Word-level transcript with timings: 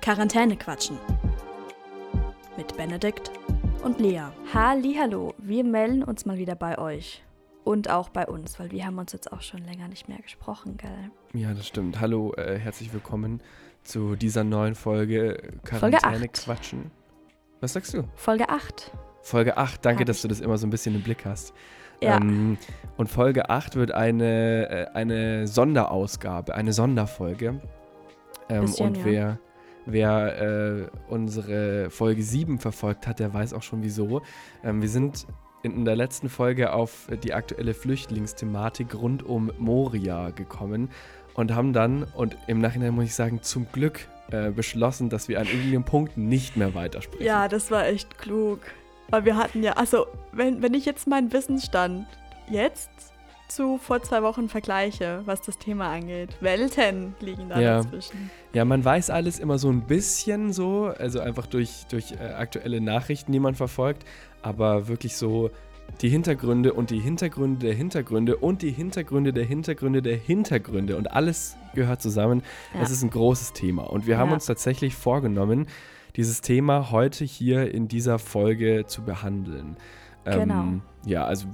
Quarantäne 0.00 0.56
quatschen. 0.56 0.98
Mit 2.56 2.74
Benedikt 2.74 3.30
und 3.84 4.00
Lea. 4.00 4.22
Hallo, 4.54 5.34
wir 5.36 5.62
melden 5.62 6.02
uns 6.02 6.24
mal 6.24 6.38
wieder 6.38 6.54
bei 6.54 6.78
euch. 6.78 7.22
Und 7.64 7.90
auch 7.90 8.08
bei 8.08 8.26
uns, 8.26 8.58
weil 8.58 8.70
wir 8.70 8.86
haben 8.86 8.96
uns 8.98 9.12
jetzt 9.12 9.30
auch 9.30 9.42
schon 9.42 9.62
länger 9.62 9.88
nicht 9.88 10.08
mehr 10.08 10.16
gesprochen, 10.18 10.78
gell? 10.78 11.10
Ja, 11.34 11.52
das 11.52 11.66
stimmt. 11.66 12.00
Hallo, 12.00 12.32
äh, 12.38 12.58
herzlich 12.58 12.94
willkommen 12.94 13.42
zu 13.82 14.16
dieser 14.16 14.42
neuen 14.42 14.74
Folge 14.74 15.52
Quarantäne 15.64 16.28
quatschen. 16.28 16.90
Was 17.60 17.74
sagst 17.74 17.92
du? 17.92 18.04
Folge 18.14 18.48
8. 18.48 18.92
Folge 19.20 19.58
8, 19.58 19.84
danke, 19.84 20.00
Hab 20.00 20.06
dass 20.06 20.16
ich. 20.16 20.22
du 20.22 20.28
das 20.28 20.40
immer 20.40 20.56
so 20.56 20.66
ein 20.66 20.70
bisschen 20.70 20.94
im 20.94 21.02
Blick 21.02 21.26
hast. 21.26 21.52
Ja. 22.02 22.16
Ähm, 22.16 22.56
und 22.96 23.08
Folge 23.08 23.50
8 23.50 23.76
wird 23.76 23.92
eine, 23.92 24.70
äh, 24.70 24.86
eine 24.94 25.46
Sonderausgabe, 25.46 26.54
eine 26.54 26.72
Sonderfolge. 26.72 27.60
Ähm, 28.48 28.62
Bisschen, 28.62 28.86
und 28.86 28.96
ja. 28.96 29.04
wer, 29.04 29.38
wer 29.86 30.40
äh, 30.40 30.88
unsere 31.08 31.90
Folge 31.90 32.22
7 32.22 32.58
verfolgt 32.58 33.06
hat, 33.06 33.18
der 33.18 33.32
weiß 33.32 33.54
auch 33.54 33.62
schon 33.62 33.82
wieso. 33.82 34.22
Ähm, 34.62 34.82
wir 34.82 34.88
sind 34.88 35.26
in 35.62 35.84
der 35.84 35.96
letzten 35.96 36.28
Folge 36.28 36.72
auf 36.72 37.08
die 37.22 37.34
aktuelle 37.34 37.74
Flüchtlingsthematik 37.74 38.94
rund 38.94 39.22
um 39.22 39.52
Moria 39.58 40.30
gekommen 40.30 40.88
und 41.34 41.54
haben 41.54 41.72
dann, 41.72 42.04
und 42.14 42.36
im 42.46 42.60
Nachhinein 42.60 42.94
muss 42.94 43.04
ich 43.04 43.14
sagen, 43.14 43.42
zum 43.42 43.66
Glück 43.70 44.08
äh, 44.30 44.50
beschlossen, 44.50 45.10
dass 45.10 45.28
wir 45.28 45.40
an 45.40 45.46
irgendeinem 45.46 45.84
Punkt 45.84 46.16
nicht 46.16 46.56
mehr 46.56 46.74
weitersprechen. 46.74 47.24
Ja, 47.24 47.48
das 47.48 47.70
war 47.70 47.86
echt 47.86 48.18
klug. 48.18 48.60
Weil 49.08 49.24
wir 49.24 49.36
hatten 49.36 49.62
ja, 49.62 49.72
also, 49.72 50.06
wenn, 50.32 50.62
wenn 50.62 50.72
ich 50.72 50.84
jetzt 50.84 51.06
meinen 51.08 51.32
Wissensstand 51.32 52.06
jetzt 52.48 52.90
zu 53.50 53.78
vor 53.78 54.02
zwei 54.02 54.22
Wochen 54.22 54.48
vergleiche, 54.48 55.22
was 55.26 55.40
das 55.42 55.58
Thema 55.58 55.90
angeht, 55.90 56.36
Welten 56.40 57.14
liegen 57.20 57.48
da 57.48 57.60
Ja. 57.60 57.82
dazwischen. 57.82 58.30
Ja, 58.52 58.64
man 58.64 58.84
weiß 58.84 59.10
alles 59.10 59.38
immer 59.38 59.58
so 59.58 59.68
ein 59.70 59.82
bisschen 59.82 60.52
so, 60.52 60.92
also 60.98 61.20
einfach 61.20 61.46
durch, 61.46 61.86
durch 61.90 62.12
äh, 62.12 62.32
aktuelle 62.34 62.80
Nachrichten, 62.80 63.32
die 63.32 63.40
man 63.40 63.54
verfolgt, 63.54 64.04
aber 64.42 64.88
wirklich 64.88 65.16
so 65.16 65.50
die 66.02 66.08
Hintergründe 66.08 66.72
und 66.72 66.90
die 66.90 67.00
Hintergründe 67.00 67.66
der 67.66 67.74
Hintergründe 67.74 68.36
und 68.36 68.62
die 68.62 68.70
Hintergründe 68.70 69.32
der 69.32 69.44
Hintergründe 69.44 70.02
der 70.02 70.16
Hintergründe 70.16 70.96
und 70.96 71.10
alles 71.12 71.56
gehört 71.74 72.00
zusammen. 72.00 72.42
Ja. 72.74 72.82
Es 72.82 72.90
ist 72.90 73.02
ein 73.02 73.10
großes 73.10 73.52
Thema 73.54 73.82
und 73.90 74.06
wir 74.06 74.16
haben 74.16 74.28
Ja. 74.28 74.34
uns 74.34 74.46
tatsächlich 74.46 74.94
vorgenommen, 74.94 75.66
dieses 76.16 76.40
Thema 76.42 76.90
heute 76.90 77.24
hier 77.24 77.72
in 77.74 77.88
dieser 77.88 78.18
Folge 78.18 78.84
zu 78.86 79.02
behandeln. 79.02 79.76
Genau. 80.24 80.64
ja, 81.06 81.24
also 81.24 81.46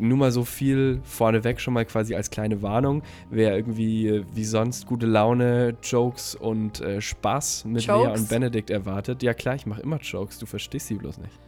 nur 0.00 0.18
mal 0.18 0.32
so 0.32 0.44
viel 0.44 1.00
vorneweg 1.04 1.60
schon 1.60 1.74
mal 1.74 1.84
quasi 1.84 2.14
als 2.14 2.30
kleine 2.30 2.62
Warnung. 2.62 3.02
Wer 3.30 3.56
irgendwie 3.56 4.08
äh, 4.08 4.24
wie 4.34 4.44
sonst 4.44 4.86
gute 4.86 5.06
Laune, 5.06 5.76
Jokes 5.82 6.34
und 6.34 6.80
äh, 6.80 7.00
Spaß 7.00 7.64
mit 7.66 7.86
Lea 7.86 7.92
Jokes? 7.92 8.20
und 8.20 8.28
Benedikt 8.28 8.70
erwartet, 8.70 9.22
ja 9.22 9.34
klar, 9.34 9.54
ich 9.54 9.66
mache 9.66 9.80
immer 9.80 9.98
Jokes, 9.98 10.38
du 10.38 10.46
verstehst 10.46 10.88
sie 10.88 10.94
bloß 10.94 11.18
nicht. 11.18 11.38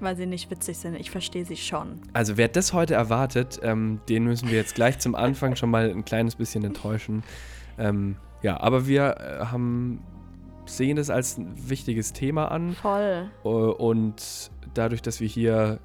Weil 0.00 0.16
sie 0.16 0.26
nicht 0.26 0.50
witzig 0.50 0.78
sind. 0.78 0.98
Ich 0.98 1.12
verstehe 1.12 1.44
sie 1.44 1.56
schon. 1.56 2.00
Also 2.12 2.36
wer 2.36 2.48
das 2.48 2.72
heute 2.72 2.94
erwartet, 2.94 3.60
ähm, 3.62 4.00
den 4.08 4.24
müssen 4.24 4.48
wir 4.48 4.56
jetzt 4.56 4.74
gleich 4.74 4.98
zum 4.98 5.14
Anfang 5.14 5.54
schon 5.54 5.70
mal 5.70 5.90
ein 5.90 6.04
kleines 6.04 6.34
bisschen 6.34 6.64
enttäuschen. 6.64 7.22
Ähm, 7.78 8.16
ja, 8.42 8.60
aber 8.60 8.88
wir 8.88 9.16
äh, 9.18 9.44
haben, 9.44 10.02
sehen 10.66 10.96
das 10.96 11.08
als 11.08 11.38
ein 11.38 11.54
wichtiges 11.68 12.12
Thema 12.12 12.50
an. 12.50 12.72
Voll. 12.72 13.30
Und 13.44 14.50
dadurch, 14.74 15.02
dass 15.02 15.20
wir 15.20 15.28
hier 15.28 15.78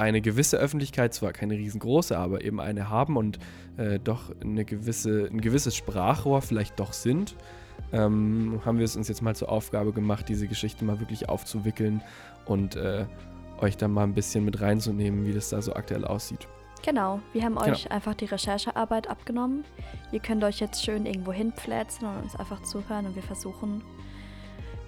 eine 0.00 0.20
gewisse 0.20 0.56
Öffentlichkeit, 0.56 1.14
zwar 1.14 1.32
keine 1.32 1.54
riesengroße, 1.54 2.16
aber 2.16 2.42
eben 2.42 2.60
eine 2.60 2.88
haben 2.88 3.16
und 3.16 3.38
äh, 3.76 3.98
doch 3.98 4.32
eine 4.40 4.64
gewisse, 4.64 5.28
ein 5.30 5.40
gewisses 5.40 5.76
Sprachrohr 5.76 6.42
vielleicht 6.42 6.80
doch 6.80 6.92
sind, 6.92 7.36
ähm, 7.92 8.60
haben 8.64 8.78
wir 8.78 8.84
es 8.84 8.96
uns 8.96 9.08
jetzt 9.08 9.22
mal 9.22 9.36
zur 9.36 9.50
Aufgabe 9.50 9.92
gemacht, 9.92 10.28
diese 10.28 10.48
Geschichte 10.48 10.84
mal 10.84 11.00
wirklich 11.00 11.28
aufzuwickeln 11.28 12.00
und 12.46 12.76
äh, 12.76 13.04
euch 13.60 13.76
dann 13.76 13.92
mal 13.92 14.04
ein 14.04 14.14
bisschen 14.14 14.44
mit 14.44 14.60
reinzunehmen, 14.60 15.26
wie 15.26 15.32
das 15.32 15.50
da 15.50 15.60
so 15.60 15.74
aktuell 15.74 16.04
aussieht. 16.04 16.48
Genau, 16.82 17.20
wir 17.34 17.44
haben 17.44 17.56
Genau. 17.56 17.70
euch 17.70 17.90
einfach 17.90 18.14
die 18.14 18.24
Recherchearbeit 18.24 19.08
abgenommen. 19.10 19.64
Ihr 20.12 20.20
könnt 20.20 20.42
euch 20.44 20.60
jetzt 20.60 20.82
schön 20.82 21.04
irgendwo 21.04 21.32
hinpflätzen 21.32 22.08
und 22.08 22.22
uns 22.22 22.36
einfach 22.36 22.62
zuhören 22.62 23.04
und 23.06 23.16
wir 23.16 23.22
versuchen 23.22 23.82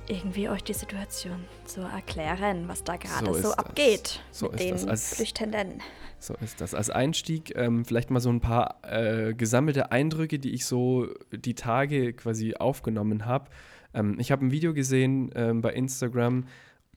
irgendwie 0.09 0.49
euch 0.49 0.63
die 0.65 0.73
Situation 0.75 1.45
zu 1.65 1.81
erklären, 1.83 2.69
was 2.69 2.85
da 2.85 2.97
gerade 2.97 3.27
So 3.27 3.35
so, 3.35 3.53
abgeht 3.53 4.21
So 4.31 4.49
mit 4.51 4.61
den. 4.61 4.89
Als- 4.89 5.15
Flüchtenden. 5.15 5.81
So 6.19 6.35
ist 6.35 6.61
das. 6.61 6.73
Als 6.75 6.89
Einstieg 6.89 7.53
ähm, 7.57 7.85
vielleicht 7.85 8.11
mal 8.11 8.21
so 8.21 8.31
ein 8.31 8.41
paar 8.41 8.79
äh, 8.85 9.35
gesammelte 9.35 9.91
Eindrücke, 9.91 10.39
die 10.39 10.51
ich 10.51 10.67
so 10.67 11.09
die 11.33 11.55
Tage 11.55 12.13
quasi 12.13 12.55
aufgenommen 12.55 13.27
habe. 13.27 13.51
Ähm, 13.93 14.17
ich 14.21 14.31
habe 14.31 14.45
ein 14.47 14.53
Video 14.53 14.73
gesehen 14.73 15.33
ähm, 15.35 15.63
bei 15.63 15.73
Instagram. 15.73 16.45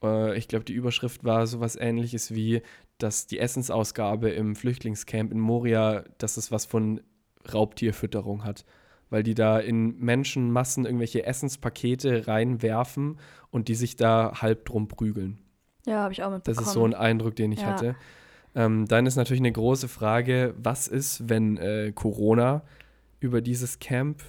Äh, 0.04 0.38
ich 0.38 0.48
glaube, 0.48 0.66
die 0.66 0.74
Überschrift 0.74 1.24
war 1.24 1.48
sowas 1.48 1.76
ähnliches 1.76 2.36
wie, 2.36 2.62
dass 3.00 3.26
die 3.26 3.40
Essensausgabe 3.40 4.30
im 4.30 4.56
Flüchtlingscamp 4.56 5.32
in 5.32 5.40
Moria, 5.40 6.04
dass 6.20 6.38
es 6.38 6.52
was 6.52 6.66
von 6.66 7.02
Raubtierfütterung 7.52 8.44
hat. 8.44 8.64
Weil 9.10 9.24
die 9.24 9.36
da 9.36 9.60
in 9.60 9.98
Menschenmassen 10.00 10.86
irgendwelche 10.86 11.26
Essenspakete 11.26 12.28
reinwerfen 12.28 13.20
und 13.52 13.68
die 13.68 13.76
sich 13.76 13.96
da 13.96 14.42
halb 14.42 14.66
drum 14.66 14.88
prügeln. 14.88 15.40
Ja, 15.86 16.00
habe 16.04 16.14
ich 16.14 16.24
auch 16.24 16.30
Das 16.32 16.36
mitbekommen. 16.58 16.66
ist 16.68 16.74
so 16.74 16.84
ein 16.86 16.94
Eindruck, 16.96 17.36
den 17.36 17.52
ich 17.52 17.62
Ja. 17.62 17.68
hatte. 17.68 17.96
Ähm, 18.56 18.88
dann 18.88 19.06
ist 19.06 19.16
natürlich 19.18 19.42
eine 19.42 19.52
große 19.52 19.88
Frage, 19.88 20.56
was 20.58 20.88
ist, 20.88 21.30
wenn 21.30 21.58
äh, 21.58 21.92
Corona 21.94 22.64
über 23.20 23.42
dieses 23.42 23.80
Camp, 23.80 24.24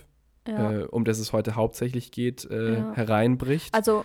ja. 0.47 0.81
äh, 0.81 0.83
um 0.85 1.05
das 1.05 1.19
es 1.21 1.33
heute 1.33 1.55
hauptsächlich 1.55 2.11
geht, 2.11 2.45
äh, 2.51 2.79
Ja. 2.81 2.93
hereinbricht? 2.95 3.75
Also 3.75 4.05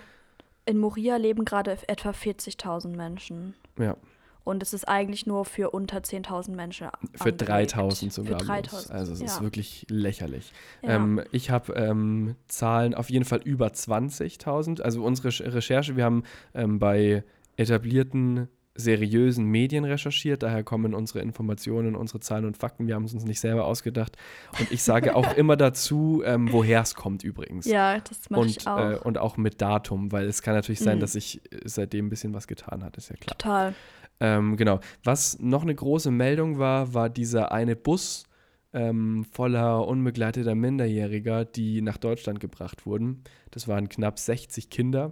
in 0.66 0.78
Moria 0.78 1.18
leben 1.18 1.44
gerade 1.44 1.76
etwa 1.88 2.12
40.000 2.12 2.96
Menschen. 2.96 3.56
ja, 3.80 3.98
Und 4.44 4.63
es 4.63 4.74
ist 4.74 4.88
eigentlich 4.88 5.25
nur 5.28 5.46
für 5.46 5.69
unter 5.69 6.00
10.000 6.00 6.52
Menschen 6.56 6.88
für 7.16 7.25
angelegt. 7.29 7.47
3000 7.47 8.12
sogar. 8.13 8.40
Für 8.40 8.46
bloß. 8.46 8.47
3000. 8.47 8.91
Also 8.91 9.13
es 9.13 9.22
ist 9.22 9.38
ja. 9.38 9.41
wirklich 9.44 9.85
lächerlich. 9.90 10.52
Ja. 10.81 10.96
Ähm, 10.96 11.22
ich 11.31 11.52
habe 11.52 11.74
ähm, 11.74 12.35
Zahlen 12.47 12.96
auf 12.96 13.09
jeden 13.09 13.25
Fall 13.25 13.41
über 13.44 13.68
20.000. 13.68 14.81
Also 14.81 15.03
unsere 15.03 15.28
Recher- 15.29 15.53
Recherche, 15.53 15.96
wir 15.96 16.06
haben 16.06 16.24
ähm, 16.56 16.79
bei 16.79 17.24
etablierten 17.57 18.47
seriösen 18.74 19.46
Medien 19.46 19.84
recherchiert, 19.84 20.44
daher 20.44 20.63
kommen 20.63 20.94
unsere 20.94 21.19
Informationen, 21.19 21.94
unsere 21.96 22.22
Zahlen 22.22 22.46
und 22.46 22.58
Fakten. 22.58 22.88
Wir 22.88 22.96
haben 22.96 23.03
es 23.03 23.13
uns 23.13 23.25
nicht 23.25 23.41
selber 23.41 23.66
ausgedacht. 23.66 24.18
Und 24.59 24.72
ich 24.72 24.81
sage 24.81 25.13
auch 25.18 25.35
immer 25.35 25.58
dazu, 25.58 26.23
ähm, 26.25 26.52
woher 26.52 26.81
es 26.81 26.96
kommt 26.96 27.23
übrigens. 27.23 27.66
ja, 27.66 28.00
das 28.00 28.29
mache 28.29 28.41
und, 28.41 28.47
ich 28.50 28.66
auch. 28.66 28.79
Äh, 28.91 28.96
und 28.96 29.18
auch 29.18 29.35
mit 29.38 29.62
Datum, 29.62 30.12
weil 30.13 30.25
es 30.25 30.41
kann 30.41 30.56
natürlich 30.56 30.79
sein, 30.79 30.97
Mhm. 30.97 31.02
dass 31.02 31.12
sich 31.12 31.41
äh, 31.52 31.59
seitdem 31.66 32.08
ein 32.08 32.09
bisschen 32.09 32.34
was 32.34 32.47
getan 32.47 32.84
hat, 32.84 32.96
ist 32.97 33.09
ja 33.09 33.18
klar. 33.18 33.38
Total. 33.38 33.73
Ähm, 34.22 34.56
genau. 34.56 34.80
Was 35.04 35.40
noch 35.40 35.64
eine 35.64 35.74
große 35.76 36.12
Meldung 36.12 36.59
war, 36.59 36.94
war 36.94 37.09
dieser 37.09 37.52
eine 37.52 37.76
Bus 37.76 38.24
ähm, 38.72 39.26
voller 39.26 39.86
unbegleiteter 39.88 40.56
Minderjähriger, 40.56 41.44
die 41.44 41.82
nach 41.82 41.98
Deutschland 41.98 42.40
gebracht 42.40 42.86
wurden. 42.86 43.24
Das 43.50 43.68
waren 43.68 43.90
knapp 43.90 44.20
60 44.20 44.70
Kinder. 44.70 45.12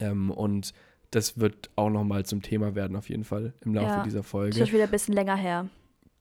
Ähm, 0.00 0.30
und 0.30 0.72
das 1.10 1.38
wird 1.38 1.70
auch 1.76 1.90
nochmal 1.90 2.24
zum 2.24 2.40
Thema 2.40 2.74
werden, 2.74 2.96
auf 2.96 3.08
jeden 3.08 3.24
Fall, 3.24 3.52
im 3.64 3.74
Laufe 3.74 3.88
Ja. 3.88 4.02
dieser 4.04 4.20
Das 4.20 4.26
Folge. 4.28 4.62
ist 4.62 4.72
wieder 4.72 4.84
ein 4.84 4.90
bisschen 4.90 5.14
länger 5.14 5.36
her. 5.36 5.68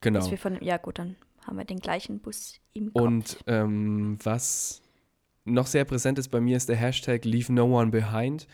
Genau. 0.02 0.22
Von, 0.36 0.58
ja 0.62 0.78
gut, 0.78 1.00
dann 1.00 1.16
haben 1.48 1.58
wir 1.58 1.66
den 1.66 1.80
gleichen 1.80 2.20
Bus 2.20 2.60
im 2.74 2.92
Kopf. 2.94 3.02
Und 3.02 3.38
ähm, 3.48 4.18
was 4.24 4.81
noch 5.46 5.68
sehr 5.68 5.86
präsent 5.86 6.20
ist 6.20 6.30
bei 6.30 6.42
mir, 6.42 6.58
ist 6.58 6.70
der 6.70 6.75
Hashtag 6.75 7.24
Leave 7.25 7.52
No 7.54 7.66
One 7.80 7.90
Behind. 7.92 8.48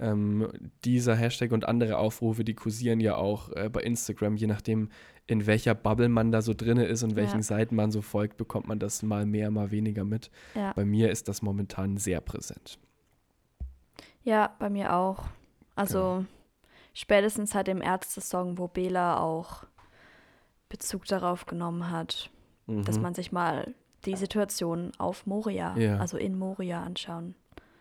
Ähm, 0.00 0.48
dieser 0.84 1.14
Hashtag 1.14 1.52
und 1.52 1.66
andere 1.68 1.98
Aufrufe, 1.98 2.44
die 2.44 2.54
kursieren 2.54 2.98
ja 3.00 3.14
auch 3.16 3.50
äh, 3.52 3.68
bei 3.72 3.80
Instagram, 3.82 4.36
je 4.36 4.48
nachdem, 4.48 4.88
in 5.26 5.46
welcher 5.46 5.74
Bubble 5.74 6.08
man 6.08 6.32
da 6.32 6.42
so 6.42 6.52
drinne 6.52 6.84
ist 6.86 7.02
und 7.04 7.14
welchen 7.16 7.36
Ja. 7.38 7.42
Seiten 7.44 7.76
man 7.76 7.90
so 7.92 8.02
folgt, 8.02 8.36
bekommt 8.36 8.66
man 8.66 8.78
das 8.80 9.02
mal 9.02 9.24
mehr, 9.24 9.50
mal 9.50 9.70
weniger 9.70 10.04
mit. 10.04 10.30
ja. 10.54 10.72
Bei 10.74 10.84
mir 10.84 11.10
ist 11.10 11.28
das 11.28 11.42
momentan 11.42 11.96
sehr 11.96 12.20
präsent. 12.20 12.78
ja, 14.24 14.54
bei 14.58 14.70
mir 14.70 14.94
auch. 14.94 15.24
Also 15.76 15.98
Genau. 15.98 16.24
spätestens 16.94 17.50
seit 17.50 17.66
dem 17.66 17.82
Ärzte-Song, 17.82 18.58
wo 18.58 18.68
Bela 18.68 19.20
auch 19.20 19.64
Bezug 20.68 21.04
darauf 21.06 21.46
genommen 21.46 21.90
hat, 21.90 22.30
dass 22.66 22.96
Mhm. 22.96 23.02
man 23.02 23.14
sich 23.14 23.32
mal 23.32 23.74
die 24.06 24.16
Situation 24.16 24.92
auf 24.98 25.26
Moria, 25.26 25.76
Ja. 25.76 25.98
also 25.98 26.16
in 26.16 26.38
Moria 26.38 26.82
anschauen. 26.82 27.34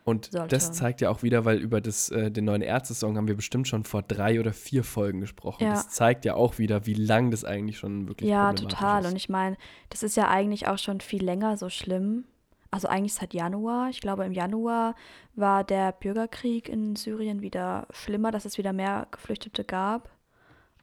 Und 0.06 0.32
sollte. 0.32 0.48
das 0.56 0.74
zeigt 0.74 1.00
ja 1.02 1.10
auch 1.10 1.24
wieder, 1.24 1.46
weil 1.46 1.60
über 1.60 1.80
das, 1.80 2.10
äh, 2.10 2.30
den 2.30 2.46
neuen 2.46 2.62
Ärzte-Song 2.62 3.16
haben 3.16 3.28
wir 3.28 3.36
bestimmt 3.36 3.68
schon 3.68 3.86
vor 3.86 4.02
drei 4.02 4.40
oder 4.40 4.52
vier 4.52 4.84
Folgen 4.84 5.22
gesprochen. 5.22 5.64
Ja. 5.64 5.72
Das 5.72 5.90
zeigt 5.90 6.26
ja 6.26 6.36
auch 6.36 6.58
wieder, 6.58 6.86
wie 6.86 6.94
lang 6.94 7.32
das 7.32 7.46
eigentlich 7.46 7.78
schon 7.78 8.08
wirklich 8.10 8.30
Ja, 8.30 8.48
problematisch 8.50 8.78
total. 8.80 9.02
ist. 9.04 9.12
Und 9.12 9.16
ich 9.16 9.30
meine, 9.30 9.56
das 9.90 10.04
ist 10.04 10.18
ja 10.18 10.28
eigentlich 10.30 10.68
auch 10.68 10.78
schon 10.78 11.00
viel 11.00 11.24
länger 11.24 11.56
so 11.56 11.70
schlimm. 11.70 12.26
Also 12.70 12.88
eigentlich 12.88 13.14
seit 13.14 13.34
Januar. 13.34 13.90
Ich 13.90 14.02
glaube, 14.02 14.26
im 14.26 14.34
Januar 14.34 14.96
war 15.36 15.64
der 15.64 15.92
Bürgerkrieg 15.92 16.68
in 16.68 16.96
Syrien 16.96 17.42
wieder 17.42 17.88
schlimmer, 17.92 18.32
dass 18.32 18.46
es 18.46 18.58
wieder 18.58 18.74
mehr 18.74 19.08
Geflüchtete 19.12 19.64
gab. 19.64 20.10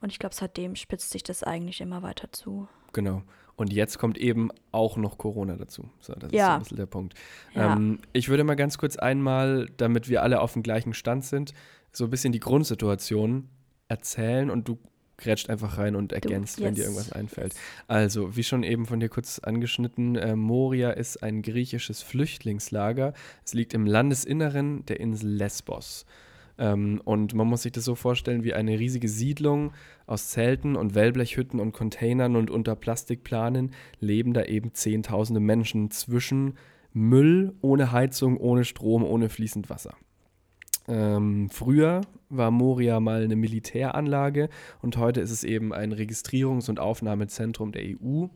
Und 0.00 0.12
ich 0.12 0.18
glaube, 0.18 0.34
seitdem 0.34 0.76
spitzt 0.76 1.10
sich 1.10 1.24
das 1.24 1.42
eigentlich 1.42 1.80
immer 1.80 2.02
weiter 2.02 2.32
zu. 2.32 2.68
Genau. 2.92 3.22
Und 3.60 3.74
jetzt 3.74 3.98
kommt 3.98 4.16
eben 4.16 4.48
auch 4.72 4.96
noch 4.96 5.18
Corona 5.18 5.54
dazu. 5.54 5.90
So, 6.00 6.14
das 6.14 6.24
ist 6.24 6.30
so 6.30 6.36
Ja. 6.38 6.54
ein 6.54 6.60
bisschen 6.60 6.78
der 6.78 6.86
Punkt. 6.86 7.12
Ja. 7.54 7.74
Ähm, 7.76 7.98
ich 8.14 8.30
würde 8.30 8.42
mal 8.42 8.54
ganz 8.54 8.78
kurz 8.78 8.96
einmal, 8.96 9.66
damit 9.76 10.08
wir 10.08 10.22
alle 10.22 10.40
auf 10.40 10.54
dem 10.54 10.62
gleichen 10.62 10.94
Stand 10.94 11.26
sind, 11.26 11.52
so 11.92 12.04
ein 12.04 12.10
bisschen 12.10 12.32
die 12.32 12.40
Grundsituation 12.40 13.50
erzählen 13.86 14.48
und 14.48 14.66
du 14.66 14.78
grätscht 15.18 15.50
einfach 15.50 15.76
rein 15.76 15.94
und 15.94 16.14
ergänzt, 16.14 16.62
wenn 16.62 16.74
dir 16.74 16.84
yes, 16.84 16.86
irgendwas 16.88 17.12
einfällt. 17.12 17.52
yes. 17.52 17.62
Also, 17.86 18.34
wie 18.34 18.44
schon 18.44 18.62
eben 18.62 18.86
von 18.86 18.98
dir 18.98 19.10
kurz 19.10 19.38
angeschnitten, 19.40 20.16
äh, 20.16 20.36
Moria 20.36 20.92
ist 20.92 21.22
ein 21.22 21.42
griechisches 21.42 22.00
Flüchtlingslager. 22.00 23.12
Es 23.44 23.52
liegt 23.52 23.74
im 23.74 23.84
Landesinneren 23.84 24.86
der 24.86 25.00
Insel 25.00 25.28
Lesbos. 25.32 26.06
Ähm, 26.60 27.00
und 27.04 27.34
man 27.34 27.46
muss 27.48 27.62
sich 27.62 27.72
das 27.72 27.84
so 27.84 27.94
vorstellen 27.94 28.44
wie 28.44 28.54
eine 28.54 28.78
riesige 28.78 29.08
Siedlung 29.08 29.72
aus 30.06 30.28
Zelten 30.28 30.76
und 30.76 30.94
Wellblechhütten 30.94 31.58
und 31.58 31.72
Containern 31.72 32.36
und 32.36 32.50
unter 32.50 32.76
Plastikplanen 32.76 33.72
leben 33.98 34.34
da 34.34 34.44
eben 34.44 34.74
Zehntausende 34.74 35.40
Menschen 35.40 35.90
zwischen 35.90 36.54
Müll, 36.92 37.54
ohne 37.62 37.92
Heizung, 37.92 38.36
ohne 38.36 38.64
Strom, 38.64 39.04
ohne 39.04 39.30
fließend 39.30 39.70
Wasser. 39.70 39.94
Ähm, 40.86 41.48
früher 41.50 42.02
war 42.28 42.50
Moria 42.50 43.00
mal 43.00 43.22
eine 43.22 43.36
Militäranlage 43.36 44.50
und 44.82 44.98
heute 44.98 45.20
ist 45.20 45.30
es 45.30 45.44
eben 45.44 45.72
ein 45.72 45.94
Registrierungs- 45.94 46.68
und 46.68 46.78
Aufnahmezentrum 46.78 47.72
der 47.72 47.84
EU, 47.84 48.26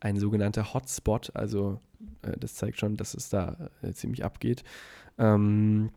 ein 0.00 0.16
sogenannter 0.16 0.74
Hotspot. 0.74 1.34
Also 1.34 1.80
äh, 2.20 2.36
das 2.38 2.54
zeigt 2.54 2.78
schon, 2.78 2.96
dass 2.96 3.14
es 3.14 3.30
da 3.30 3.70
äh, 3.82 3.92
ziemlich 3.92 4.24
abgeht. 4.24 4.62
Ähm, 5.16 5.90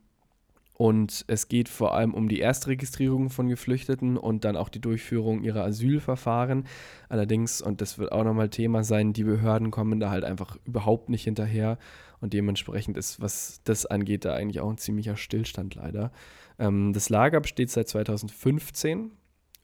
und 0.77 1.23
es 1.27 1.47
geht 1.47 1.69
vor 1.69 1.95
allem 1.95 2.13
um 2.13 2.27
die 2.27 2.41
Erstregistrierung 2.41 3.29
von 3.29 3.47
Geflüchteten 3.47 4.17
und 4.17 4.43
dann 4.43 4.57
auch 4.57 4.67
die 4.67 4.81
Durchführung 4.81 5.41
ihrer 5.41 5.63
Asylverfahren. 5.63 6.65
Allerdings, 7.07 7.61
und 7.61 7.79
das 7.79 7.97
wird 7.97 8.11
auch 8.11 8.25
nochmal 8.25 8.49
Thema 8.49 8.83
sein, 8.83 9.13
die 9.13 9.23
Behörden 9.23 9.71
kommen 9.71 10.01
da 10.01 10.09
halt 10.09 10.25
einfach 10.25 10.57
überhaupt 10.65 11.07
nicht 11.07 11.23
hinterher. 11.23 11.77
Und 12.19 12.33
dementsprechend 12.33 12.97
ist, 12.97 13.21
was 13.21 13.61
das 13.63 13.85
angeht, 13.85 14.25
da 14.25 14.33
eigentlich 14.33 14.59
auch 14.59 14.69
ein 14.69 14.77
ziemlicher 14.77 15.15
Stillstand 15.15 15.75
leider. 15.75 16.11
Ähm, 16.59 16.91
das 16.91 17.07
Lager 17.07 17.39
besteht 17.39 17.69
seit 17.69 17.87
2015 17.87 19.11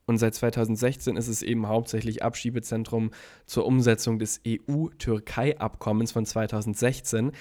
und 0.06 0.18
seit 0.18 0.34
2016 0.34 1.18
ist 1.18 1.28
es 1.28 1.42
eben 1.42 1.68
hauptsächlich 1.68 2.24
Abschiebezentrum 2.24 3.12
zur 3.46 3.66
Umsetzung 3.66 4.18
des 4.18 4.42
EU-Türkei-Abkommens 4.48 6.12
von 6.12 6.25
2016. 6.25 7.31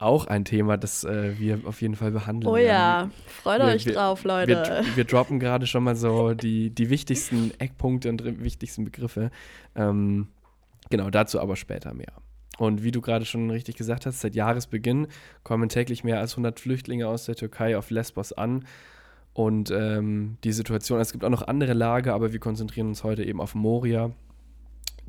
Auch 0.00 0.26
ein 0.28 0.44
Thema, 0.44 0.76
das 0.76 1.02
äh, 1.02 1.38
wir 1.40 1.60
auf 1.64 1.82
jeden 1.82 1.96
Fall 1.96 2.12
behandeln 2.12 2.52
Oh 2.52 2.56
ja, 2.56 3.10
freut 3.42 3.60
Wir- 3.60 3.66
euch 3.66 3.84
wir- 3.86 3.94
drauf, 3.94 4.22
Wir, 4.24 4.28
Leute. 4.46 4.84
wir 4.94 5.04
droppen 5.04 5.40
gerade 5.40 5.66
schon 5.66 5.82
mal 5.82 5.96
so 5.96 6.34
die, 6.34 6.70
die 6.70 6.88
wichtigsten 6.88 7.50
Eckpunkte 7.58 8.08
und 8.08 8.22
wichtigsten 8.42 8.84
Begriffe. 8.84 9.30
Ähm, 9.74 10.28
genau, 10.90 11.10
dazu 11.10 11.40
aber 11.40 11.56
später 11.56 11.94
mehr. 11.94 12.12
Und 12.58 12.84
wie 12.84 12.92
du 12.92 13.00
gerade 13.00 13.24
schon 13.24 13.50
richtig 13.50 13.76
gesagt 13.76 14.06
hast, 14.06 14.20
seit 14.20 14.36
Jahresbeginn 14.36 15.08
kommen 15.42 15.68
täglich 15.68 16.04
mehr 16.04 16.20
als 16.20 16.32
100 16.34 16.60
Flüchtlinge 16.60 17.08
aus 17.08 17.24
der 17.24 17.34
Türkei 17.34 17.76
auf 17.76 17.90
Lesbos 17.90 18.32
an. 18.32 18.64
Und 19.32 19.70
ähm, 19.72 20.36
die 20.44 20.52
Situation, 20.52 21.00
es 21.00 21.12
gibt 21.12 21.24
auch 21.24 21.28
noch 21.30 21.46
andere 21.46 21.72
Lager, 21.72 22.14
aber 22.14 22.32
wir 22.32 22.40
konzentrieren 22.40 22.88
uns 22.88 23.02
heute 23.04 23.24
eben 23.24 23.40
auf 23.40 23.54
Moria. 23.56 24.10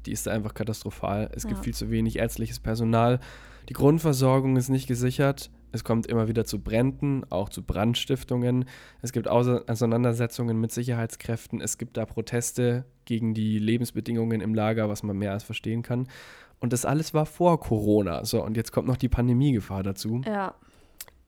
Die 0.05 0.11
ist 0.11 0.25
da 0.27 0.31
einfach 0.31 0.53
katastrophal. 0.53 1.29
Es 1.35 1.43
gibt 1.43 1.57
Ja. 1.57 1.63
viel 1.63 1.73
zu 1.75 1.89
wenig 1.91 2.17
ärztliches 2.17 2.59
Personal. 2.59 3.19
Die 3.69 3.73
Grundversorgung 3.73 4.57
ist 4.57 4.69
nicht 4.69 4.87
gesichert. 4.87 5.51
Es 5.71 5.83
kommt 5.83 6.07
immer 6.07 6.27
wieder 6.27 6.43
zu 6.43 6.59
Bränden, 6.59 7.23
auch 7.29 7.49
zu 7.49 7.61
Brandstiftungen. 7.61 8.65
Es 9.03 9.11
gibt 9.11 9.27
Auseinandersetzungen 9.27 10.59
mit 10.59 10.71
Sicherheitskräften. 10.71 11.61
Es 11.61 11.77
gibt 11.77 11.95
da 11.95 12.05
Proteste 12.07 12.85
gegen 13.05 13.35
die 13.35 13.59
Lebensbedingungen 13.59 14.41
im 14.41 14.55
Lager, 14.55 14.89
was 14.89 15.03
man 15.03 15.17
mehr 15.17 15.33
als 15.33 15.43
verstehen 15.43 15.83
kann. 15.83 16.07
Und 16.59 16.73
das 16.73 16.83
alles 16.83 17.13
war 17.13 17.27
vor 17.27 17.59
Corona. 17.59 18.25
So, 18.25 18.43
und 18.43 18.57
jetzt 18.57 18.71
kommt 18.71 18.87
noch 18.87 18.97
die 18.97 19.09
Pandemiegefahr 19.09 19.83
dazu. 19.83 20.21
Ja, 20.25 20.55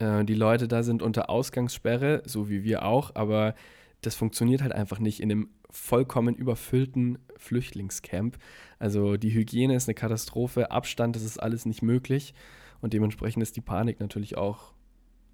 Äh, 0.01 0.25
die 0.25 0.33
Leute 0.33 0.67
da 0.67 0.83
sind 0.83 1.03
unter 1.03 1.29
Ausgangssperre, 1.29 2.23
so 2.25 2.49
wie 2.49 2.63
wir 2.63 2.83
auch, 2.83 3.15
aber 3.15 3.53
das 4.01 4.15
funktioniert 4.15 4.63
halt 4.63 4.73
einfach 4.73 4.99
nicht 4.99 5.19
in 5.19 5.31
einem 5.31 5.49
vollkommen 5.71 6.35
überfüllten 6.35 7.17
Flüchtlingscamp. 7.37 8.37
Also 8.79 9.17
die 9.17 9.33
Hygiene 9.33 9.75
ist 9.75 9.87
eine 9.87 9.95
Katastrophe, 9.95 10.71
Abstand, 10.71 11.15
das 11.15 11.23
ist 11.23 11.41
alles 11.41 11.65
nicht 11.65 11.81
möglich 11.81 12.33
und 12.81 12.93
dementsprechend 12.93 13.43
ist 13.43 13.55
die 13.55 13.61
Panik 13.61 13.99
natürlich 13.99 14.37
auch 14.37 14.73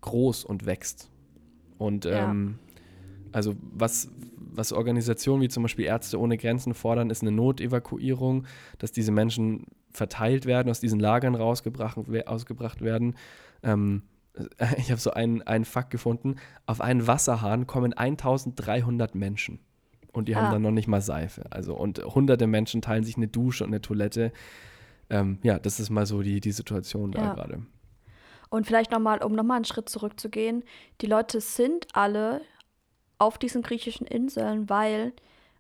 groß 0.02 0.46
und 0.46 0.66
wächst. 0.66 1.10
Und 1.78 2.06
Ja. 2.06 2.30
ähm, 2.30 2.60
also 3.32 3.56
was, 3.62 4.10
was 4.36 4.72
Organisationen 4.72 5.42
wie 5.42 5.50
zum 5.50 5.64
Beispiel 5.64 5.86
Ärzte 5.86 6.20
ohne 6.20 6.38
Grenzen 6.38 6.74
fordern, 6.74 7.10
ist 7.10 7.22
eine 7.22 7.32
Notevakuierung, 7.32 8.46
dass 8.80 8.92
diese 8.92 9.12
Menschen 9.12 9.66
verteilt 9.92 10.46
werden, 10.46 10.70
aus 10.70 10.80
diesen 10.80 11.00
Lagern 11.00 11.36
rausgebracht, 11.36 11.98
ausgebracht 12.26 12.82
werden. 12.82 13.16
Ähm, 13.64 14.04
ich 14.78 14.92
habe 14.92 15.02
so 15.02 15.12
einen, 15.12 15.42
einen 15.44 15.66
Fakt 15.66 15.90
gefunden. 15.90 16.36
Auf 16.66 16.82
einen 16.82 17.08
Wasserhahn 17.08 17.68
kommen 17.68 17.94
1300 17.94 19.16
Menschen. 19.16 19.60
Und 20.18 20.28
die 20.28 20.36
haben 20.36 20.48
Ah. 20.48 20.52
dann 20.52 20.62
noch 20.62 20.72
nicht 20.72 20.88
mal 20.88 21.02
Seife. 21.02 21.46
Also, 21.52 21.76
und 21.76 22.00
hunderte 22.04 22.48
Menschen 22.48 22.82
teilen 22.82 23.04
sich 23.04 23.18
eine 23.18 23.28
Dusche 23.28 23.64
und 23.64 23.70
eine 23.70 23.82
Toilette. 23.82 24.32
Ähm, 25.10 25.40
ja, 25.44 25.58
das 25.60 25.80
ist 25.80 25.90
mal 25.90 26.06
so 26.06 26.22
die, 26.22 26.40
die 26.42 26.52
Situation 26.52 27.12
da 27.12 27.20
Ja. 27.24 27.34
gerade. 27.34 27.62
Und 28.50 28.66
vielleicht 28.66 28.92
nochmal, 28.92 29.24
um 29.24 29.34
nochmal 29.34 29.58
einen 29.58 29.66
Schritt 29.66 29.90
zurückzugehen, 29.90 30.64
die 31.02 31.06
Leute 31.06 31.42
sind 31.42 31.88
alle 31.94 32.42
auf 33.20 33.38
diesen 33.38 33.62
griechischen 33.62 34.08
Inseln, 34.08 34.70
weil, 34.70 35.12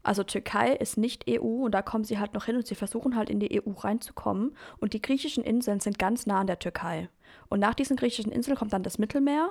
also 0.03 0.23
Türkei 0.23 0.73
ist 0.73 0.97
nicht 0.97 1.25
EU 1.29 1.65
und 1.65 1.71
da 1.73 1.81
kommen 1.81 2.03
sie 2.05 2.17
halt 2.19 2.33
noch 2.33 2.45
hin 2.45 2.55
und 2.55 2.65
sie 2.65 2.75
versuchen 2.75 3.15
halt 3.15 3.29
in 3.29 3.39
die 3.39 3.61
EU 3.61 3.71
reinzukommen. 3.71 4.55
Und 4.77 4.93
die 4.93 5.01
griechischen 5.01 5.43
Inseln 5.43 5.79
sind 5.81 5.99
ganz 5.99 6.25
nah 6.27 6.39
an 6.39 6.47
der 6.47 6.59
Türkei. 6.59 7.09
Und 7.49 7.59
nach 7.59 7.73
diesen 7.73 7.97
griechischen 7.97 8.31
Inseln 8.31 8.55
kommt 8.57 8.73
dann 8.73 8.83
das 8.83 8.97
Mittelmeer 8.99 9.49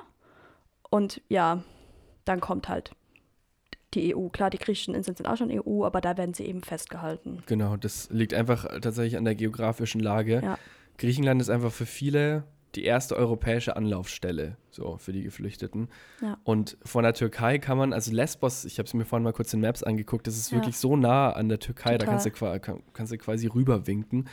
und 0.89 1.21
ja, 1.29 1.63
dann 2.25 2.39
kommt 2.39 2.69
halt 2.69 2.91
die 3.93 4.15
EU. 4.15 4.27
Klar, 4.29 4.49
die 4.49 4.57
griechischen 4.57 4.93
Inseln 4.93 5.15
sind 5.15 5.27
auch 5.27 5.37
schon 5.37 5.49
EU, 5.51 5.83
aber 5.85 6.01
da 6.01 6.17
werden 6.17 6.33
sie 6.33 6.43
eben 6.45 6.61
festgehalten. 6.61 7.41
Genau, 7.45 7.77
das 7.77 8.09
liegt 8.11 8.33
einfach 8.33 8.65
tatsächlich 8.81 9.17
an 9.17 9.25
der 9.25 9.35
geografischen 9.35 10.01
Lage. 10.01 10.41
Ja. 10.43 10.57
Griechenland 10.97 11.41
ist 11.41 11.49
einfach 11.49 11.71
für 11.71 11.85
viele 11.85 12.43
die 12.75 12.83
erste 12.83 13.15
europäische 13.15 13.75
Anlaufstelle 13.75 14.57
so 14.69 14.97
für 14.97 15.11
die 15.11 15.23
Geflüchteten. 15.23 15.87
Ja. 16.21 16.37
Und 16.43 16.77
von 16.83 17.03
der 17.03 17.13
Türkei 17.13 17.57
kann 17.57 17.77
man, 17.77 17.93
also 17.93 18.11
Lesbos, 18.11 18.65
ich 18.65 18.77
habe 18.77 18.85
es 18.87 18.93
mir 18.93 19.05
vorhin 19.05 19.23
mal 19.23 19.33
kurz 19.33 19.53
in 19.53 19.61
Maps 19.61 19.83
angeguckt, 19.83 20.27
das 20.27 20.37
ist 20.37 20.51
Ja. 20.51 20.57
wirklich 20.57 20.77
so 20.77 20.95
nah 20.95 21.31
an 21.31 21.49
der 21.49 21.59
Türkei, 21.59 21.97
da 21.97 22.05
Total. 22.05 22.21
kannst 22.31 22.67
du, 22.67 22.81
kannst 22.93 23.11
du 23.13 23.17
quasi 23.17 23.47
rüberwinken. 23.47 24.27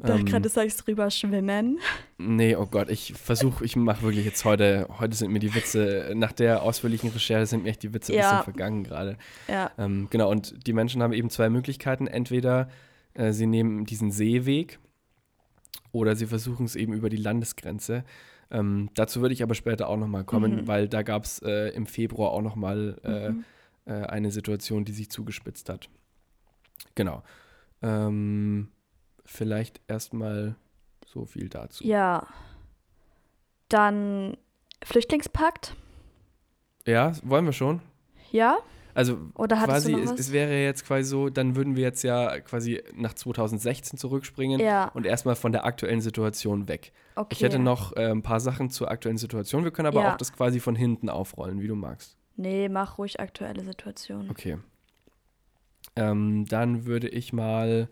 Da 0.00 0.16
Ähm, 0.16 0.26
gerade 0.26 0.48
sagst 0.48 0.86
drüber 0.86 1.10
schwimmen. 1.10 1.78
Nee, 2.18 2.54
oh 2.54 2.66
Gott, 2.66 2.88
ich 2.88 3.14
versuche, 3.14 3.64
ich 3.64 3.74
mache 3.74 4.02
wirklich 4.02 4.24
jetzt 4.24 4.44
heute, 4.44 4.86
heute 5.00 5.16
sind 5.16 5.32
mir 5.32 5.40
die 5.40 5.54
Witze, 5.54 6.12
nach 6.14 6.30
der 6.32 6.62
ausführlichen 6.62 7.10
Recherche 7.10 7.46
sind 7.46 7.64
mir 7.64 7.70
echt 7.70 7.82
die 7.82 7.92
Witze 7.92 8.12
ein 8.12 8.18
Ja. 8.18 8.30
bisschen 8.30 8.44
vergangen 8.44 8.84
gerade. 8.84 9.16
Ja, 9.48 9.72
Ähm, 9.76 10.06
genau, 10.10 10.30
und 10.30 10.66
die 10.66 10.72
Menschen 10.72 11.02
haben 11.02 11.12
eben 11.12 11.30
zwei 11.30 11.48
Möglichkeiten. 11.50 12.06
Entweder 12.06 12.68
äh, 13.14 13.32
sie 13.32 13.46
nehmen 13.46 13.86
diesen 13.86 14.12
Seeweg 14.12 14.78
oder 15.90 16.14
sie 16.14 16.26
versuchen 16.26 16.66
es 16.66 16.76
eben 16.76 16.92
über 16.92 17.08
die 17.08 17.16
Landesgrenze. 17.16 18.04
Ähm, 18.50 18.90
dazu 18.94 19.20
würde 19.20 19.34
ich 19.34 19.42
aber 19.42 19.54
später 19.54 19.88
auch 19.88 19.96
nochmal 19.96 20.24
kommen, 20.24 20.62
Mhm. 20.62 20.66
weil 20.68 20.88
da 20.88 21.02
gab 21.02 21.24
es 21.24 21.40
äh, 21.42 21.70
im 21.70 21.86
Februar 21.86 22.30
auch 22.30 22.42
nochmal 22.42 22.98
äh, 23.02 23.30
Mhm. 23.30 23.44
äh, 23.86 23.92
eine 24.06 24.30
Situation, 24.30 24.84
die 24.84 24.92
sich 24.92 25.10
zugespitzt 25.10 25.68
hat. 25.68 25.88
Genau. 26.94 27.22
Ähm, 27.82 28.68
vielleicht 29.28 29.80
erstmal 29.88 30.56
so 31.06 31.24
viel 31.26 31.48
dazu. 31.48 31.84
Ja. 31.84 32.26
Dann 33.68 34.36
Flüchtlingspakt. 34.82 35.74
Ja, 36.86 37.12
wollen 37.22 37.44
wir 37.44 37.52
schon? 37.52 37.80
Ja? 38.32 38.58
Also 38.94 39.18
Oder 39.34 39.56
quasi, 39.58 39.92
es, 39.94 40.10
was? 40.10 40.18
es 40.20 40.32
wäre 40.32 40.60
jetzt 40.60 40.84
quasi 40.84 41.04
so, 41.08 41.28
dann 41.30 41.54
würden 41.54 41.76
wir 41.76 41.84
jetzt 41.84 42.02
ja 42.02 42.40
quasi 42.40 42.82
nach 42.94 43.14
2016 43.14 43.96
zurückspringen 43.98 44.58
Ja, 44.58 44.88
und 44.88 45.06
erstmal 45.06 45.36
von 45.36 45.52
der 45.52 45.64
aktuellen 45.64 46.00
Situation 46.00 46.66
weg. 46.66 46.92
okay. 47.14 47.28
Ich 47.30 47.42
hätte 47.42 47.58
noch 47.60 47.94
äh, 47.96 48.10
ein 48.10 48.22
paar 48.22 48.40
Sachen 48.40 48.70
zur 48.70 48.90
aktuellen 48.90 49.18
Situation. 49.18 49.62
Wir 49.62 49.70
können 49.70 49.86
aber 49.86 50.02
Ja. 50.02 50.12
auch 50.14 50.16
das 50.16 50.32
quasi 50.32 50.58
von 50.58 50.74
hinten 50.74 51.10
aufrollen, 51.10 51.60
wie 51.60 51.68
du 51.68 51.76
magst. 51.76 52.16
Nee, 52.36 52.68
mach 52.68 52.98
ruhig 52.98 53.20
aktuelle 53.20 53.62
Situation. 53.62 54.30
Okay. 54.30 54.58
Ähm, 55.94 56.46
dann 56.46 56.84
würde 56.86 57.08
ich 57.08 57.32
mal 57.32 57.88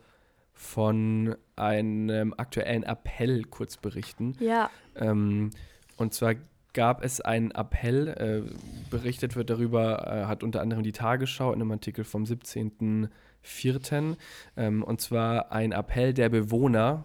von 0.56 1.36
einem 1.54 2.34
aktuellen 2.36 2.82
Appell 2.82 3.44
kurz 3.44 3.76
berichten. 3.76 4.34
Ja, 4.40 4.70
Ähm, 4.96 5.50
und 5.96 6.14
zwar 6.14 6.34
gab 6.72 7.04
es 7.04 7.20
einen 7.20 7.50
Appell, 7.52 8.08
äh, 8.08 8.42
berichtet 8.90 9.36
wird 9.36 9.50
darüber, 9.50 10.06
äh, 10.06 10.24
hat 10.26 10.42
unter 10.42 10.60
anderem 10.60 10.82
die 10.82 10.92
Tagesschau 10.92 11.52
in 11.52 11.60
einem 11.60 11.70
Artikel 11.72 12.04
vom 12.04 12.24
17.04. 12.24 14.16
Ähm, 14.56 14.82
und 14.82 15.00
zwar 15.00 15.52
ein 15.52 15.72
Appell 15.72 16.12
der 16.14 16.30
Bewohner 16.30 17.04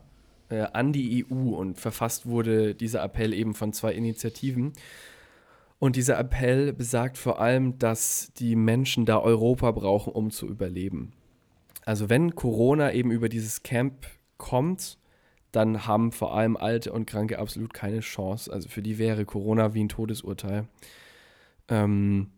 äh, 0.50 0.62
an 0.74 0.92
die 0.94 1.26
EU 1.26 1.56
und 1.56 1.78
verfasst 1.78 2.26
wurde 2.26 2.74
dieser 2.74 3.04
Appell 3.04 3.34
eben 3.34 3.54
von 3.54 3.74
zwei 3.74 3.94
Initiativen. 3.94 4.74
Und 5.80 5.96
dieser 5.96 6.20
Appell 6.20 6.74
besagt 6.74 7.18
vor 7.18 7.42
allem, 7.42 7.80
dass 7.80 8.32
die 8.38 8.56
Menschen 8.56 9.06
da 9.06 9.20
Europa 9.20 9.72
brauchen, 9.72 10.14
um 10.14 10.32
zu 10.32 10.48
überleben. 10.48 11.14
Also 11.86 12.10
wenn 12.10 12.36
Corona 12.36 12.94
eben 12.94 13.12
über 13.12 13.30
dieses 13.30 13.64
Camp 13.64 14.06
kommt, 14.38 14.98
dann 15.52 15.86
haben 15.86 16.12
vor 16.12 16.34
allem 16.34 16.56
Alte 16.56 16.94
und 16.94 17.06
Kranke 17.06 17.40
absolut 17.40 17.74
keine 17.74 18.00
Chance. 18.00 18.52
Also 18.52 18.70
für 18.70 18.82
die 18.82 18.98
wäre 18.98 19.26
Corona 19.26 19.74
wie 19.74 19.84
ein 19.84 19.90
Todesurteil. 19.90 20.68
Ähm, 21.68 22.32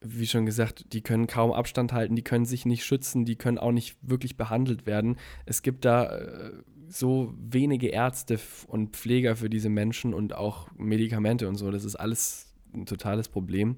wie 0.00 0.26
schon 0.26 0.46
gesagt, 0.46 0.92
die 0.92 1.02
können 1.02 1.26
kaum 1.26 1.52
Abstand 1.52 1.92
halten, 1.92 2.16
die 2.16 2.22
können 2.22 2.44
sich 2.44 2.66
nicht 2.66 2.84
schützen, 2.84 3.24
die 3.24 3.36
können 3.36 3.58
auch 3.58 3.72
nicht 3.72 3.96
wirklich 4.02 4.36
behandelt 4.36 4.86
werden. 4.86 5.16
Es 5.46 5.62
gibt 5.62 5.84
da 5.84 6.16
äh, 6.16 6.52
so 6.88 7.34
wenige 7.38 7.88
Ärzte 7.88 8.38
und 8.66 8.96
Pfleger 8.96 9.36
für 9.36 9.50
diese 9.50 9.68
Menschen 9.68 10.14
und 10.14 10.34
auch 10.34 10.68
Medikamente 10.76 11.48
und 11.48 11.56
so. 11.56 11.70
Das 11.70 11.84
ist 11.84 11.96
alles 11.96 12.54
ein 12.72 12.86
totales 12.86 13.28
Problem. 13.28 13.76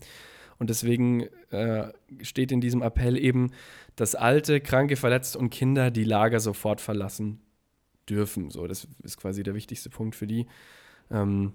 Und 0.58 0.70
deswegen 0.70 1.22
äh, 1.50 1.92
steht 2.22 2.50
in 2.50 2.60
diesem 2.60 2.82
Appell 2.82 3.16
eben, 3.16 3.52
dass 3.96 4.14
alte, 4.14 4.60
kranke, 4.60 4.96
verletzte 4.96 5.38
und 5.38 5.50
Kinder 5.50 5.90
die 5.90 6.04
Lager 6.04 6.40
sofort 6.40 6.80
verlassen 6.80 7.40
dürfen. 8.08 8.50
So, 8.50 8.66
das 8.66 8.88
ist 9.02 9.18
quasi 9.18 9.42
der 9.42 9.54
wichtigste 9.54 9.90
Punkt 9.90 10.16
für 10.16 10.26
die. 10.26 10.46
Ähm, 11.10 11.52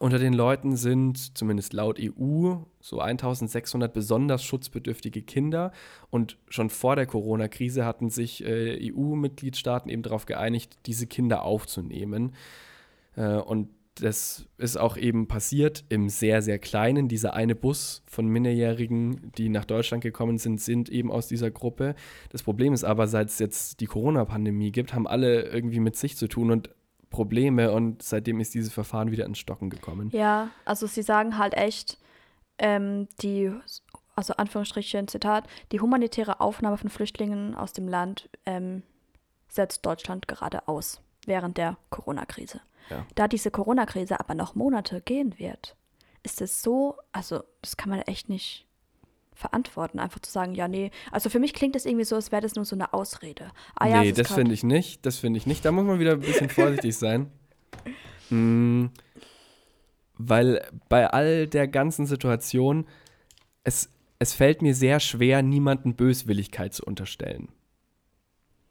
unter 0.00 0.18
den 0.18 0.32
Leuten 0.32 0.76
sind, 0.76 1.36
zumindest 1.36 1.72
laut 1.72 1.98
EU, 2.00 2.54
so 2.80 3.00
1600 3.00 3.92
besonders 3.92 4.44
schutzbedürftige 4.44 5.22
Kinder. 5.22 5.72
Und 6.10 6.38
schon 6.48 6.70
vor 6.70 6.94
der 6.94 7.06
Corona-Krise 7.06 7.84
hatten 7.84 8.08
sich 8.08 8.44
äh, 8.44 8.92
EU-Mitgliedstaaten 8.92 9.90
eben 9.90 10.02
darauf 10.02 10.26
geeinigt, 10.26 10.78
diese 10.86 11.06
Kinder 11.06 11.42
aufzunehmen. 11.42 12.34
Äh, 13.16 13.38
und 13.38 13.70
das 14.00 14.46
ist 14.56 14.76
auch 14.76 14.96
eben 14.96 15.28
passiert 15.28 15.84
im 15.88 16.08
sehr, 16.08 16.42
sehr 16.42 16.58
kleinen. 16.58 17.08
Dieser 17.08 17.34
eine 17.34 17.54
Bus 17.54 18.02
von 18.06 18.26
Minderjährigen, 18.26 19.32
die 19.36 19.48
nach 19.48 19.64
Deutschland 19.64 20.02
gekommen 20.02 20.38
sind, 20.38 20.60
sind 20.60 20.88
eben 20.88 21.10
aus 21.10 21.28
dieser 21.28 21.50
Gruppe. 21.50 21.94
Das 22.30 22.42
Problem 22.42 22.72
ist 22.72 22.84
aber, 22.84 23.06
seit 23.06 23.28
es 23.28 23.38
jetzt 23.38 23.80
die 23.80 23.86
Corona-Pandemie 23.86 24.72
gibt, 24.72 24.94
haben 24.94 25.06
alle 25.06 25.42
irgendwie 25.42 25.80
mit 25.80 25.96
sich 25.96 26.16
zu 26.16 26.28
tun 26.28 26.50
und 26.50 26.70
Probleme 27.10 27.72
und 27.72 28.02
seitdem 28.02 28.40
ist 28.40 28.54
dieses 28.54 28.72
Verfahren 28.72 29.10
wieder 29.10 29.24
ins 29.24 29.38
Stocken 29.38 29.70
gekommen. 29.70 30.10
Ja, 30.12 30.50
also 30.64 30.86
sie 30.86 31.02
sagen 31.02 31.38
halt 31.38 31.54
echt, 31.54 31.98
ähm, 32.58 33.08
die, 33.22 33.50
also 34.14 34.34
Anführungsstrichen, 34.34 35.08
Zitat, 35.08 35.44
die 35.72 35.80
humanitäre 35.80 36.40
Aufnahme 36.40 36.76
von 36.76 36.90
Flüchtlingen 36.90 37.54
aus 37.54 37.72
dem 37.72 37.88
Land 37.88 38.28
ähm, 38.44 38.82
setzt 39.48 39.86
Deutschland 39.86 40.28
gerade 40.28 40.68
aus 40.68 41.00
während 41.26 41.56
der 41.56 41.76
Corona-Krise. 41.90 42.60
Ja. 42.90 43.06
Da 43.14 43.28
diese 43.28 43.50
Corona-Krise 43.50 44.20
aber 44.20 44.34
noch 44.34 44.54
Monate 44.54 45.00
gehen 45.00 45.38
wird, 45.38 45.76
ist 46.22 46.40
es 46.40 46.62
so, 46.62 46.96
also 47.12 47.42
das 47.62 47.76
kann 47.76 47.90
man 47.90 48.00
echt 48.02 48.28
nicht 48.28 48.66
verantworten, 49.38 50.00
einfach 50.00 50.20
zu 50.20 50.30
sagen, 50.30 50.54
ja, 50.54 50.66
nee. 50.66 50.90
Also 51.12 51.30
für 51.30 51.38
mich 51.38 51.54
klingt 51.54 51.74
das 51.74 51.86
irgendwie 51.86 52.04
so, 52.04 52.16
als 52.16 52.32
wäre 52.32 52.42
das 52.42 52.56
nur 52.56 52.64
so 52.64 52.74
eine 52.74 52.92
Ausrede. 52.92 53.52
Ah, 53.76 53.86
ja, 53.86 54.00
nee, 54.02 54.12
das 54.12 54.32
finde 54.32 54.52
ich 54.52 54.64
nicht. 54.64 55.06
Das 55.06 55.18
finde 55.18 55.38
ich 55.38 55.46
nicht. 55.46 55.64
Da 55.64 55.70
muss 55.70 55.84
man 55.84 56.00
wieder 56.00 56.12
ein 56.12 56.20
bisschen 56.20 56.50
vorsichtig 56.50 56.96
sein. 56.96 57.30
Mhm. 58.30 58.90
Weil 60.18 60.68
bei 60.90 61.08
all 61.08 61.46
der 61.46 61.66
ganzen 61.66 62.04
Situation, 62.04 62.86
es, 63.64 63.88
es 64.18 64.34
fällt 64.34 64.60
mir 64.60 64.74
sehr 64.74 65.00
schwer, 65.00 65.40
niemanden 65.40 65.94
Böswilligkeit 65.94 66.74
zu 66.74 66.84
unterstellen. 66.84 67.48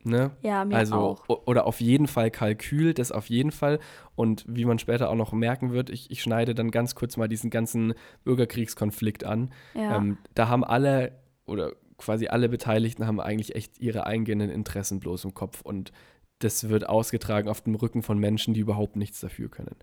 Ne? 0.07 0.31
Ja, 0.41 0.65
mir 0.65 0.75
also, 0.75 0.95
auch. 0.95 1.29
Oder 1.45 1.65
auf 1.65 1.81
jeden 1.81 2.07
Fall 2.07 2.31
Kalkül, 2.31 2.93
das 2.93 3.11
auf 3.11 3.29
jeden 3.29 3.51
Fall. 3.51 3.79
Und 4.15 4.45
wie 4.47 4.65
man 4.65 4.79
später 4.79 5.09
auch 5.09 5.15
noch 5.15 5.33
merken 5.33 5.71
wird, 5.71 5.89
ich, 5.89 6.09
ich 6.09 6.21
schneide 6.21 6.55
dann 6.55 6.71
ganz 6.71 6.95
kurz 6.95 7.17
mal 7.17 7.27
diesen 7.27 7.49
ganzen 7.49 7.93
Bürgerkriegskonflikt 8.23 9.23
an. 9.23 9.51
Ja. 9.73 9.97
Ähm, 9.97 10.17
da 10.33 10.47
haben 10.47 10.63
alle 10.63 11.11
oder 11.45 11.73
quasi 11.97 12.27
alle 12.27 12.49
Beteiligten 12.49 13.07
haben 13.07 13.19
eigentlich 13.19 13.55
echt 13.55 13.79
ihre 13.79 14.05
eingehenden 14.05 14.49
Interessen 14.49 14.99
bloß 14.99 15.25
im 15.25 15.33
Kopf. 15.33 15.61
Und 15.61 15.91
das 16.39 16.69
wird 16.69 16.87
ausgetragen 16.87 17.49
auf 17.49 17.61
dem 17.61 17.75
Rücken 17.75 18.03
von 18.03 18.17
Menschen, 18.17 18.53
die 18.53 18.59
überhaupt 18.61 18.95
nichts 18.95 19.19
dafür 19.19 19.49
können. 19.49 19.75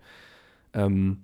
Ähm, 0.73 1.23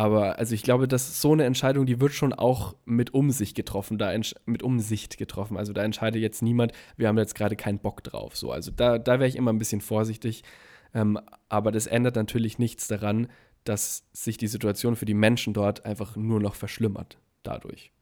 aber 0.00 0.38
also 0.38 0.54
ich 0.54 0.62
glaube, 0.62 0.88
dass 0.88 1.20
so 1.20 1.34
eine 1.34 1.44
Entscheidung, 1.44 1.84
die 1.84 2.00
wird 2.00 2.14
schon 2.14 2.32
auch 2.32 2.74
mit 2.86 3.12
Umsicht 3.12 3.54
getroffen, 3.54 3.98
da 3.98 4.10
mit 4.46 4.62
Umsicht 4.62 5.18
getroffen. 5.18 5.58
Also 5.58 5.74
da 5.74 5.82
entscheidet 5.82 6.22
jetzt 6.22 6.40
niemand, 6.40 6.72
wir 6.96 7.06
haben 7.06 7.18
jetzt 7.18 7.34
gerade 7.34 7.54
keinen 7.54 7.80
Bock 7.80 8.02
drauf. 8.02 8.34
So, 8.34 8.50
also 8.50 8.70
da, 8.70 8.96
da 8.98 9.18
wäre 9.18 9.28
ich 9.28 9.36
immer 9.36 9.52
ein 9.52 9.58
bisschen 9.58 9.82
vorsichtig. 9.82 10.42
Ähm, 10.94 11.20
aber 11.50 11.70
das 11.70 11.86
ändert 11.86 12.16
natürlich 12.16 12.58
nichts 12.58 12.88
daran, 12.88 13.28
dass 13.64 14.06
sich 14.14 14.38
die 14.38 14.46
Situation 14.46 14.96
für 14.96 15.04
die 15.04 15.12
Menschen 15.12 15.52
dort 15.52 15.84
einfach 15.84 16.16
nur 16.16 16.40
noch 16.40 16.54
verschlimmert 16.54 17.18
dadurch. 17.42 17.92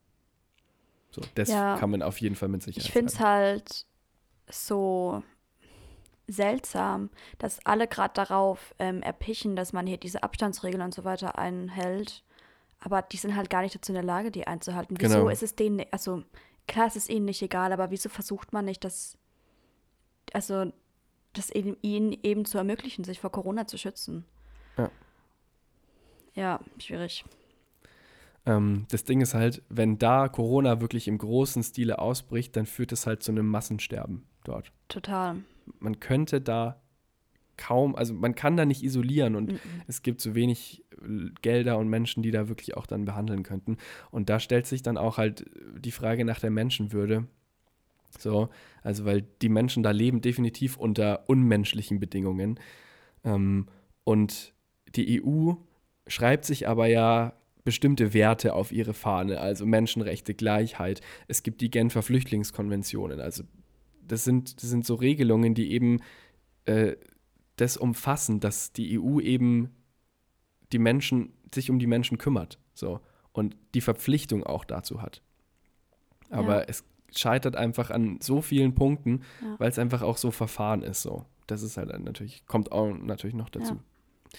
So, 1.10 1.22
das 1.34 1.48
ja, 1.48 1.78
kann 1.78 1.90
man 1.90 2.02
auf 2.02 2.20
jeden 2.20 2.36
Fall 2.36 2.48
mit 2.48 2.62
Sicherheit 2.62 2.86
Ich 2.86 2.92
finde 2.92 3.12
es 3.12 3.18
halt 3.18 3.86
so 4.48 5.24
seltsam, 6.28 7.10
dass 7.38 7.64
alle 7.64 7.88
gerade 7.88 8.14
darauf 8.14 8.74
ähm, 8.78 9.02
erpichen, 9.02 9.56
dass 9.56 9.72
man 9.72 9.86
hier 9.86 9.96
diese 9.96 10.22
Abstandsregeln 10.22 10.82
und 10.82 10.94
so 10.94 11.04
weiter 11.04 11.38
einhält. 11.38 12.22
Aber 12.80 13.02
die 13.02 13.16
sind 13.16 13.34
halt 13.34 13.50
gar 13.50 13.62
nicht 13.62 13.74
dazu 13.74 13.90
in 13.90 13.94
der 13.94 14.04
Lage, 14.04 14.30
die 14.30 14.46
einzuhalten. 14.46 14.96
Wieso 15.00 15.16
genau. 15.16 15.28
ist 15.30 15.42
es 15.42 15.56
denen, 15.56 15.84
also 15.90 16.22
klar, 16.68 16.86
es 16.86 16.94
ist 16.94 17.08
ihnen 17.08 17.24
nicht 17.24 17.42
egal, 17.42 17.72
aber 17.72 17.90
wieso 17.90 18.08
versucht 18.08 18.52
man 18.52 18.66
nicht, 18.66 18.84
das, 18.84 19.18
also 20.32 20.70
das 21.32 21.50
eben, 21.50 21.76
ihnen 21.80 22.16
eben 22.22 22.44
zu 22.44 22.58
ermöglichen, 22.58 23.04
sich 23.04 23.18
vor 23.18 23.32
Corona 23.32 23.66
zu 23.66 23.78
schützen? 23.78 24.24
Ja. 24.76 24.90
Ja, 26.34 26.60
schwierig. 26.78 27.24
Ähm, 28.46 28.86
das 28.90 29.04
Ding 29.04 29.22
ist 29.22 29.34
halt, 29.34 29.62
wenn 29.70 29.98
da 29.98 30.28
Corona 30.28 30.80
wirklich 30.80 31.08
im 31.08 31.18
großen 31.18 31.64
Stile 31.64 31.98
ausbricht, 31.98 32.54
dann 32.54 32.66
führt 32.66 32.92
es 32.92 33.06
halt 33.06 33.22
zu 33.22 33.32
einem 33.32 33.48
Massensterben 33.48 34.24
dort. 34.44 34.70
Total 34.88 35.42
man 35.78 36.00
könnte 36.00 36.40
da 36.40 36.80
kaum, 37.56 37.94
also 37.94 38.14
man 38.14 38.34
kann 38.34 38.56
da 38.56 38.64
nicht 38.64 38.82
isolieren 38.82 39.34
und 39.34 39.52
mhm. 39.52 39.58
es 39.86 40.02
gibt 40.02 40.20
so 40.20 40.34
wenig 40.34 40.84
äh, 41.02 41.30
Gelder 41.42 41.78
und 41.78 41.88
Menschen, 41.88 42.22
die 42.22 42.30
da 42.30 42.48
wirklich 42.48 42.76
auch 42.76 42.86
dann 42.86 43.04
behandeln 43.04 43.42
könnten. 43.42 43.76
Und 44.10 44.30
da 44.30 44.40
stellt 44.40 44.66
sich 44.66 44.82
dann 44.82 44.96
auch 44.96 45.18
halt 45.18 45.44
die 45.78 45.90
Frage 45.90 46.24
nach 46.24 46.40
der 46.40 46.50
Menschenwürde. 46.50 47.26
So, 48.18 48.48
also 48.82 49.04
weil 49.04 49.22
die 49.42 49.50
Menschen 49.50 49.82
da 49.82 49.90
leben 49.90 50.22
definitiv 50.22 50.78
unter 50.78 51.28
unmenschlichen 51.28 52.00
Bedingungen. 52.00 52.58
Ähm, 53.24 53.66
und 54.04 54.54
die 54.94 55.22
EU 55.22 55.52
schreibt 56.06 56.46
sich 56.46 56.66
aber 56.66 56.86
ja 56.86 57.34
bestimmte 57.64 58.14
Werte 58.14 58.54
auf 58.54 58.72
ihre 58.72 58.94
Fahne, 58.94 59.40
also 59.40 59.66
Menschenrechte, 59.66 60.32
Gleichheit. 60.32 61.02
Es 61.26 61.42
gibt 61.42 61.60
die 61.60 61.70
Genfer 61.70 62.00
Flüchtlingskonventionen, 62.00 63.20
also 63.20 63.44
das 64.08 64.24
sind, 64.24 64.62
das 64.62 64.70
sind 64.70 64.86
so 64.86 64.94
Regelungen, 64.94 65.54
die 65.54 65.72
eben 65.72 66.00
äh, 66.64 66.96
das 67.56 67.76
umfassen, 67.76 68.40
dass 68.40 68.72
die 68.72 68.98
EU 68.98 69.20
eben 69.20 69.70
die 70.72 70.78
Menschen, 70.78 71.32
sich 71.54 71.70
um 71.70 71.78
die 71.78 71.86
Menschen 71.86 72.18
kümmert. 72.18 72.58
So. 72.74 73.00
Und 73.32 73.56
die 73.74 73.80
Verpflichtung 73.80 74.44
auch 74.44 74.64
dazu 74.64 75.02
hat. 75.02 75.22
Aber 76.30 76.60
ja. 76.60 76.64
es 76.68 76.84
scheitert 77.14 77.56
einfach 77.56 77.90
an 77.90 78.18
so 78.20 78.42
vielen 78.42 78.74
Punkten, 78.74 79.22
ja. 79.40 79.54
weil 79.58 79.70
es 79.70 79.78
einfach 79.78 80.02
auch 80.02 80.16
so 80.16 80.30
verfahren 80.30 80.82
ist. 80.82 81.02
So. 81.02 81.24
Das 81.46 81.62
ist 81.62 81.76
halt 81.76 81.98
natürlich, 82.00 82.46
kommt 82.46 82.72
auch 82.72 82.92
natürlich 82.92 83.34
noch 83.34 83.48
dazu. 83.48 83.74
Ja. 83.74 84.38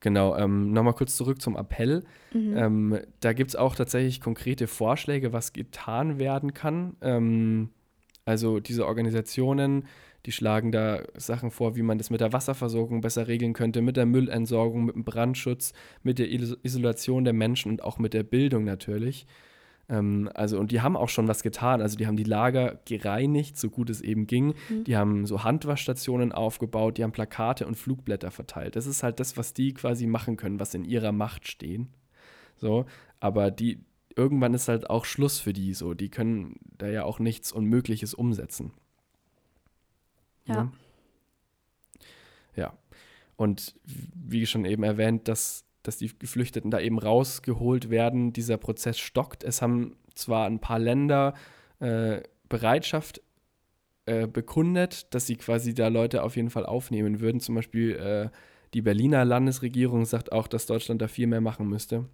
Genau, 0.00 0.36
ähm, 0.36 0.72
nochmal 0.72 0.92
kurz 0.92 1.16
zurück 1.16 1.40
zum 1.40 1.56
Appell. 1.56 2.04
Mhm. 2.34 2.56
Ähm, 2.56 3.00
da 3.20 3.32
gibt 3.32 3.50
es 3.50 3.56
auch 3.56 3.74
tatsächlich 3.74 4.20
konkrete 4.20 4.66
Vorschläge, 4.66 5.32
was 5.32 5.54
getan 5.54 6.18
werden 6.18 6.52
kann. 6.52 6.96
Ähm, 7.00 7.70
also 8.24 8.60
diese 8.60 8.86
Organisationen, 8.86 9.86
die 10.26 10.32
schlagen 10.32 10.72
da 10.72 11.02
Sachen 11.16 11.50
vor, 11.50 11.76
wie 11.76 11.82
man 11.82 11.98
das 11.98 12.10
mit 12.10 12.20
der 12.20 12.32
Wasserversorgung 12.32 13.02
besser 13.02 13.28
regeln 13.28 13.52
könnte, 13.52 13.82
mit 13.82 13.96
der 13.96 14.06
Müllentsorgung, 14.06 14.84
mit 14.84 14.94
dem 14.94 15.04
Brandschutz, 15.04 15.74
mit 16.02 16.18
der 16.18 16.30
Isolation 16.30 17.24
der 17.24 17.34
Menschen 17.34 17.70
und 17.70 17.82
auch 17.82 17.98
mit 17.98 18.14
der 18.14 18.22
Bildung 18.22 18.64
natürlich. 18.64 19.26
Ähm, 19.88 20.30
also, 20.34 20.58
und 20.58 20.70
die 20.70 20.80
haben 20.80 20.96
auch 20.96 21.10
schon 21.10 21.28
was 21.28 21.42
getan. 21.42 21.82
Also, 21.82 21.98
die 21.98 22.06
haben 22.06 22.16
die 22.16 22.24
Lager 22.24 22.80
gereinigt, 22.86 23.58
so 23.58 23.68
gut 23.68 23.90
es 23.90 24.00
eben 24.00 24.26
ging. 24.26 24.54
Mhm. 24.68 24.84
Die 24.84 24.96
haben 24.96 25.26
so 25.26 25.44
Handwaschstationen 25.44 26.32
aufgebaut, 26.32 26.96
die 26.96 27.04
haben 27.04 27.12
Plakate 27.12 27.66
und 27.66 27.76
Flugblätter 27.76 28.30
verteilt. 28.30 28.76
Das 28.76 28.86
ist 28.86 29.02
halt 29.02 29.20
das, 29.20 29.36
was 29.36 29.52
die 29.52 29.74
quasi 29.74 30.06
machen 30.06 30.36
können, 30.36 30.58
was 30.58 30.74
in 30.74 30.84
ihrer 30.84 31.12
Macht 31.12 31.48
stehen. 31.48 31.88
So, 32.56 32.86
aber 33.20 33.50
die, 33.50 33.80
irgendwann 34.16 34.54
ist 34.54 34.68
halt 34.68 34.90
auch 34.90 35.04
Schluss 35.04 35.40
für 35.40 35.52
die 35.52 35.74
so. 35.74 35.94
Die 35.94 36.10
können 36.10 36.56
da 36.78 36.88
ja 36.88 37.04
auch 37.04 37.18
nichts 37.18 37.52
Unmögliches 37.52 38.14
umsetzen. 38.14 38.72
Ja. 40.46 40.54
Ja. 40.54 40.72
ja. 42.56 42.78
Und 43.36 43.74
wie 43.84 44.46
schon 44.46 44.64
eben 44.64 44.82
erwähnt, 44.82 45.28
dass, 45.28 45.64
dass 45.82 45.98
die 45.98 46.10
Geflüchteten 46.18 46.70
da 46.70 46.80
eben 46.80 46.98
rausgeholt 46.98 47.90
werden, 47.90 48.32
dieser 48.32 48.56
Prozess 48.56 48.98
stockt. 48.98 49.42
Es 49.42 49.62
haben 49.62 49.96
zwar 50.14 50.46
ein 50.46 50.60
paar 50.60 50.78
Länder 50.78 51.34
äh, 51.80 52.22
Bereitschaft 52.48 53.20
äh, 54.06 54.26
bekundet, 54.26 55.12
dass 55.14 55.26
sie 55.26 55.36
quasi 55.36 55.74
da 55.74 55.88
Leute 55.88 56.22
auf 56.22 56.36
jeden 56.36 56.50
Fall 56.50 56.66
aufnehmen 56.66 57.20
würden. 57.20 57.40
Zum 57.40 57.54
Beispiel 57.54 57.96
äh, 57.96 58.28
die 58.74 58.82
Berliner 58.82 59.24
Landesregierung 59.24 60.04
sagt 60.04 60.30
auch, 60.30 60.46
dass 60.46 60.66
Deutschland 60.66 61.00
da 61.00 61.08
viel 61.08 61.26
mehr 61.26 61.40
machen 61.40 61.68
müsste. 61.68 62.06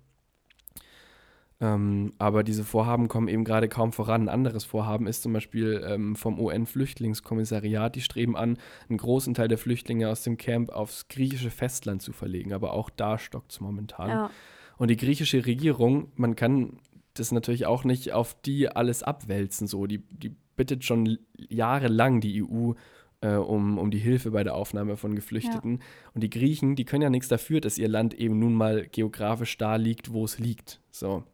Ähm, 1.60 2.14
aber 2.18 2.42
diese 2.42 2.64
Vorhaben 2.64 3.08
kommen 3.08 3.28
eben 3.28 3.44
gerade 3.44 3.68
kaum 3.68 3.92
voran. 3.92 4.22
Ein 4.22 4.28
anderes 4.28 4.64
Vorhaben 4.64 5.06
ist 5.06 5.22
zum 5.22 5.34
Beispiel 5.34 5.84
ähm, 5.86 6.16
vom 6.16 6.40
UN-Flüchtlingskommissariat. 6.40 7.94
Die 7.94 8.00
streben 8.00 8.36
an, 8.36 8.56
einen 8.88 8.98
großen 8.98 9.34
Teil 9.34 9.48
der 9.48 9.58
Flüchtlinge 9.58 10.08
aus 10.08 10.22
dem 10.22 10.38
Camp 10.38 10.70
aufs 10.70 11.08
griechische 11.08 11.50
Festland 11.50 12.00
zu 12.00 12.12
verlegen. 12.12 12.54
Aber 12.54 12.72
auch 12.72 12.88
da 12.88 13.18
stockt 13.18 13.52
es 13.52 13.60
momentan. 13.60 14.08
Ja. 14.08 14.30
Und 14.78 14.88
die 14.88 14.96
griechische 14.96 15.44
Regierung, 15.44 16.10
man 16.16 16.34
kann 16.34 16.78
das 17.14 17.32
natürlich 17.32 17.66
auch 17.66 17.84
nicht 17.84 18.12
auf 18.12 18.40
die 18.40 18.68
alles 18.68 19.02
abwälzen. 19.02 19.66
So. 19.66 19.86
Die, 19.86 19.98
die 19.98 20.34
bittet 20.56 20.84
schon 20.84 21.18
jahrelang 21.36 22.22
die 22.22 22.42
EU 22.42 22.72
äh, 23.20 23.34
um, 23.34 23.76
um 23.76 23.90
die 23.90 23.98
Hilfe 23.98 24.30
bei 24.30 24.44
der 24.44 24.54
Aufnahme 24.54 24.96
von 24.96 25.14
Geflüchteten. 25.14 25.72
Ja. 25.72 25.84
Und 26.14 26.22
die 26.22 26.30
Griechen, 26.30 26.74
die 26.74 26.86
können 26.86 27.02
ja 27.02 27.10
nichts 27.10 27.28
dafür, 27.28 27.60
dass 27.60 27.76
ihr 27.76 27.88
Land 27.88 28.14
eben 28.14 28.38
nun 28.38 28.54
mal 28.54 28.86
geografisch 28.90 29.58
da 29.58 29.76
liegt, 29.76 30.14
wo 30.14 30.24
es 30.24 30.38
liegt. 30.38 30.80
So. 30.90 31.24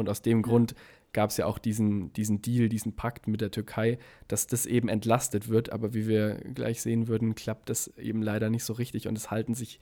Und 0.00 0.08
aus 0.08 0.22
dem 0.22 0.42
Grund 0.42 0.74
gab 1.12 1.30
es 1.30 1.36
ja 1.36 1.46
auch 1.46 1.58
diesen, 1.58 2.12
diesen 2.12 2.42
Deal, 2.42 2.68
diesen 2.68 2.94
Pakt 2.94 3.26
mit 3.26 3.40
der 3.40 3.50
Türkei, 3.50 3.98
dass 4.28 4.46
das 4.46 4.66
eben 4.66 4.88
entlastet 4.88 5.48
wird. 5.48 5.70
Aber 5.70 5.94
wie 5.94 6.06
wir 6.06 6.34
gleich 6.54 6.82
sehen 6.82 7.08
würden, 7.08 7.34
klappt 7.34 7.68
das 7.68 7.88
eben 7.96 8.22
leider 8.22 8.50
nicht 8.50 8.64
so 8.64 8.72
richtig. 8.72 9.08
Und 9.08 9.16
es 9.16 9.30
halten 9.30 9.54
sich 9.54 9.80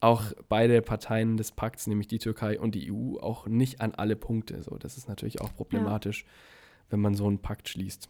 auch 0.00 0.24
beide 0.48 0.80
Parteien 0.82 1.36
des 1.36 1.52
Pakts, 1.52 1.86
nämlich 1.86 2.08
die 2.08 2.18
Türkei 2.18 2.58
und 2.58 2.74
die 2.74 2.90
EU, 2.90 3.18
auch 3.18 3.46
nicht 3.46 3.80
an 3.80 3.94
alle 3.94 4.16
Punkte. 4.16 4.62
So, 4.62 4.76
das 4.76 4.96
ist 4.96 5.08
natürlich 5.08 5.40
auch 5.40 5.54
problematisch, 5.54 6.22
ja. 6.22 6.28
wenn 6.90 7.00
man 7.00 7.14
so 7.14 7.26
einen 7.26 7.38
Pakt 7.38 7.68
schließt. 7.68 8.08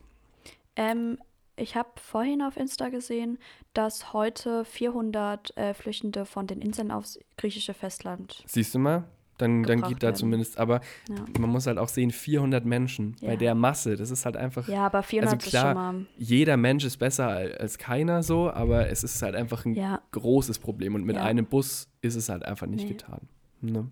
Ähm, 0.76 1.18
ich 1.56 1.76
habe 1.76 1.90
vorhin 1.96 2.42
auf 2.42 2.56
Insta 2.56 2.88
gesehen, 2.88 3.38
dass 3.74 4.12
heute 4.12 4.64
400 4.64 5.56
äh, 5.56 5.74
Flüchtende 5.74 6.24
von 6.24 6.46
den 6.46 6.62
Inseln 6.62 6.90
aufs 6.90 7.18
griechische 7.36 7.74
Festland. 7.74 8.44
Siehst 8.46 8.74
du 8.74 8.78
mal? 8.78 9.04
Dann, 9.40 9.62
dann 9.62 9.82
geht 9.82 10.02
da 10.02 10.14
zumindest, 10.14 10.58
aber 10.58 10.80
ja. 11.08 11.16
man 11.38 11.50
muss 11.50 11.66
halt 11.66 11.78
auch 11.78 11.88
sehen, 11.88 12.10
400 12.10 12.64
Menschen 12.64 13.16
ja. 13.20 13.28
bei 13.28 13.36
der 13.36 13.54
Masse, 13.54 13.96
das 13.96 14.10
ist 14.10 14.24
halt 14.24 14.36
einfach. 14.36 14.68
Ja, 14.68 14.86
aber 14.86 15.02
400 15.02 15.34
also 15.34 15.48
klar, 15.48 15.62
ist 15.62 15.68
schon 15.68 16.02
mal. 16.02 16.06
Jeder 16.16 16.56
Mensch 16.56 16.84
ist 16.84 16.98
besser 16.98 17.28
als 17.28 17.78
keiner 17.78 18.22
so, 18.22 18.50
aber 18.50 18.88
es 18.88 19.02
ist 19.02 19.22
halt 19.22 19.34
einfach 19.34 19.64
ein 19.64 19.74
ja. 19.74 20.00
großes 20.12 20.58
Problem 20.58 20.94
und 20.94 21.04
mit 21.04 21.16
einem 21.16 21.46
Bus 21.46 21.88
ist 22.02 22.16
es 22.16 22.28
halt 22.28 22.44
einfach 22.44 22.66
nicht 22.66 22.84
nee. 22.84 22.90
getan. 22.90 23.28
Ne? 23.60 23.90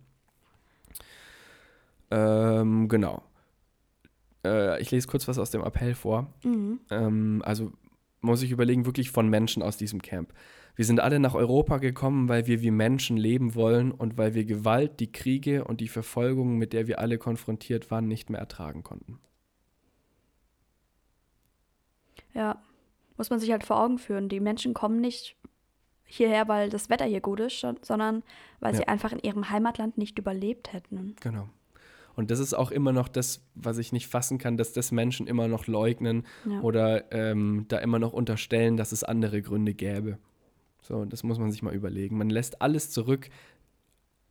Ähm, 2.10 2.88
genau. 2.88 3.22
Äh, 4.44 4.80
ich 4.80 4.90
lese 4.90 5.06
kurz 5.08 5.28
was 5.28 5.38
aus 5.38 5.50
dem 5.50 5.62
Appell 5.62 5.94
vor. 5.94 6.32
Mhm. 6.42 6.80
Ähm, 6.90 7.42
also 7.44 7.72
muss 8.20 8.42
ich 8.42 8.50
überlegen, 8.50 8.86
wirklich 8.86 9.10
von 9.10 9.28
Menschen 9.28 9.62
aus 9.62 9.76
diesem 9.76 10.02
Camp. 10.02 10.32
Wir 10.78 10.85
sind 10.85 11.00
alle 11.00 11.18
nach 11.18 11.35
Europa 11.35 11.78
gekommen, 11.78 12.28
weil 12.28 12.47
wir 12.47 12.62
wie 12.62 12.70
Menschen 12.70 13.16
leben 13.16 13.56
wollen 13.56 13.90
und 13.90 14.16
weil 14.16 14.35
wir 14.35 14.44
Gewalt, 14.44 15.00
die 15.00 15.11
Kriege 15.11 15.64
und 15.64 15.80
die 15.80 15.88
Verfolgung, 15.88 16.56
mit 16.56 16.73
der 16.73 16.87
wir 16.87 17.00
alle 17.00 17.18
konfrontiert 17.18 17.90
waren, 17.90 18.06
nicht 18.06 18.30
mehr 18.30 18.38
ertragen 18.38 18.85
konnten. 18.85 19.18
Ja, 22.32 22.62
muss 23.16 23.28
man 23.28 23.40
sich 23.40 23.50
halt 23.50 23.64
vor 23.64 23.82
Augen 23.82 23.99
führen. 23.99 24.28
Die 24.28 24.38
Menschen 24.38 24.73
kommen 24.73 25.00
nicht 25.00 25.35
hierher, 26.04 26.47
weil 26.47 26.70
das 26.70 26.88
Wetter 26.88 27.06
hier 27.06 27.23
gut 27.23 27.40
ist, 27.40 27.66
sondern 27.82 28.23
weil 28.61 28.75
ja. 28.75 28.78
sie 28.78 28.87
einfach 28.87 29.11
in 29.11 29.18
ihrem 29.18 29.50
Heimatland 29.50 29.99
nicht 29.99 30.16
überlebt 30.16 30.73
hätten. 30.73 31.16
Genau. 31.20 31.49
Und 32.14 32.30
das 32.30 32.38
ist 32.38 32.54
auch 32.54 32.70
immer 32.70 32.92
noch 32.92 33.08
das, 33.08 33.44
was 33.56 33.78
ich 33.78 33.90
nicht 33.90 34.06
fassen 34.06 34.38
kann, 34.38 34.56
dass 34.56 34.73
das 34.73 34.92
Menschen 34.92 35.26
immer 35.26 35.49
noch 35.49 35.66
leugnen 35.66 36.25
ja. 36.49 36.61
oder 36.61 37.11
ähm, 37.11 37.64
da 37.66 37.78
immer 37.78 37.99
noch 37.99 38.12
unterstellen, 38.12 38.76
dass 38.76 38.92
es 38.92 39.02
andere 39.02 39.42
Gründe 39.42 39.75
gäbe. 39.75 40.18
So, 40.88 41.04
das 41.04 41.23
muss 41.23 41.38
man 41.38 41.52
sich 41.52 41.62
mal 41.62 41.75
überlegen. 41.75 42.16
Man 42.16 42.30
lässt 42.30 42.62
alles 42.62 42.90
zurück. 42.90 43.28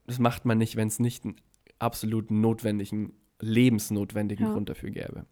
Das 0.08 0.18
macht 0.18 0.46
man 0.46 0.58
nicht, 0.58 0.76
wenn 0.76 0.88
es 0.88 0.98
nicht 0.98 1.24
einen 1.24 1.36
absolut 1.78 2.32
notwendigen, 2.32 3.14
lebensnotwendigen 3.40 4.48
ja. 4.48 4.54
Grund 4.54 4.68
dafür 4.68 4.90
gäbe. 4.90 5.28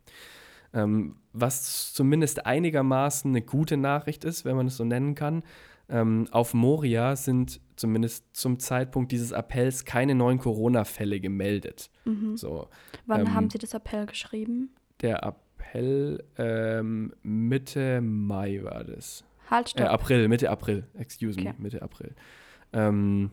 Ähm, 0.72 1.15
was 1.34 1.94
zumindest 1.94 2.46
einigermaßen 2.46 3.32
eine 3.32 3.41
gute 3.41 3.75
Nachricht 3.75 4.24
ist, 4.24 4.46
wenn 4.46 4.55
man 4.55 4.67
es 4.67 4.77
so 4.77 4.86
nennen 4.86 5.15
kann. 5.15 5.41
Ähm, 5.89 6.27
auf 6.29 6.53
Moria 6.53 7.15
sind 7.15 7.60
zumindest 7.75 8.36
zum 8.36 8.60
Zeitpunkt 8.60 9.12
dieses 9.12 9.34
Appells 9.34 9.84
keine 9.84 10.13
neuen 10.13 10.38
Corona-Fälle 10.38 11.20
gemeldet. 11.20 11.90
Mhm. 12.05 12.38
So, 12.38 12.68
Wann 13.07 13.22
ähm, 13.22 13.33
haben 13.33 13.50
Sie 13.50 13.57
das 13.57 13.74
Appell 13.74 14.05
geschrieben? 14.05 14.75
Der 15.01 15.24
Appell 15.24 16.24
ähm, 16.38 17.14
Mitte 17.24 18.01
Mai 18.01 18.61
war 18.64 18.83
das. 18.83 19.24
Halt, 19.50 19.70
stopp. 19.70 19.86
Äh, 19.86 19.90
April, 19.90 20.27
Mitte 20.27 20.50
April, 20.50 20.88
excuse 20.98 21.40
okay. 21.40 21.50
me, 21.50 21.55
Mitte 21.58 21.81
April. 21.81 22.16
Ähm, 22.74 23.31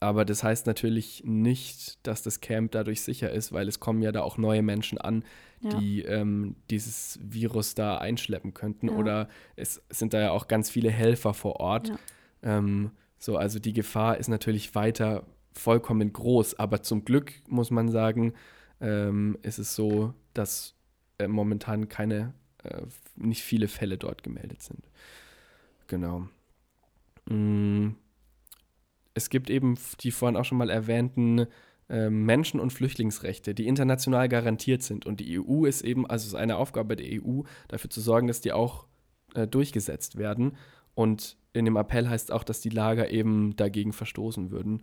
aber 0.00 0.24
das 0.24 0.44
heißt 0.44 0.66
natürlich 0.66 1.22
nicht, 1.24 2.06
dass 2.06 2.22
das 2.22 2.40
Camp 2.40 2.72
dadurch 2.72 3.00
sicher 3.00 3.30
ist, 3.30 3.52
weil 3.52 3.68
es 3.68 3.80
kommen 3.80 4.02
ja 4.02 4.12
da 4.12 4.20
auch 4.20 4.36
neue 4.36 4.62
Menschen 4.62 4.98
an, 4.98 5.24
ja. 5.62 5.70
die 5.78 6.02
ähm, 6.02 6.56
dieses 6.70 7.18
Virus 7.22 7.74
da 7.74 7.96
einschleppen 7.96 8.52
könnten. 8.52 8.88
Ja. 8.88 8.96
Oder 8.96 9.28
es 9.56 9.82
sind 9.88 10.12
da 10.12 10.20
ja 10.20 10.30
auch 10.30 10.46
ganz 10.46 10.68
viele 10.68 10.90
Helfer 10.90 11.32
vor 11.32 11.60
Ort. 11.60 11.88
Ja. 11.88 12.58
Ähm, 12.58 12.90
so, 13.18 13.38
also 13.38 13.58
die 13.58 13.72
Gefahr 13.72 14.18
ist 14.18 14.28
natürlich 14.28 14.74
weiter 14.74 15.24
vollkommen 15.52 16.12
groß. 16.12 16.58
Aber 16.58 16.82
zum 16.82 17.06
Glück 17.06 17.32
muss 17.48 17.70
man 17.70 17.88
sagen, 17.88 18.34
ähm, 18.82 19.38
ist 19.40 19.58
es 19.58 19.74
so, 19.74 20.12
dass 20.34 20.74
äh, 21.18 21.28
momentan 21.28 21.88
keine, 21.88 22.34
äh, 22.62 22.82
nicht 23.16 23.42
viele 23.42 23.68
Fälle 23.68 23.96
dort 23.96 24.22
gemeldet 24.22 24.62
sind. 24.62 24.84
Genau. 25.86 26.28
Mm. 27.26 27.90
Es 29.16 29.30
gibt 29.30 29.48
eben 29.48 29.78
die 30.00 30.10
vorhin 30.10 30.36
auch 30.36 30.44
schon 30.44 30.58
mal 30.58 30.70
erwähnten 30.70 31.46
äh, 31.88 32.10
Menschen- 32.10 32.60
und 32.60 32.72
Flüchtlingsrechte, 32.72 33.54
die 33.54 33.68
international 33.68 34.28
garantiert 34.28 34.82
sind. 34.82 35.06
Und 35.06 35.20
die 35.20 35.38
EU 35.38 35.66
ist 35.66 35.82
eben, 35.82 36.06
also 36.06 36.24
es 36.24 36.28
ist 36.28 36.34
eine 36.34 36.56
Aufgabe 36.56 36.96
der 36.96 37.22
EU, 37.22 37.42
dafür 37.68 37.90
zu 37.90 38.00
sorgen, 38.00 38.26
dass 38.26 38.40
die 38.40 38.52
auch 38.52 38.86
äh, 39.34 39.46
durchgesetzt 39.46 40.16
werden. 40.16 40.56
Und 40.94 41.36
in 41.52 41.64
dem 41.64 41.76
Appell 41.76 42.08
heißt 42.08 42.32
auch, 42.32 42.42
dass 42.42 42.60
die 42.60 42.70
Lager 42.70 43.10
eben 43.10 43.54
dagegen 43.56 43.92
verstoßen 43.92 44.50
würden. 44.50 44.82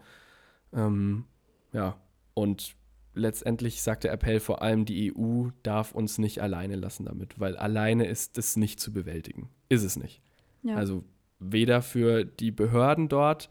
Ähm, 0.74 1.26
ja, 1.74 1.98
und 2.34 2.76
letztendlich 3.14 3.82
sagt 3.82 4.04
der 4.04 4.14
Appell 4.14 4.40
vor 4.40 4.62
allem, 4.62 4.86
die 4.86 5.14
EU 5.14 5.50
darf 5.64 5.94
uns 5.94 6.18
nicht 6.18 6.42
alleine 6.42 6.76
lassen 6.76 7.06
damit, 7.06 7.40
weil 7.40 7.58
alleine 7.58 8.06
ist 8.06 8.38
es 8.38 8.56
nicht 8.56 8.80
zu 8.80 8.94
bewältigen. 8.94 9.50
Ist 9.70 9.84
es 9.84 9.98
nicht. 9.98 10.22
Ja. 10.64 10.76
Also 10.76 11.04
weder 11.40 11.82
für 11.82 12.24
die 12.24 12.52
Behörden 12.52 13.10
dort, 13.10 13.50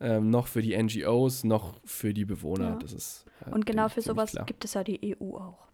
ähm, 0.00 0.30
noch 0.30 0.48
für 0.48 0.62
die 0.62 0.76
NGOs, 0.76 1.44
noch 1.44 1.78
für 1.84 2.12
die 2.12 2.24
Bewohner. 2.24 2.70
Ja. 2.70 2.76
Das 2.76 2.92
ist, 2.92 3.26
äh, 3.46 3.50
Und 3.50 3.66
genau 3.66 3.88
für 3.88 4.02
sowas 4.02 4.32
klar. 4.32 4.44
gibt 4.46 4.64
es 4.64 4.74
ja 4.74 4.84
die 4.84 5.16
EU 5.16 5.36
auch. 5.36 5.68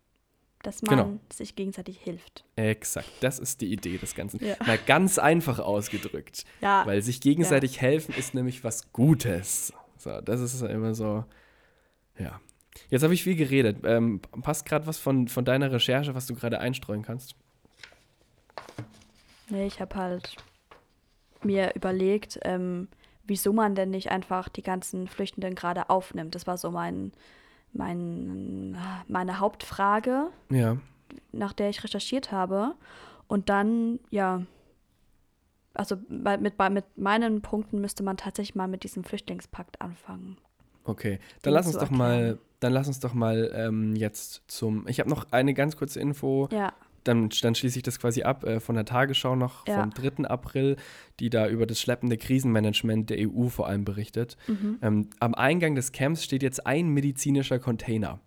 Dass 0.63 0.83
man 0.83 0.99
genau. 0.99 1.21
sich 1.33 1.55
gegenseitig 1.55 1.99
hilft. 1.99 2.45
Exakt, 2.57 3.11
das 3.21 3.39
ist 3.39 3.61
die 3.61 3.73
Idee 3.73 3.97
des 3.97 4.15
Ganzen. 4.15 4.45
Ja. 4.45 4.57
Mal 4.67 4.79
ganz 4.87 5.19
einfach 5.19 5.61
ausgedrückt. 5.61 6.45
Ja. 6.61 6.85
Weil 6.85 7.01
sich 7.01 7.21
gegenseitig 7.21 7.81
helfen 7.81 8.13
ist 8.19 8.35
nämlich 8.35 8.65
was 8.65 8.93
Gutes. 8.93 9.73
So, 9.97 10.21
das 10.21 10.41
ist 10.41 10.61
immer 10.63 10.95
so, 10.95 11.25
ja. 12.19 12.41
Jetzt 12.91 13.03
habe 13.03 13.15
ich 13.15 13.23
viel 13.23 13.37
geredet. 13.37 13.79
Ähm, 13.85 14.21
passt 14.43 14.65
gerade 14.67 14.87
was 14.87 14.99
von, 14.99 15.29
von 15.29 15.45
deiner 15.45 15.73
Recherche, 15.73 16.15
was 16.15 16.27
du 16.27 16.35
gerade 16.35 16.61
einstreuen 16.61 17.03
kannst? 17.03 17.35
Nee, 19.49 19.67
ich 19.67 19.81
habe 19.81 19.95
halt 19.97 20.37
mir 21.45 21.75
überlegt, 21.75 22.39
ähm, 22.43 22.89
wieso 23.27 23.53
man 23.53 23.75
denn 23.75 23.91
nicht 23.91 24.11
einfach 24.11 24.49
die 24.49 24.63
ganzen 24.63 25.07
Flüchtenden 25.07 25.55
gerade 25.55 25.91
aufnimmt. 25.91 26.35
Das 26.35 26.47
war 26.47 26.57
so 26.57 26.71
mein, 26.71 27.13
mein, 27.73 28.77
meine 29.07 29.39
Hauptfrage, 29.39 30.29
ja. 30.51 30.79
nach 31.33 31.53
der 31.53 31.69
ich 31.71 31.85
recherchiert 31.85 32.33
habe. 32.33 32.75
Und 33.29 33.51
dann, 33.51 34.01
ja, 34.11 34.43
also 35.75 35.97
mit, 36.09 36.59
mit 36.59 36.85
meinen 36.97 37.43
Punkten 37.43 37.81
müsste 37.81 38.03
man 38.03 38.17
tatsächlich 38.17 38.57
mal 38.57 38.69
mit 38.69 38.83
diesem 38.83 39.05
Flüchtlingspakt 39.05 39.81
anfangen. 39.81 40.39
Okay, 40.85 41.19
dann 41.43 41.53
lass 41.53 41.67
uns 41.67 41.77
doch 41.77 41.91
mal, 41.91 42.39
dann 42.61 42.73
lass 42.73 42.89
uns 42.89 42.99
doch 42.99 43.13
mal 43.13 43.53
ähm, 43.55 43.95
jetzt 43.95 44.43
zum. 44.49 44.89
Ich 44.89 45.01
habe 45.01 45.11
noch 45.11 45.27
eine 45.33 45.53
ganz 45.53 45.77
kurze 45.77 46.01
Info. 46.01 46.49
Ja 46.51 46.73
dann, 47.09 47.31
dann 47.43 47.55
schließe 47.55 47.79
ich 47.79 47.83
das 47.83 47.99
quasi 47.99 48.23
ab 48.23 48.45
äh, 48.45 48.61
von 48.61 48.75
der 48.75 48.85
Tagesschau 48.85 49.35
noch 49.35 49.67
ja. 49.67 49.81
vom 49.81 49.91
3. 49.91 50.25
April, 50.29 50.77
die 51.19 51.31
da 51.31 51.49
über 51.49 51.67
das 51.67 51.81
schleppende 51.81 52.17
Krisenmanagement 52.17 53.11
der 53.11 53.29
EU 53.29 53.49
vor 53.49 53.67
allem 53.67 53.85
berichtet. 53.85 54.37
Mhm. 54.47 54.79
Ähm, 54.83 55.11
am 55.19 55.35
Eingang 55.35 55.75
des 55.75 55.93
Camps 55.93 56.23
steht 56.23 56.43
jetzt 56.43 56.67
ein 56.67 56.89
medizinischer 56.89 57.59
Container. 57.59 58.21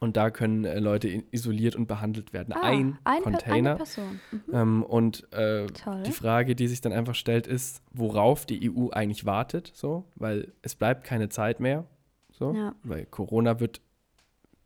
Und 0.00 0.18
da 0.18 0.30
können 0.30 0.64
äh, 0.64 0.80
Leute 0.80 1.24
isoliert 1.30 1.76
und 1.76 1.86
behandelt 1.86 2.32
werden. 2.32 2.52
Ah, 2.52 2.60
ein, 2.62 2.98
ein 3.04 3.22
Container. 3.22 3.76
Per 3.76 3.86
mhm. 4.04 4.42
ähm, 4.52 4.82
und 4.82 5.32
äh, 5.32 5.66
die 6.04 6.12
Frage, 6.12 6.54
die 6.54 6.68
sich 6.68 6.82
dann 6.82 6.92
einfach 6.92 7.14
stellt, 7.14 7.46
ist, 7.46 7.82
worauf 7.92 8.44
die 8.44 8.70
EU 8.70 8.90
eigentlich 8.90 9.24
wartet, 9.24 9.72
so, 9.74 10.04
weil 10.14 10.52
es 10.62 10.74
bleibt 10.74 11.04
keine 11.04 11.30
Zeit 11.30 11.58
mehr. 11.58 11.86
So, 12.32 12.52
ja. 12.52 12.74
weil 12.82 13.06
Corona 13.06 13.60
wird 13.60 13.80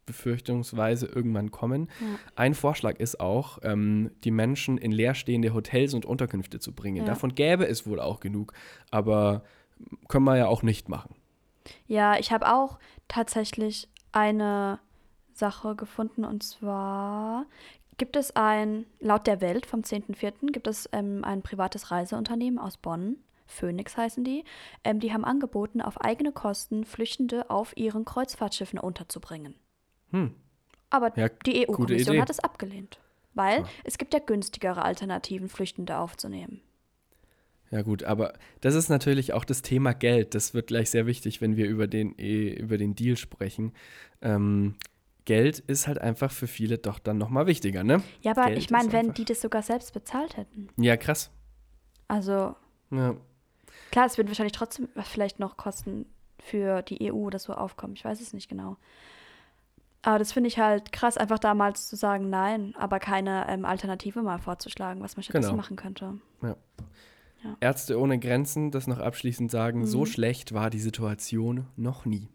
befürchtungsweise 0.08 1.06
irgendwann 1.06 1.50
kommen. 1.50 1.88
Ja. 2.00 2.06
Ein 2.34 2.54
Vorschlag 2.54 2.98
ist 2.98 3.20
auch, 3.20 3.58
ähm, 3.62 4.10
die 4.24 4.30
Menschen 4.30 4.78
in 4.78 4.90
leerstehende 4.90 5.52
Hotels 5.54 5.94
und 5.94 6.06
Unterkünfte 6.06 6.58
zu 6.58 6.72
bringen. 6.74 6.96
Ja. 6.96 7.04
Davon 7.04 7.34
gäbe 7.34 7.68
es 7.68 7.86
wohl 7.86 8.00
auch 8.00 8.20
genug, 8.20 8.54
aber 8.90 9.44
können 10.08 10.24
wir 10.24 10.36
ja 10.36 10.46
auch 10.46 10.62
nicht 10.62 10.88
machen. 10.88 11.14
Ja, 11.86 12.18
ich 12.18 12.32
habe 12.32 12.52
auch 12.52 12.78
tatsächlich 13.06 13.88
eine 14.10 14.80
Sache 15.34 15.76
gefunden 15.76 16.24
und 16.24 16.42
zwar 16.42 17.44
gibt 17.98 18.16
es 18.16 18.34
ein, 18.34 18.86
laut 19.00 19.26
der 19.26 19.40
Welt 19.40 19.66
vom 19.66 19.82
10.04. 19.82 20.50
gibt 20.52 20.66
es 20.66 20.88
ähm, 20.92 21.22
ein 21.24 21.42
privates 21.42 21.90
Reiseunternehmen 21.90 22.58
aus 22.58 22.78
Bonn, 22.78 23.16
Phoenix 23.48 23.96
heißen 23.96 24.22
die, 24.22 24.44
ähm, 24.84 25.00
die 25.00 25.12
haben 25.12 25.24
angeboten, 25.24 25.80
auf 25.80 26.00
eigene 26.00 26.32
Kosten 26.32 26.84
Flüchtende 26.84 27.50
auf 27.50 27.76
ihren 27.76 28.04
Kreuzfahrtschiffen 28.04 28.78
unterzubringen. 28.78 29.54
Hm. 30.10 30.34
Aber 30.90 31.16
Ja, 31.18 31.28
die 31.28 31.66
EU-Kommission 31.68 32.14
Idee. 32.14 32.22
hat 32.22 32.30
es 32.30 32.40
abgelehnt, 32.40 32.98
weil 33.34 33.62
Ah. 33.62 33.68
es 33.84 33.98
gibt 33.98 34.14
ja 34.14 34.20
günstigere 34.20 34.82
Alternativen, 34.82 35.48
Flüchtende 35.48 35.98
aufzunehmen. 35.98 36.60
Ja 37.70 37.82
gut, 37.82 38.02
aber 38.04 38.32
das 38.62 38.74
ist 38.74 38.88
natürlich 38.88 39.34
auch 39.34 39.44
das 39.44 39.60
Thema 39.60 39.92
Geld. 39.92 40.34
Das 40.34 40.54
wird 40.54 40.68
gleich 40.68 40.88
sehr 40.88 41.04
wichtig, 41.06 41.42
wenn 41.42 41.56
wir 41.56 41.68
über 41.68 41.86
den, 41.86 42.18
eh, 42.18 42.48
über 42.54 42.78
den 42.78 42.94
Deal 42.94 43.16
sprechen. 43.18 43.72
Ähm, 44.22 44.76
Geld 45.26 45.58
ist 45.58 45.86
halt 45.86 45.98
einfach 46.00 46.32
für 46.32 46.46
viele 46.46 46.78
doch 46.78 46.98
dann 46.98 47.18
nochmal 47.18 47.46
wichtiger, 47.46 47.84
ne? 47.84 48.02
Ja, 48.22 48.30
aber 48.32 48.46
Geld 48.46 48.58
ich 48.58 48.70
meine, 48.70 48.90
wenn 48.92 49.12
die 49.12 49.26
das 49.26 49.42
sogar 49.42 49.60
selbst 49.62 49.92
bezahlt 49.92 50.38
hätten. 50.38 50.68
Ja, 50.78 50.96
krass. 50.96 51.30
Also 52.08 52.54
Ja, 52.90 53.14
klar, 53.90 54.06
es 54.06 54.16
wird 54.16 54.28
wahrscheinlich 54.28 54.54
trotzdem 54.54 54.88
vielleicht 55.04 55.38
noch 55.38 55.58
Kosten 55.58 56.06
für 56.40 56.80
die 56.80 57.12
EU 57.12 57.16
oder 57.16 57.38
so 57.38 57.52
aufkommen. 57.52 57.92
Ich 57.94 58.04
weiß 58.06 58.22
es 58.22 58.32
nicht 58.32 58.48
genau. 58.48 58.78
Aber 60.02 60.18
das 60.18 60.32
finde 60.32 60.48
ich 60.48 60.58
halt 60.58 60.92
krass, 60.92 61.16
einfach 61.16 61.38
damals 61.40 61.88
zu 61.88 61.96
sagen, 61.96 62.28
nein, 62.30 62.74
aber 62.78 62.98
keine 63.00 63.46
ähm, 63.48 63.64
Alternative 63.64 64.22
mal 64.22 64.38
vorzuschlagen, 64.38 65.02
was 65.02 65.16
man 65.16 65.22
stattdessen 65.24 65.50
Genau. 65.50 65.56
machen 65.62 65.76
könnte. 65.76 66.18
Ärzte 67.60 67.98
ohne 68.00 68.18
Grenzen, 68.18 68.70
das 68.72 68.86
noch 68.88 68.98
abschließend 68.98 69.48
sagen, 69.50 69.86
so 69.86 70.00
Mhm. 70.00 70.06
schlecht 70.06 70.52
war 70.54 70.70
die 70.70 70.80
Situation 70.80 71.66
noch 71.76 72.04
nie. 72.04 72.28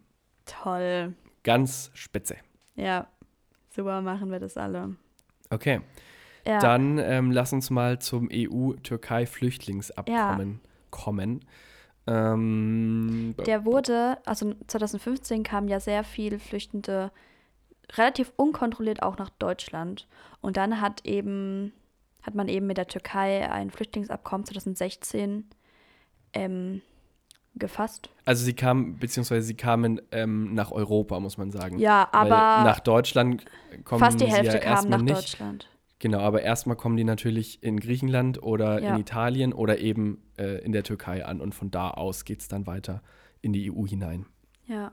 Toll. 0.46 1.14
Ganz 1.42 1.90
spitze. 1.94 2.36
Ja, 2.74 3.06
super 3.70 4.00
machen 4.02 4.30
wir 4.30 4.40
das 4.40 4.56
alle. 4.56 4.96
Okay, 5.50 5.80
Ja, 6.46 6.58
dann 6.58 6.96
ähm, 6.98 7.30
lass 7.30 7.52
uns 7.52 7.68
mal 7.70 7.98
zum 7.98 8.28
EU-Türkei-Flüchtlingsabkommen 8.32 10.60
kommen. 10.90 11.44
Ähm, 12.06 13.34
der 13.46 13.64
wurde, 13.64 14.18
also 14.26 14.54
2015 14.66 15.42
kamen 15.42 15.68
ja 15.68 15.80
sehr 15.80 16.04
viele 16.04 16.38
Flüchtende 16.38 17.10
relativ 17.92 18.32
unkontrolliert 18.36 19.02
auch 19.02 19.18
nach 19.18 19.30
Deutschland. 19.30 20.06
Und 20.40 20.56
dann 20.56 20.80
hat 20.80 21.04
eben, 21.04 21.72
hat 22.22 22.34
man 22.34 22.48
eben 22.48 22.66
mit 22.66 22.76
der 22.78 22.86
Türkei 22.88 23.50
ein 23.50 23.70
Flüchtlingsabkommen 23.70 24.46
2016 24.46 25.44
ähm, 26.32 26.82
gefasst. 27.54 28.10
also 28.24 28.44
sie 28.44 28.54
kamen, 28.54 28.98
beziehungsweise 28.98 29.46
sie 29.46 29.54
kamen 29.54 30.00
ähm, 30.10 30.54
nach 30.54 30.72
Europa, 30.72 31.20
muss 31.20 31.38
man 31.38 31.50
sagen. 31.52 31.78
Ja, 31.78 32.08
Weil 32.12 32.32
aber 32.32 32.64
nach 32.64 32.80
Deutschland 32.80 33.44
kommen 33.84 34.00
fast 34.00 34.20
die 34.20 34.26
Hälfte 34.26 34.54
ja 34.56 34.60
kam 34.60 34.72
erstmal 34.72 34.98
nach 34.98 35.04
nicht. 35.04 35.16
Deutschland. 35.16 35.68
Genau, 36.00 36.18
aber 36.18 36.42
erstmal 36.42 36.76
kommen 36.76 36.96
die 36.96 37.04
natürlich 37.04 37.62
in 37.62 37.78
Griechenland 37.78 38.42
oder 38.42 38.82
Ja. 38.82 38.94
in 38.94 39.00
Italien 39.00 39.52
oder 39.52 39.78
eben 39.78 40.20
äh, 40.36 40.58
in 40.64 40.72
der 40.72 40.82
Türkei 40.82 41.24
an 41.24 41.40
und 41.40 41.54
von 41.54 41.70
da 41.70 41.90
aus 41.92 42.24
geht 42.24 42.40
es 42.40 42.48
dann 42.48 42.66
weiter 42.66 43.02
in 43.40 43.52
die 43.52 43.70
EU 43.70 43.86
hinein. 43.86 44.26
Ja. 44.66 44.90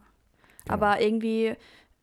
Genau. 0.66 0.74
Aber 0.76 1.02
irgendwie 1.02 1.56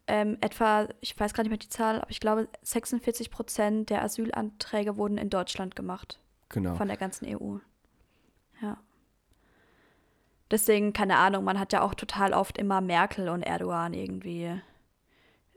ähm, 0.08 0.38
etwa, 0.40 0.88
ich 1.00 1.18
weiß 1.18 1.34
gar 1.34 1.42
nicht 1.42 1.50
mehr 1.50 1.58
die 1.58 1.68
Zahl, 1.68 2.00
aber 2.00 2.10
ich 2.10 2.20
glaube 2.20 2.48
46 2.62 3.30
Prozent 3.30 3.90
der 3.90 4.02
Asylanträge 4.02 4.96
wurden 4.96 5.18
in 5.18 5.30
Deutschland 5.30 5.76
gemacht. 5.76 6.18
Genau. 6.48 6.74
Von 6.74 6.88
der 6.88 6.96
ganzen 6.96 7.26
EU. 7.26 7.58
Ja. 8.60 8.78
Deswegen, 10.50 10.94
keine 10.94 11.16
Ahnung, 11.16 11.44
man 11.44 11.58
hat 11.58 11.72
ja 11.72 11.82
auch 11.82 11.94
total 11.94 12.32
oft 12.32 12.56
immer 12.56 12.80
Merkel 12.80 13.28
und 13.28 13.42
Erdogan 13.42 13.92
irgendwie 13.92 14.58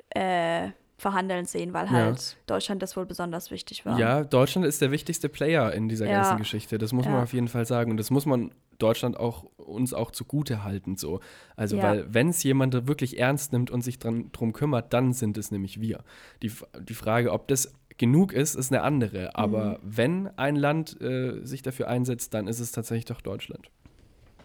äh, 0.10 0.72
verhandeln 1.02 1.46
sehen, 1.46 1.74
weil 1.74 1.86
Ja. 1.88 1.92
halt 1.92 2.38
Deutschland 2.46 2.82
das 2.84 2.96
wohl 2.96 3.08
besonders 3.08 3.50
wichtig 3.50 3.86
war. 3.88 3.98
Ja, 3.98 4.24
Deutschland 4.24 4.68
ist 4.68 4.82
der 4.82 4.92
wichtigste 4.92 5.30
Player 5.30 5.74
in 5.74 5.90
dieser 5.90 6.06
Ja. 6.08 6.22
ganzen 6.22 6.38
Geschichte. 6.38 6.78
Das 6.78 6.94
muss 6.94 7.06
man 7.06 7.16
Ja. 7.16 7.24
auf 7.24 7.34
jeden 7.34 7.48
Fall 7.48 7.66
sagen. 7.66 7.90
Und 7.90 7.98
das 7.98 8.12
muss 8.12 8.28
man 8.28 8.52
Deutschland 8.78 9.18
auch 9.18 9.44
uns 9.58 9.94
auch 9.96 10.12
zugute 10.12 10.64
halten. 10.64 10.98
So. 10.98 11.20
Also, 11.56 11.78
Ja. 11.78 11.84
weil 11.84 12.14
wenn 12.14 12.30
es 12.30 12.44
jemand 12.44 12.88
wirklich 12.88 13.18
ernst 13.20 13.52
nimmt 13.52 13.72
und 13.72 13.82
sich 13.82 13.98
dran, 13.98 14.30
drum 14.32 14.54
kümmert, 14.54 14.94
dann 14.94 15.12
sind 15.14 15.38
es 15.40 15.50
nämlich 15.50 15.82
wir. 15.82 16.04
Die, 16.44 16.52
die 16.80 16.94
Frage, 16.94 17.32
ob 17.32 17.48
das 17.48 17.74
genug 17.98 18.32
ist, 18.32 18.54
ist 18.54 18.72
eine 18.72 18.84
andere. 18.84 19.36
Aber 19.36 19.66
Mhm. 19.72 19.78
wenn 19.82 20.28
ein 20.38 20.56
Land 20.56 21.02
äh, 21.02 21.44
sich 21.44 21.64
dafür 21.64 21.88
einsetzt, 21.88 22.34
dann 22.36 22.48
ist 22.48 22.60
es 22.60 22.72
tatsächlich 22.72 23.06
doch 23.06 23.22
Deutschland. 23.22 23.72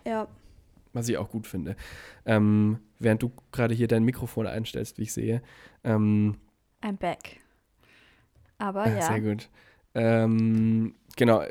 Ja. 0.06 0.26
Was 0.94 1.06
ich 1.10 1.18
auch 1.18 1.28
gut 1.28 1.46
finde. 1.46 1.76
Ähm, 2.24 2.78
während 2.98 3.22
du 3.22 3.30
gerade 3.52 3.74
hier 3.74 3.88
dein 3.88 4.04
Mikrofon 4.04 4.46
einstellst, 4.46 4.96
wie 4.96 5.02
ich 5.02 5.12
sehe. 5.12 5.42
Ähm, 5.84 6.36
I'm 6.86 6.96
back. 6.96 7.40
Aber 8.58 8.84
Ah, 8.84 8.88
ja. 8.90 9.02
Sehr 9.02 9.20
gut. 9.20 9.48
Ähm, 9.94 10.94
genau. 11.16 11.42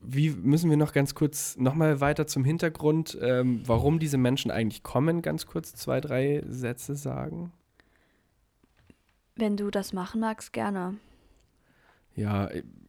Wie 0.00 0.30
müssen 0.30 0.68
wir 0.70 0.76
noch 0.76 0.92
ganz 0.92 1.14
kurz 1.14 1.56
nochmal 1.56 2.00
weiter 2.00 2.26
zum 2.26 2.44
Hintergrund, 2.44 3.18
ähm, 3.22 3.62
warum 3.66 3.98
diese 3.98 4.18
Menschen 4.18 4.50
eigentlich 4.50 4.82
kommen, 4.82 5.22
ganz 5.22 5.46
kurz 5.46 5.74
zwei, 5.74 6.00
drei 6.00 6.42
Sätze 6.46 6.94
sagen? 6.94 7.52
Wenn 9.34 9.56
du 9.56 9.70
das 9.70 9.92
machen 9.92 10.20
magst, 10.20 10.52
gerne. 10.52 10.94
Ja, 12.14 12.48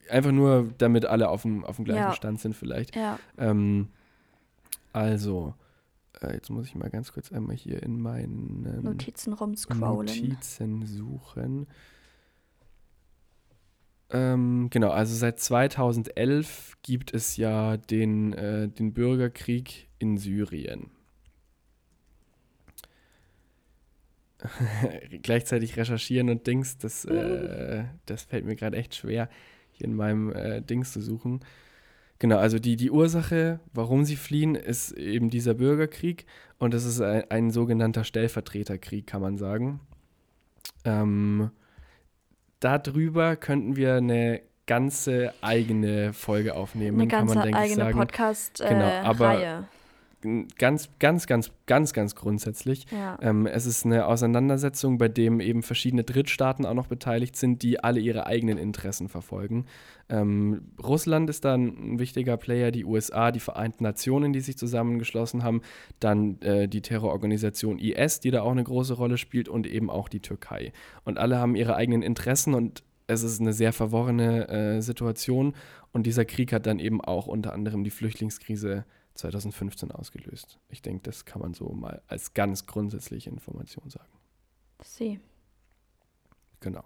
einfach 0.10 0.32
nur, 0.32 0.71
damit 0.78 1.06
alle 1.06 1.30
auf 1.30 1.41
dem, 1.43 1.63
auf 1.63 1.78
dem 1.78 1.86
gleichen 1.86 2.01
Ja. 2.01 2.13
Stand 2.13 2.39
sind 2.39 2.54
vielleicht. 2.56 2.95
Ja. 2.95 3.17
Ähm, 3.38 3.88
also, 4.93 5.56
äh, 6.21 6.34
jetzt 6.34 6.49
muss 6.49 6.67
ich 6.67 6.75
mal 6.75 6.89
ganz 6.89 7.12
kurz 7.13 7.32
einmal 7.32 7.56
hier 7.56 7.82
in 7.84 8.01
meinen 8.01 8.82
Notizen 8.84 9.34
rumscrollen. 9.34 10.06
Notizen 10.06 10.86
suchen. 10.86 11.67
Ähm, 14.12 14.69
genau, 14.69 14.91
also 14.91 15.15
seit 15.15 15.39
2011 15.39 16.78
gibt 16.84 17.13
es 17.13 17.38
ja 17.38 17.78
den, 17.78 18.34
äh, 18.34 18.69
den 18.69 18.93
Bürgerkrieg 18.93 19.89
in 19.97 20.17
Syrien. 20.17 20.91
Gleichzeitig 25.23 25.75
recherchieren 25.75 26.30
und 26.30 26.45
Dings, 26.45 26.78
das, 26.78 27.06
äh, 27.06 27.86
das 28.06 28.23
fällt 28.23 28.45
mir 28.45 28.56
gerade 28.56 28.78
echt 28.78 28.95
schwer, 28.95 29.30
hier 29.71 29.86
in 29.86 29.95
meinem 29.95 30.32
äh, 30.32 30.62
Dings 30.62 30.93
zu 30.93 31.01
suchen. 31.01 31.39
Genau, 32.19 32.38
also 32.38 32.60
die, 32.60 32.75
die 32.78 32.91
Ursache, 32.91 33.60
warum 33.73 34.06
sie 34.06 34.15
fliehen, 34.15 34.56
ist 34.56 34.91
eben 34.93 35.30
dieser 35.30 35.54
Bürgerkrieg 35.54 36.25
und 36.60 36.73
das 36.73 36.86
ist 36.86 37.01
ein, 37.01 37.30
ein 37.30 37.51
sogenannter 37.51 38.04
Stellvertreterkrieg, 38.06 39.06
kann 39.06 39.21
man 39.21 39.38
sagen. 39.38 39.82
Ähm, 40.86 41.51
darüber 42.60 43.36
könnten 43.36 43.75
wir 43.75 43.95
eine 43.95 44.41
ganze 44.65 45.34
eigene 45.41 46.13
Folge 46.13 46.56
aufnehmen, 46.56 46.99
Eine 47.01 47.08
kann 47.10 47.19
ganze 47.28 47.36
man, 47.36 47.43
denke 47.43 47.60
eigene. 47.60 47.91
Podcast-Reihe. 47.91 48.69
Genau, 48.69 48.88
Äh, 48.88 48.99
aber- 49.01 49.28
Reihe. 49.28 49.67
Ganz, 50.57 50.89
ganz, 50.99 51.27
ganz, 51.27 51.51
ganz, 51.65 51.93
ganz 51.93 52.15
grundsätzlich. 52.15 52.85
ja. 52.91 53.17
Ähm, 53.21 53.45
es 53.47 53.65
ist 53.65 53.85
eine 53.85 54.07
Auseinandersetzung, 54.07 54.97
bei 54.97 55.07
dem 55.07 55.39
eben 55.39 55.63
verschiedene 55.63 56.03
Drittstaaten 56.03 56.65
auch 56.65 56.73
noch 56.73 56.88
beteiligt 56.88 57.35
sind, 57.35 57.61
die 57.63 57.83
alle 57.83 57.99
ihre 57.99 58.25
eigenen 58.25 58.57
Interessen 58.57 59.07
verfolgen. 59.09 59.65
Ähm, 60.09 60.71
Russland 60.81 61.29
ist 61.29 61.45
da 61.45 61.55
ein 61.55 61.99
wichtiger 61.99 62.38
Player, 62.38 62.71
die 62.71 62.85
USA, 62.85 63.31
die 63.31 63.39
Vereinten 63.39 63.83
Nationen, 63.83 64.33
die 64.33 64.41
sich 64.41 64.57
zusammengeschlossen 64.57 65.43
haben, 65.43 65.61
dann 65.99 66.39
äh, 66.41 66.67
die 66.67 66.81
Terrororganisation 66.81 67.79
IS, 67.79 68.19
die 68.19 68.31
da 68.31 68.41
auch 68.41 68.51
eine 68.51 68.63
große 68.63 68.93
Rolle 68.93 69.17
spielt 69.17 69.49
und 69.49 69.67
eben 69.67 69.89
auch 69.89 70.09
die 70.09 70.19
Türkei. 70.19 70.73
Und 71.03 71.17
alle 71.17 71.38
haben 71.39 71.55
ihre 71.55 71.75
eigenen 71.75 72.01
Interessen 72.01 72.53
und 72.53 72.83
es 73.07 73.23
ist 73.23 73.39
eine 73.39 73.53
sehr 73.53 73.73
verworrene 73.73 74.47
äh, 74.47 74.81
Situation 74.81 75.53
und 75.91 76.05
dieser 76.05 76.25
Krieg 76.25 76.51
hat 76.51 76.65
dann 76.65 76.79
eben 76.79 77.01
auch 77.01 77.27
unter 77.27 77.53
anderem 77.53 77.83
die 77.83 77.89
Flüchtlingskrise 77.89 78.85
2015 79.15 79.91
ausgelöst. 79.91 80.60
Ich 80.69 80.82
denke, 80.82 81.04
das 81.04 81.25
kann 81.25 81.41
man 81.41 81.54
so 81.54 81.69
mal 81.69 82.01
als 82.08 82.34
ganz 82.34 82.65
grundsätzliche 82.65 83.30
Information 83.30 83.89
sagen. 83.89 84.12
Sie. 84.84 85.19
Genau. 86.60 86.84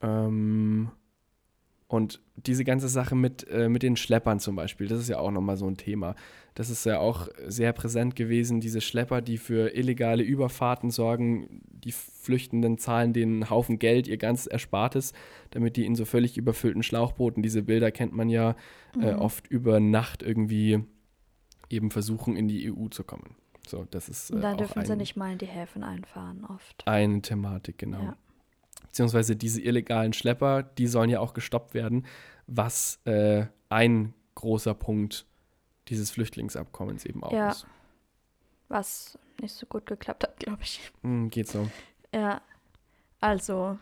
Ähm, 0.00 0.90
und 1.88 2.20
diese 2.36 2.64
ganze 2.64 2.88
Sache 2.88 3.14
mit, 3.16 3.48
äh, 3.48 3.68
mit 3.68 3.82
den 3.82 3.96
Schleppern 3.96 4.38
zum 4.40 4.54
Beispiel, 4.56 4.86
das 4.88 5.00
ist 5.00 5.08
ja 5.08 5.18
auch 5.18 5.30
nochmal 5.30 5.56
so 5.56 5.66
ein 5.66 5.76
Thema. 5.76 6.14
Das 6.54 6.70
ist 6.70 6.84
ja 6.84 6.98
auch 6.98 7.28
sehr 7.46 7.72
präsent 7.72 8.14
gewesen, 8.16 8.60
diese 8.60 8.80
Schlepper, 8.80 9.20
die 9.22 9.38
für 9.38 9.74
illegale 9.74 10.22
Überfahrten 10.22 10.90
sorgen. 10.90 11.62
Die 11.70 11.92
Flüchtenden 11.92 12.76
zahlen 12.78 13.12
denen 13.12 13.42
einen 13.42 13.50
Haufen 13.50 13.78
Geld, 13.78 14.06
ihr 14.06 14.18
ganzes 14.18 14.46
Erspartes, 14.48 15.12
damit 15.50 15.76
die 15.76 15.86
in 15.86 15.94
so 15.94 16.04
völlig 16.04 16.36
überfüllten 16.36 16.82
Schlauchbooten, 16.82 17.42
diese 17.42 17.62
Bilder 17.62 17.90
kennt 17.90 18.12
man 18.12 18.28
ja, 18.28 18.54
äh, 19.00 19.12
Mhm. 19.14 19.18
oft 19.20 19.46
über 19.46 19.80
Nacht 19.80 20.22
irgendwie 20.22 20.80
eben 21.70 21.90
versuchen, 21.90 22.36
in 22.36 22.48
die 22.48 22.70
EU 22.72 22.88
zu 22.88 23.04
kommen. 23.04 23.36
So, 23.66 23.86
das 23.90 24.08
ist 24.08 24.30
äh, 24.30 24.34
Und 24.34 24.40
dann 24.42 24.54
auch 24.54 24.58
dürfen 24.58 24.84
sie 24.84 24.92
ein- 24.92 24.98
nicht 24.98 25.16
mal 25.16 25.32
in 25.32 25.38
die 25.38 25.46
Häfen 25.46 25.82
einfahren, 25.84 26.44
oft. 26.44 26.82
eine 26.86 27.20
Thematik, 27.22 27.78
genau. 27.78 28.02
Ja. 28.02 28.16
Beziehungsweise 28.82 29.36
diese 29.36 29.60
illegalen 29.60 30.12
Schlepper, 30.12 30.62
die 30.62 30.86
sollen 30.86 31.10
ja 31.10 31.20
auch 31.20 31.34
gestoppt 31.34 31.74
werden, 31.74 32.06
was 32.46 33.00
äh, 33.04 33.46
ein 33.68 34.14
großer 34.34 34.74
Punkt 34.74 35.26
dieses 35.88 36.10
Flüchtlingsabkommens 36.10 37.04
eben 37.04 37.22
auch 37.22 37.32
Ja. 37.32 37.50
ist. 37.50 37.66
was 38.68 39.18
nicht 39.40 39.54
so 39.54 39.66
gut 39.66 39.86
geklappt 39.86 40.24
hat, 40.24 40.36
glaube 40.38 40.62
ich. 40.62 40.80
Hm, 41.02 41.30
geht 41.30 41.48
so. 41.48 41.70
Ja, 42.14 42.40
also 43.20 43.78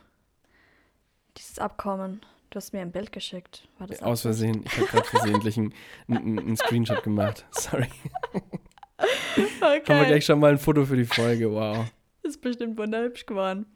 dieses 1.36 1.58
Abkommen, 1.58 2.20
du 2.50 2.56
hast 2.56 2.72
mir 2.72 2.80
ein 2.82 2.92
Bild 2.92 3.10
geschickt. 3.12 3.68
War 3.78 3.86
das 3.86 4.02
Aus? 4.02 4.22
Versehen, 4.22 4.62
ich 4.64 4.76
habe 4.76 4.86
gerade 4.86 5.04
versehentlich 5.08 5.56
einen, 5.58 5.74
einen, 6.08 6.38
einen 6.38 6.56
Screenshot 6.56 7.02
gemacht. 7.02 7.44
Sorry. 7.50 7.88
Okay. 8.32 8.40
Haben 9.60 9.86
wir 10.00 10.06
gleich 10.06 10.24
schon 10.24 10.38
mal 10.40 10.52
ein 10.52 10.58
Foto 10.58 10.84
für 10.84 10.96
die 10.96 11.04
Folge. 11.04 11.50
Wow. 11.52 11.86
Ist 12.22 12.40
bestimmt 12.40 12.78
wunderhübsch 12.78 13.26
geworden. 13.26 13.66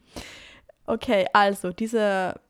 Okay, 0.91 1.27
also 1.33 1.71
diese, 1.71 2.41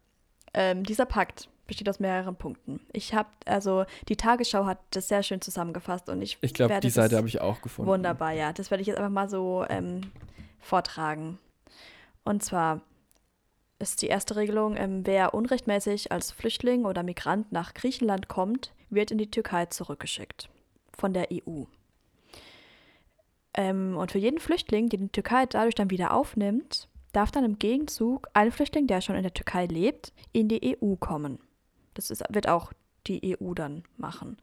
ähm, 0.55 0.83
dieser 0.83 1.05
Pakt 1.05 1.51
besteht 1.67 1.91
aus 1.91 2.01
mehreren 2.01 2.37
Punkten. 2.37 2.81
Ich 2.91 3.13
habe, 3.13 3.29
also 3.45 3.85
die 4.09 4.17
Tagesschau 4.17 4.65
hat 4.65 4.79
das 4.93 5.09
sehr 5.09 5.23
schön 5.23 5.43
zusammengefasst 5.43 6.09
und 6.09 6.23
ich, 6.23 6.39
Ich 6.41 6.55
glaube, 6.55 6.81
die 6.81 6.89
Seite 6.89 7.19
habe 7.19 7.29
ich 7.29 7.43
auch 7.43 7.61
gefunden. 7.61 7.91
Wunderbar, 7.91 8.33
ja. 8.33 8.55
Das 8.55 8.71
werde 8.71 8.81
ich 8.81 8.89
jetzt 8.89 8.97
einfach 8.97 9.11
mal 9.11 9.29
so 9.29 9.67
ähm, 9.69 10.11
vortragen. 10.59 11.39
Und 12.25 12.43
zwar 12.43 12.81
ist 13.79 14.01
die 14.01 14.07
erste 14.07 14.37
Regelung, 14.37 14.75
ähm, 14.79 15.07
wer 15.07 15.35
unrechtmäßig 15.35 16.11
als 16.11 16.33
Flüchtling 16.33 16.87
oder 16.87 17.03
Migrant 17.03 17.53
nach 17.53 17.75
Griechenland 17.75 18.29
kommt, 18.29 18.73
wird 18.89 19.11
in 19.11 19.19
die 19.19 19.31
Türkei 19.31 19.67
zurückgeschickt 19.67 20.49
von 20.97 21.13
der 21.13 21.29
EU. 21.31 21.65
Ähm, 23.53 23.99
und 23.99 24.13
für 24.13 24.19
jeden 24.19 24.39
Flüchtling, 24.39 24.89
den 24.89 25.01
die 25.01 25.09
Türkei 25.09 25.45
dadurch 25.45 25.75
dann 25.75 25.91
wieder 25.91 26.15
aufnimmt, 26.15 26.89
darf 27.13 27.31
dann 27.31 27.45
im 27.45 27.59
Gegenzug 27.59 28.29
ein 28.35 28.53
Flüchtling, 28.53 28.87
der 28.87 29.01
schon 29.01 29.17
in 29.17 29.23
der 29.23 29.35
Türkei 29.35 29.67
lebt, 29.67 30.13
in 30.33 30.49
die 30.49 30.77
EU 30.83 30.97
kommen. 30.97 31.39
Das 31.95 32.11
ist, 32.11 32.23
wird 32.31 32.49
auch 32.49 32.73
die 33.07 33.37
EU 33.41 33.55
dann 33.55 33.85
machen. 33.97 34.37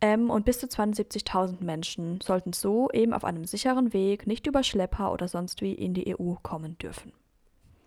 Ähm, 0.00 0.30
und 0.30 0.44
bis 0.44 0.58
zu 0.58 0.66
72.000 0.66 1.62
Menschen 1.62 2.20
sollten 2.20 2.52
so 2.52 2.90
eben 2.92 3.12
auf 3.12 3.24
einem 3.24 3.44
sicheren 3.44 3.92
Weg, 3.92 4.26
nicht 4.26 4.46
über 4.46 4.64
Schlepper 4.64 5.12
oder 5.12 5.28
sonst 5.28 5.62
wie, 5.62 5.72
in 5.72 5.94
die 5.94 6.16
EU 6.18 6.34
kommen 6.42 6.76
dürfen. 6.78 7.12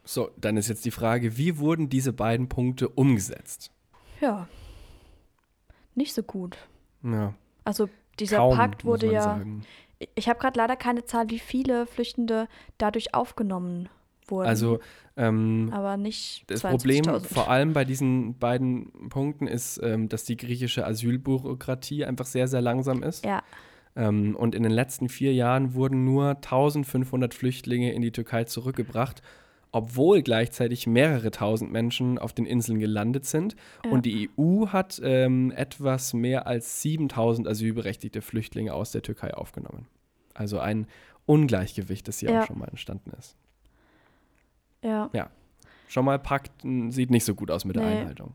So, 0.06 0.30
dann 0.38 0.56
ist 0.56 0.70
jetzt 0.70 0.86
die 0.86 0.92
Frage, 0.92 1.38
wie 1.38 1.58
wurden 1.58 1.90
diese 1.90 2.14
beiden 2.14 2.48
Punkte 2.48 2.88
umgesetzt? 2.90 3.72
Ja, 4.22 4.48
nicht 5.94 6.14
so 6.14 6.24
gut. 6.24 6.58
Ja, 7.04 7.34
Also 7.64 7.90
dieser 8.20 8.38
kaum, 8.38 8.56
Pakt 8.56 8.86
wurde 8.86 9.12
ja, 9.12 9.22
sagen. 9.22 9.66
Ich 10.16 10.30
habe 10.30 10.40
gerade 10.40 10.58
leider 10.58 10.76
keine 10.76 11.06
Zahl, 11.06 11.30
wie 11.30 11.40
viele 11.40 11.86
Flüchtende 11.88 12.48
dadurch 12.78 13.14
aufgenommen 13.14 13.90
wurden. 14.28 14.48
Also, 14.48 14.80
ähm, 15.18 15.70
aber 15.72 15.98
nicht 15.98 16.44
Das 16.48 16.62
Problem 16.62 17.04
72.000. 17.06 17.34
vor 17.34 17.50
allem 17.50 17.74
bei 17.74 17.86
diesen 17.86 18.38
beiden 18.38 19.10
Punkten 19.10 19.48
ist, 19.48 19.80
ähm, 19.84 20.10
dass 20.10 20.24
die 20.24 20.38
griechische 20.38 20.86
Asylbürokratie 20.86 22.06
einfach 22.06 22.26
sehr, 22.26 22.48
sehr 22.48 22.62
langsam 22.62 23.04
ist. 23.04 23.26
Ja, 23.26 23.44
Ähm, 23.96 24.36
und 24.36 24.56
in 24.56 24.64
den 24.64 24.74
letzten 24.74 25.08
vier 25.08 25.34
Jahren 25.34 25.74
wurden 25.74 26.04
nur 26.04 26.42
1500 26.42 27.34
Flüchtlinge 27.34 27.94
in 27.94 28.02
die 28.02 28.12
Türkei 28.12 28.44
zurückgebracht, 28.44 29.22
obwohl 29.72 30.22
gleichzeitig 30.22 30.86
mehrere 30.86 31.32
tausend 31.32 31.72
Menschen 31.72 32.18
auf 32.18 32.34
den 32.34 32.46
Inseln 32.46 32.80
gelandet 32.80 33.26
sind. 33.26 33.56
Ja. 33.86 33.92
Und 33.92 34.06
die 34.06 34.30
EU 34.38 34.68
hat 34.68 35.02
ähm, 35.04 35.52
etwas 35.56 36.14
mehr 36.14 36.46
als 36.46 36.82
7000 36.82 37.48
asylberechtigte 37.48 38.22
Flüchtlinge 38.22 38.74
aus 38.74 38.92
der 38.92 39.02
Türkei 39.02 39.34
aufgenommen. 39.34 39.88
Also 40.36 40.60
ein 40.60 40.88
Ungleichgewicht, 41.26 42.08
das 42.08 42.20
hier 42.20 42.30
Ja. 42.32 42.42
auch 42.44 42.46
schon 42.46 42.60
mal 42.60 42.68
entstanden 42.70 43.12
ist. 43.18 43.36
ja. 44.84 45.10
Schon 45.88 46.06
mal 46.06 46.18
Pakten 46.20 46.92
sieht 46.92 47.12
nicht 47.12 47.24
so 47.26 47.36
gut 47.36 47.52
aus 47.52 47.64
mit 47.64 47.76
der 47.76 47.84
Nee. 47.86 48.00
Einhaltung. 48.00 48.34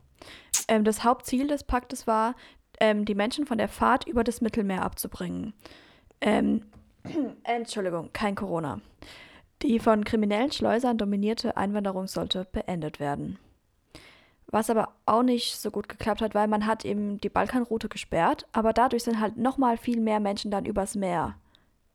Ähm, 0.69 0.83
das 0.85 1.03
Hauptziel 1.03 1.47
des 1.47 1.63
Paktes 1.65 2.07
war, 2.07 2.33
ähm, 2.79 3.03
die 3.05 3.13
Menschen 3.13 3.45
von 3.45 3.57
der 3.57 3.67
Fahrt 3.67 4.07
über 4.07 4.23
das 4.23 4.39
Mittelmeer 4.41 4.83
abzubringen. 4.83 5.53
Ähm, 6.21 6.61
Entschuldigung, 7.43 8.09
kein 8.13 8.35
Corona. 8.35 8.79
Die 9.63 9.79
von 9.79 10.05
kriminellen 10.05 10.51
Schleusern 10.51 10.97
dominierte 10.97 11.57
Einwanderung 11.57 12.07
sollte 12.07 12.45
beendet 12.51 12.99
werden. 13.01 13.37
Was 14.47 14.69
aber 14.69 14.89
auch 15.05 15.23
nicht 15.23 15.57
so 15.57 15.71
gut 15.71 15.87
geklappt 15.89 16.21
hat, 16.21 16.33
weil 16.33 16.47
man 16.47 16.65
hat 16.65 16.83
eben 16.85 17.19
die 17.19 17.29
Balkanroute 17.29 17.89
gesperrt, 17.89 18.47
aber 18.53 18.71
dadurch 18.73 19.03
sind 19.03 19.19
halt 19.19 19.37
nochmal 19.37 19.77
viel 19.77 19.99
mehr 19.99 20.19
Menschen 20.21 20.51
dann 20.51 20.65
übers 20.65 20.95
Meer 20.95 21.35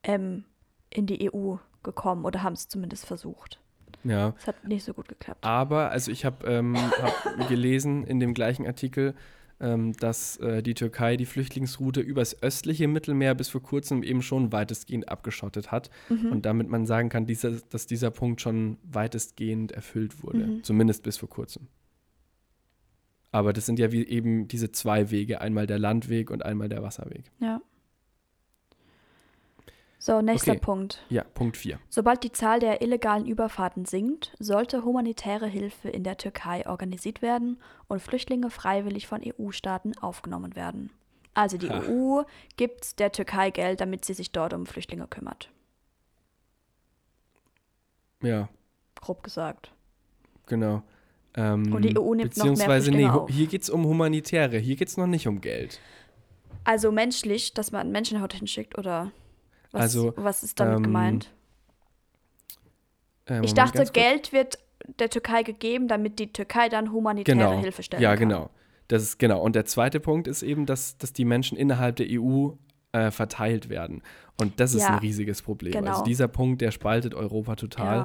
ähm, 0.06 0.44
in 0.88 1.06
die 1.06 1.30
EU 1.32 1.56
gekommen 1.82 2.24
oder 2.24 2.42
haben 2.42 2.54
es 2.54 2.68
zumindest 2.68 3.06
versucht. 3.06 3.60
Ja. 4.04 4.34
Es 4.38 4.46
hat 4.46 4.66
nicht 4.66 4.84
so 4.84 4.94
gut 4.94 5.08
geklappt. 5.08 5.44
Aber, 5.44 5.90
also 5.90 6.10
ich 6.10 6.24
habe 6.24 6.46
ähm, 6.46 6.76
hab 6.76 7.48
gelesen 7.48 8.04
in 8.04 8.20
dem 8.20 8.34
gleichen 8.34 8.66
Artikel, 8.66 9.14
ähm, 9.58 9.94
dass 9.94 10.36
äh, 10.36 10.62
die 10.62 10.74
Türkei 10.74 11.16
die 11.16 11.26
Flüchtlingsroute 11.26 12.00
übers 12.00 12.42
östliche 12.42 12.88
Mittelmeer 12.88 13.34
bis 13.34 13.48
vor 13.48 13.62
kurzem 13.62 14.02
eben 14.02 14.22
schon 14.22 14.52
weitestgehend 14.52 15.08
abgeschottet 15.08 15.72
hat. 15.72 15.90
Mhm. 16.08 16.32
Und 16.32 16.46
damit 16.46 16.68
man 16.68 16.86
sagen 16.86 17.08
kann, 17.08 17.26
dieser, 17.26 17.52
dass 17.70 17.86
dieser 17.86 18.10
Punkt 18.10 18.40
schon 18.40 18.78
weitestgehend 18.84 19.72
erfüllt 19.72 20.22
wurde. 20.22 20.46
Mhm. 20.46 20.62
Zumindest 20.62 21.02
bis 21.02 21.16
vor 21.16 21.28
kurzem. 21.28 21.68
Aber 23.32 23.52
das 23.52 23.66
sind 23.66 23.78
ja 23.78 23.92
wie 23.92 24.06
eben 24.06 24.46
diese 24.48 24.72
zwei 24.72 25.10
Wege, 25.10 25.40
einmal 25.40 25.66
der 25.66 25.78
Landweg 25.78 26.30
und 26.30 26.44
einmal 26.44 26.68
der 26.68 26.82
Wasserweg. 26.82 27.30
Ja. 27.40 27.60
So, 30.06 30.22
nächster 30.22 30.52
Okay. 30.52 30.60
Punkt. 30.60 31.04
Ja, 31.08 31.24
Punkt 31.24 31.56
4. 31.56 31.80
Sobald 31.88 32.22
die 32.22 32.30
Zahl 32.30 32.60
der 32.60 32.80
illegalen 32.80 33.26
Überfahrten 33.26 33.86
sinkt, 33.86 34.36
sollte 34.38 34.84
humanitäre 34.84 35.48
Hilfe 35.48 35.88
in 35.88 36.04
der 36.04 36.16
Türkei 36.16 36.64
organisiert 36.64 37.22
werden 37.22 37.58
und 37.88 38.00
Flüchtlinge 38.00 38.50
freiwillig 38.50 39.08
von 39.08 39.20
EU-Staaten 39.20 39.98
aufgenommen 39.98 40.54
werden. 40.54 40.90
Also 41.34 41.58
die 41.58 41.68
Ha. 41.70 41.82
EU 41.88 42.22
gibt 42.56 43.00
der 43.00 43.10
Türkei 43.10 43.50
Geld, 43.50 43.80
damit 43.80 44.04
sie 44.04 44.14
sich 44.14 44.30
dort 44.30 44.54
um 44.54 44.64
Flüchtlinge 44.66 45.08
kümmert. 45.08 45.50
Ja, 48.22 48.48
Grob 49.00 49.24
gesagt. 49.24 49.72
genau. 50.46 50.84
Ähm, 51.34 51.74
Und 51.74 51.82
die 51.82 51.98
EU 51.98 52.14
nimmt 52.14 52.36
noch 52.36 52.44
mehr 52.44 52.52
beziehungsweise, 52.54 52.92
Flüchtlinge 52.92 53.12
nee, 53.12 53.18
auf. 53.18 53.28
hier 53.28 53.48
geht 53.48 53.62
es 53.62 53.70
um 53.70 53.84
Humanitäre, 53.84 54.58
hier 54.58 54.76
geht 54.76 54.86
es 54.86 54.96
noch 54.96 55.08
nicht 55.08 55.26
um 55.26 55.40
Geld. 55.40 55.80
Also 56.62 56.92
menschlich, 56.92 57.54
dass 57.54 57.72
man 57.72 57.90
Menschen 57.90 58.20
dorthin 58.20 58.46
schickt 58.46 58.78
oder 58.78 59.10
was, 59.76 59.82
Also, 59.82 60.12
was 60.16 60.42
ist 60.42 60.58
damit 60.60 60.78
ähm, 60.78 60.82
gemeint? 60.82 61.30
Äh, 63.28 63.44
Ich 63.44 63.54
dachte. 63.54 63.84
Geld 63.92 64.32
wird 64.32 64.58
der 64.98 65.10
Türkei 65.10 65.42
gegeben, 65.42 65.88
damit 65.88 66.18
die 66.18 66.32
Türkei 66.32 66.68
dann 66.68 66.92
humanitäre 66.92 67.36
genau. 67.36 67.58
Hilfe 67.60 67.82
stellen 67.82 68.02
Ja, 68.02 68.10
kann. 68.10 68.28
genau. 68.28 68.50
Das 68.88 69.02
ist 69.02 69.18
genau. 69.18 69.40
Und 69.42 69.56
der 69.56 69.64
zweite 69.64 69.98
Punkt 69.98 70.28
ist 70.28 70.42
eben, 70.42 70.64
dass, 70.66 70.96
dass 70.98 71.12
die 71.12 71.24
Menschen 71.24 71.58
innerhalb 71.58 71.96
der 71.96 72.06
EU 72.10 72.50
äh, 72.92 73.10
verteilt 73.10 73.68
werden. 73.68 74.02
Und 74.40 74.60
das 74.60 74.74
ist 74.74 74.82
Ja, 74.82 74.94
ein 74.94 74.98
riesiges 74.98 75.42
Problem. 75.42 75.72
genau. 75.72 75.90
Also 75.90 76.04
dieser 76.04 76.28
Punkt, 76.28 76.60
der 76.60 76.70
spaltet 76.70 77.14
Europa 77.14 77.56
total. 77.56 77.96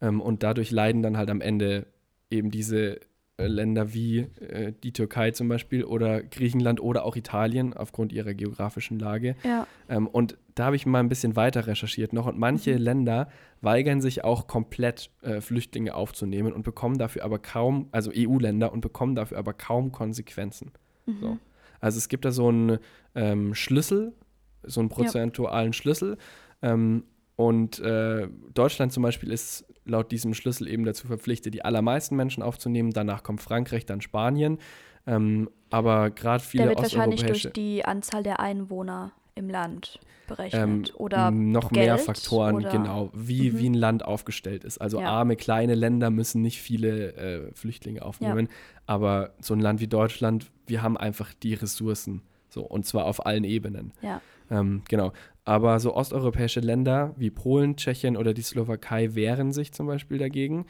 Ja. 0.00 0.08
Ähm, 0.08 0.20
und 0.20 0.42
dadurch 0.42 0.70
leiden 0.70 1.02
dann 1.02 1.16
halt 1.18 1.28
am 1.30 1.40
Ende 1.40 1.86
eben 2.30 2.50
diese 2.50 3.00
Länder 3.36 3.92
wie 3.92 4.20
äh, 4.40 4.72
die 4.82 4.92
Türkei 4.92 5.32
zum 5.32 5.48
Beispiel 5.48 5.84
oder 5.84 6.22
Griechenland 6.22 6.80
oder 6.80 7.04
auch 7.04 7.16
Italien 7.16 7.74
aufgrund 7.74 8.12
ihrer 8.12 8.32
geografischen 8.32 8.98
Lage. 8.98 9.34
Ja. 9.42 9.66
Ähm, 9.88 10.06
und 10.06 10.38
da 10.54 10.66
habe 10.66 10.76
ich 10.76 10.86
mal 10.86 11.00
ein 11.00 11.08
bisschen 11.08 11.34
weiter 11.34 11.66
recherchiert 11.66 12.12
noch. 12.12 12.26
Und 12.26 12.38
manche 12.38 12.72
Mhm. 12.72 12.78
Länder 12.78 13.28
weigern 13.60 14.00
sich 14.00 14.22
auch 14.22 14.46
komplett 14.46 15.10
äh, 15.22 15.40
Flüchtlinge 15.40 15.94
aufzunehmen 15.94 16.52
und 16.52 16.62
bekommen 16.62 16.96
dafür 16.96 17.24
aber 17.24 17.40
kaum, 17.40 17.88
also 17.90 18.12
EU-Länder, 18.14 18.72
und 18.72 18.80
bekommen 18.82 19.16
dafür 19.16 19.38
aber 19.38 19.52
kaum 19.52 19.90
Konsequenzen. 19.90 20.70
Mhm. 21.06 21.18
So. 21.20 21.38
Also 21.80 21.98
es 21.98 22.08
gibt 22.08 22.24
da 22.24 22.30
so 22.30 22.48
einen 22.48 22.78
ähm, 23.16 23.54
Schlüssel, 23.54 24.12
so 24.62 24.78
einen 24.80 24.90
prozentualen 24.90 25.72
Schlüssel. 25.72 26.18
Ähm, 26.62 27.02
und 27.36 27.80
äh, 27.80 28.28
Deutschland 28.54 28.92
zum 28.92 29.02
Beispiel 29.02 29.32
ist 29.32 29.66
laut 29.84 30.10
diesem 30.12 30.34
Schlüssel 30.34 30.68
eben 30.68 30.84
dazu 30.84 31.06
verpflichtet, 31.06 31.54
die 31.54 31.64
allermeisten 31.64 32.16
Menschen 32.16 32.42
aufzunehmen. 32.42 32.90
Danach 32.92 33.22
kommt 33.22 33.40
Frankreich, 33.40 33.84
dann 33.86 34.00
Spanien. 34.00 34.58
Ähm, 35.06 35.50
aber 35.70 36.10
gerade 36.10 36.42
viele 36.42 36.64
Der 36.64 36.70
wird 36.70 36.82
wahrscheinlich 36.82 37.22
durch 37.24 37.52
die 37.52 37.84
Anzahl 37.84 38.22
der 38.22 38.40
Einwohner 38.40 39.12
im 39.34 39.50
Land 39.50 39.98
ähm, 40.00 40.28
berechnet. 40.28 40.94
oder 40.98 41.30
noch 41.30 41.70
mehr 41.72 41.96
Geld 41.96 42.00
Faktoren, 42.06 42.54
oder- 42.56 42.70
genau, 42.70 43.10
wie, 43.12 43.50
Mhm. 43.50 43.58
wie 43.58 43.66
ein 43.70 43.74
Land 43.74 44.04
aufgestellt 44.04 44.64
ist. 44.64 44.78
Also 44.78 45.00
Ja. 45.00 45.08
arme, 45.10 45.36
kleine 45.36 45.74
Länder 45.74 46.08
müssen 46.10 46.40
nicht 46.40 46.62
viele 46.62 47.12
äh, 47.16 47.52
Flüchtlinge 47.52 48.02
aufnehmen, 48.02 48.48
aber 48.86 49.34
so 49.40 49.52
ein 49.52 49.60
Land 49.60 49.80
wie 49.80 49.88
Deutschland, 49.88 50.50
wir 50.66 50.82
haben 50.82 50.96
einfach 50.96 51.34
die 51.42 51.52
Ressourcen, 51.54 52.22
so 52.48 52.62
und 52.62 52.86
zwar 52.86 53.04
auf 53.06 53.26
allen 53.26 53.44
Ebenen. 53.44 53.92
ja. 54.00 54.20
Ähm, 54.50 54.82
genau. 54.88 55.12
Aber 55.44 55.78
so 55.80 55.94
osteuropäische 55.94 56.60
Länder 56.60 57.14
wie 57.18 57.30
Polen, 57.30 57.76
Tschechien 57.76 58.16
oder 58.16 58.32
die 58.32 58.42
Slowakei 58.42 59.14
wehren 59.14 59.52
sich 59.52 59.72
zum 59.72 59.86
Beispiel 59.86 60.18
dagegen, 60.18 60.66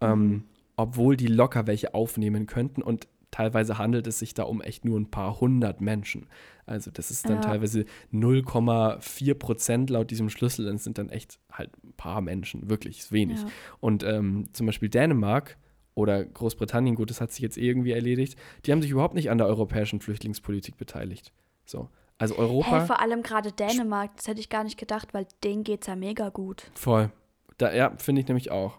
ähm, 0.00 0.26
Mhm. 0.28 0.44
obwohl 0.76 1.16
die 1.16 1.26
locker 1.26 1.66
welche 1.66 1.94
aufnehmen 1.94 2.46
könnten 2.46 2.82
und 2.82 3.06
teilweise 3.30 3.78
handelt 3.78 4.06
es 4.06 4.20
sich 4.20 4.32
da 4.32 4.44
um 4.44 4.60
echt 4.62 4.84
nur 4.84 4.98
ein 4.98 5.10
paar 5.10 5.40
hundert 5.40 5.80
Menschen. 5.80 6.26
Also 6.66 6.90
das 6.90 7.10
ist 7.10 7.24
dann 7.28 7.38
Ja. 7.38 7.40
teilweise 7.40 7.84
0,4 8.12 9.34
Prozent 9.34 9.90
laut 9.90 10.10
diesem 10.10 10.30
Schlüssel. 10.30 10.66
Das 10.70 10.84
sind 10.84 10.98
dann 10.98 11.08
echt 11.10 11.38
halt 11.52 11.70
ein 11.84 11.92
paar 11.96 12.20
Menschen, 12.20 12.70
wirklich 12.70 13.00
ist 13.00 13.12
wenig. 13.12 13.40
Ja. 13.40 13.46
Und 13.80 14.04
ähm, 14.04 14.46
zum 14.52 14.66
Beispiel 14.66 14.88
Dänemark 14.88 15.56
oder 15.94 16.24
Großbritannien, 16.24 16.94
gut, 16.96 17.10
das 17.10 17.20
hat 17.20 17.32
sich 17.32 17.40
jetzt 17.40 17.56
irgendwie 17.58 17.92
erledigt, 17.92 18.36
die 18.64 18.72
haben 18.72 18.82
sich 18.82 18.90
überhaupt 18.90 19.14
nicht 19.14 19.30
an 19.30 19.38
der 19.38 19.46
europäischen 19.46 20.00
Flüchtlingspolitik 20.00 20.76
beteiligt. 20.76 21.32
So. 21.64 21.88
Also 22.18 22.36
Europa. 22.38 22.70
Hey, 22.70 22.86
vor 22.86 23.00
allem 23.00 23.22
gerade 23.22 23.52
Dänemark, 23.52 24.16
das 24.16 24.28
hätte 24.28 24.40
ich 24.40 24.48
gar 24.48 24.64
nicht 24.64 24.78
gedacht, 24.78 25.12
weil 25.14 25.26
denen 25.42 25.64
geht 25.64 25.82
es 25.82 25.88
ja 25.88 25.96
mega 25.96 26.28
gut. 26.28 26.70
Voll. 26.74 27.10
Da, 27.58 27.72
ja, 27.72 27.92
finde 27.98 28.20
ich 28.20 28.28
nämlich 28.28 28.50
auch. 28.50 28.78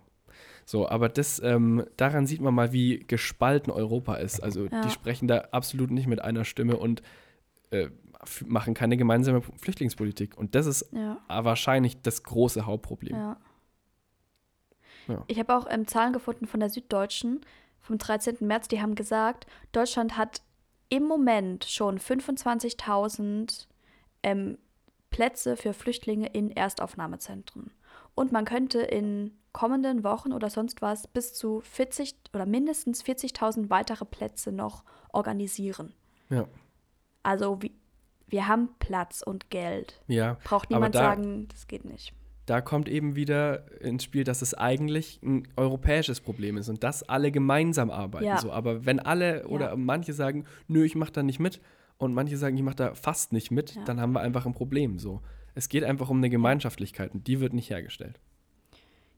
So, 0.65 0.89
aber 0.89 1.09
das, 1.09 1.39
ähm, 1.43 1.85
daran 1.97 2.25
sieht 2.25 2.41
man 2.41 2.53
mal, 2.53 2.71
wie 2.71 2.99
gespalten 2.99 3.71
Europa 3.71 4.15
ist. 4.15 4.41
Also 4.41 4.65
Ja. 4.65 4.81
die 4.81 4.89
sprechen 4.89 5.27
da 5.27 5.39
absolut 5.51 5.91
nicht 5.91 6.07
mit 6.07 6.21
einer 6.21 6.43
Stimme 6.45 6.77
und 6.77 7.03
äh, 7.71 7.89
machen 8.45 8.73
keine 8.73 8.97
gemeinsame 8.97 9.41
Flüchtlingspolitik. 9.41 10.35
Und 10.37 10.55
das 10.55 10.65
ist 10.65 10.89
Ja. 10.93 11.17
wahrscheinlich 11.27 12.01
das 12.01 12.23
große 12.23 12.65
Hauptproblem. 12.65 13.15
Ja. 13.15 13.37
Ich 15.27 15.37
habe 15.37 15.55
auch 15.55 15.67
ähm, 15.69 15.87
Zahlen 15.87 16.13
gefunden 16.13 16.47
von 16.47 16.59
der 16.59 16.69
Süddeutschen 16.69 17.41
vom 17.79 17.99
13. 17.99 18.37
März, 18.41 18.67
die 18.67 18.81
haben 18.81 18.95
gesagt, 18.95 19.45
Deutschland 19.71 20.17
hat 20.17 20.41
im 20.89 21.03
Moment 21.03 21.65
schon 21.65 21.99
25.000 21.99 23.67
ähm, 24.23 24.57
Plätze 25.09 25.55
für 25.57 25.73
Flüchtlinge 25.73 26.27
in 26.27 26.51
Erstaufnahmezentren. 26.51 27.71
Und 28.15 28.31
man 28.31 28.45
könnte 28.45 28.79
in 28.81 29.37
kommenden 29.51 30.03
Wochen 30.03 30.33
oder 30.33 30.49
sonst 30.49 30.81
was 30.81 31.07
bis 31.07 31.33
zu 31.33 31.61
40 31.61 32.15
oder 32.33 32.45
mindestens 32.45 33.03
40.000 33.03 33.69
weitere 33.69 34.05
Plätze 34.05 34.51
noch 34.51 34.83
organisieren. 35.13 35.93
Ja. 36.29 36.45
Also 37.23 37.61
wie, 37.61 37.73
wir 38.27 38.47
haben 38.47 38.69
Platz 38.79 39.21
und 39.21 39.49
Geld. 39.49 40.01
Ja, 40.07 40.37
Braucht 40.43 40.69
niemand 40.69 40.95
da- 40.95 40.99
sagen, 40.99 41.47
das 41.49 41.67
geht 41.67 41.85
nicht. 41.85 42.13
Da 42.45 42.61
kommt 42.61 42.87
eben 42.89 43.15
wieder 43.15 43.63
ins 43.81 44.03
Spiel, 44.03 44.23
dass 44.23 44.41
es 44.41 44.53
eigentlich 44.53 45.19
ein 45.23 45.47
europäisches 45.57 46.21
Problem 46.21 46.57
ist 46.57 46.69
und 46.69 46.83
dass 46.83 47.01
alle 47.03 47.31
gemeinsam 47.31 47.89
arbeiten. 47.89 48.25
Ja. 48.25 48.37
So. 48.37 48.51
Aber 48.51 48.85
wenn 48.85 48.99
alle 48.99 49.47
oder 49.47 49.69
Ja. 49.71 49.75
manche 49.75 50.13
sagen, 50.13 50.45
nö, 50.67 50.83
ich 50.83 50.95
mache 50.95 51.11
da 51.11 51.23
nicht 51.23 51.39
mit 51.39 51.59
und 51.97 52.13
manche 52.13 52.37
sagen, 52.37 52.55
ich 52.57 52.63
mache 52.63 52.75
da 52.75 52.93
fast 52.93 53.33
nicht 53.33 53.49
mit, 53.51 53.75
Ja. 53.75 53.83
dann 53.85 53.99
haben 53.99 54.13
wir 54.13 54.21
einfach 54.21 54.45
ein 54.45 54.53
Problem. 54.53 54.99
So. 54.99 55.21
Es 55.55 55.69
geht 55.69 55.83
einfach 55.83 56.09
um 56.09 56.17
eine 56.17 56.29
Gemeinschaftlichkeit 56.29 57.13
und 57.13 57.25
die 57.27 57.39
wird 57.39 57.53
nicht 57.53 57.69
hergestellt. 57.69 58.19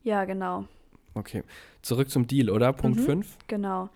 Ja, 0.02 0.24
genau. 0.24 0.64
Okay, 1.14 1.42
zurück 1.82 2.10
zum 2.10 2.26
Deal, 2.26 2.48
oder? 2.48 2.72
Punkt 2.72 3.00
Mhm. 3.00 3.04
5. 3.04 3.38
Genau. 3.48 3.88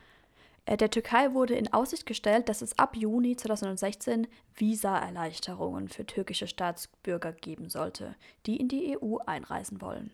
Äh, 0.64 0.77
Der 0.77 0.90
Türkei 0.90 1.33
wurde 1.35 1.55
in 1.55 1.72
Aussicht 1.72 2.07
gestellt, 2.07 2.48
dass 2.48 2.62
es 2.62 2.79
ab 2.79 2.96
Juni 2.96 3.37
2016 3.37 4.27
Visa-Erleichterungen 4.55 5.88
für 5.88 6.07
türkische 6.07 6.46
Staatsbürger 6.46 7.33
geben 7.33 7.68
sollte, 7.68 8.14
die 8.46 8.57
in 8.57 8.68
die 8.68 8.96
EU 9.01 9.16
einreisen 9.27 9.81
wollen. 9.81 10.11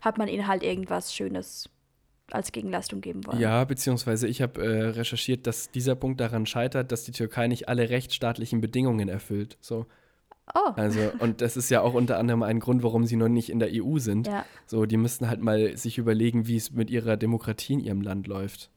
Hat 0.00 0.18
man 0.18 0.28
ihnen 0.28 0.46
halt 0.46 0.62
irgendwas 0.62 1.14
Schönes 1.14 1.68
als 2.30 2.52
Gegenleistung 2.52 3.00
geben 3.00 3.26
wollen? 3.26 3.40
Ja, 3.40 3.64
beziehungsweise 3.64 4.28
ich 4.28 4.40
habe 4.40 4.62
äh, 4.62 4.84
recherchiert, 4.90 5.46
dass 5.46 5.70
dieser 5.70 5.96
Punkt 5.96 6.20
daran 6.20 6.46
scheitert, 6.46 6.92
dass 6.92 7.04
die 7.04 7.12
Türkei 7.12 7.48
nicht 7.48 7.68
alle 7.68 7.90
rechtsstaatlichen 7.90 8.60
Bedingungen 8.60 9.08
erfüllt. 9.08 9.58
So, 9.60 9.86
Oh, 10.52 10.72
also, 10.74 11.12
und 11.20 11.42
das 11.42 11.56
ist 11.56 11.70
ja 11.70 11.80
auch 11.80 11.94
unter 11.94 12.18
anderem 12.18 12.42
ein 12.42 12.58
Grund, 12.58 12.82
warum 12.82 13.04
sie 13.06 13.14
noch 13.14 13.28
nicht 13.28 13.50
in 13.50 13.60
der 13.60 13.68
EU 13.72 13.98
sind. 13.98 14.26
ja. 14.26 14.44
So, 14.66 14.84
die 14.84 14.96
müssten 14.96 15.28
halt 15.28 15.40
mal 15.40 15.76
sich 15.76 15.96
überlegen, 15.96 16.48
wie 16.48 16.56
es 16.56 16.72
mit 16.72 16.90
ihrer 16.90 17.16
Demokratie 17.16 17.74
in 17.74 17.80
ihrem 17.80 18.00
Land 18.00 18.26
läuft. 18.26 18.68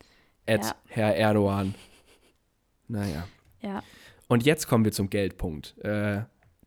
Ed, 0.46 0.64
Ja. 0.64 0.76
Herr 0.88 1.16
Erdogan. 1.16 1.76
Naja. 2.88 3.28
Ja. 3.62 3.84
Und 4.28 4.46
jetzt 4.46 4.68
kommen 4.68 4.86
wir 4.86 4.92
zum 4.92 5.10
Geldpunkt. 5.10 5.78
Äh, 5.80 6.24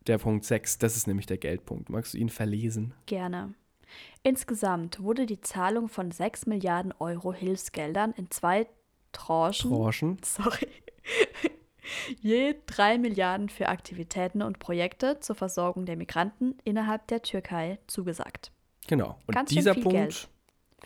der 0.07 0.17
Punkt 0.17 0.45
6, 0.45 0.77
das 0.77 0.95
ist 0.95 1.07
nämlich 1.07 1.25
der 1.25 1.37
Geldpunkt. 1.37 1.89
Magst 1.89 2.13
du 2.13 2.17
ihn 2.17 2.29
verlesen? 2.29 2.93
Gerne. 3.05 3.53
Insgesamt 4.23 5.01
wurde 5.01 5.25
die 5.25 5.41
Zahlung 5.41 5.89
von 5.89 6.11
6 6.11 6.45
Milliarden 6.47 6.93
Euro 6.99 7.33
Hilfsgeldern 7.33 8.13
in 8.13 8.31
zwei 8.31 8.67
Tranchen 9.11 9.71
Tranchen? 9.71 10.17
sorry, 10.23 10.67
je 12.19 12.55
drei 12.65 12.97
Milliarden 12.97 13.49
für 13.49 13.69
Aktivitäten 13.69 14.41
und 14.41 14.59
Projekte 14.59 15.19
zur 15.19 15.35
Versorgung 15.35 15.85
der 15.85 15.95
Migranten 15.95 16.57
innerhalb 16.63 17.07
der 17.07 17.21
Türkei 17.21 17.79
zugesagt. 17.87 18.51
Genau. 18.87 19.17
Und 19.27 19.33
Ganz 19.33 19.49
dieser 19.49 19.73
Punkt, 19.73 19.91
Geld 19.91 20.29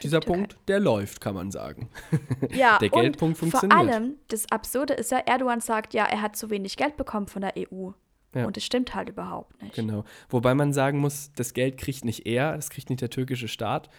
dieser 0.03 0.19
Türkei. 0.21 0.37
Punkt, 0.39 0.57
der 0.67 0.79
läuft, 0.79 1.21
kann 1.21 1.35
man 1.35 1.51
sagen. 1.51 1.89
Ja, 2.51 2.77
Der 2.81 2.89
Geldpunkt 2.89 3.37
funktioniert. 3.37 3.79
Vor 3.81 3.93
allem, 3.93 4.15
das 4.27 4.51
Absurde 4.51 4.93
ist 4.93 5.11
ja, 5.11 5.19
Erdogan 5.19 5.59
sagt, 5.61 5.93
ja, 5.93 6.05
er 6.05 6.21
hat 6.21 6.35
zu 6.35 6.49
wenig 6.49 6.77
Geld 6.77 6.97
bekommen 6.97 7.27
von 7.27 7.41
der 7.41 7.53
EU. 7.57 7.91
Ja. 8.33 8.45
Und 8.45 8.55
es 8.57 8.63
stimmt 8.63 8.95
halt 8.95 9.09
überhaupt 9.09 9.61
nicht. 9.61 9.75
Genau. 9.75 10.05
Wobei 10.29 10.53
man 10.55 10.71
sagen 10.73 10.99
muss, 10.99 11.31
das 11.35 11.53
Geld 11.53 11.77
kriegt 11.77 12.05
nicht 12.05 12.25
er, 12.25 12.55
das 12.55 12.69
kriegt 12.69 12.89
nicht 12.89 13.01
der 13.01 13.09
türkische 13.09 13.47
Staat, 13.49 13.89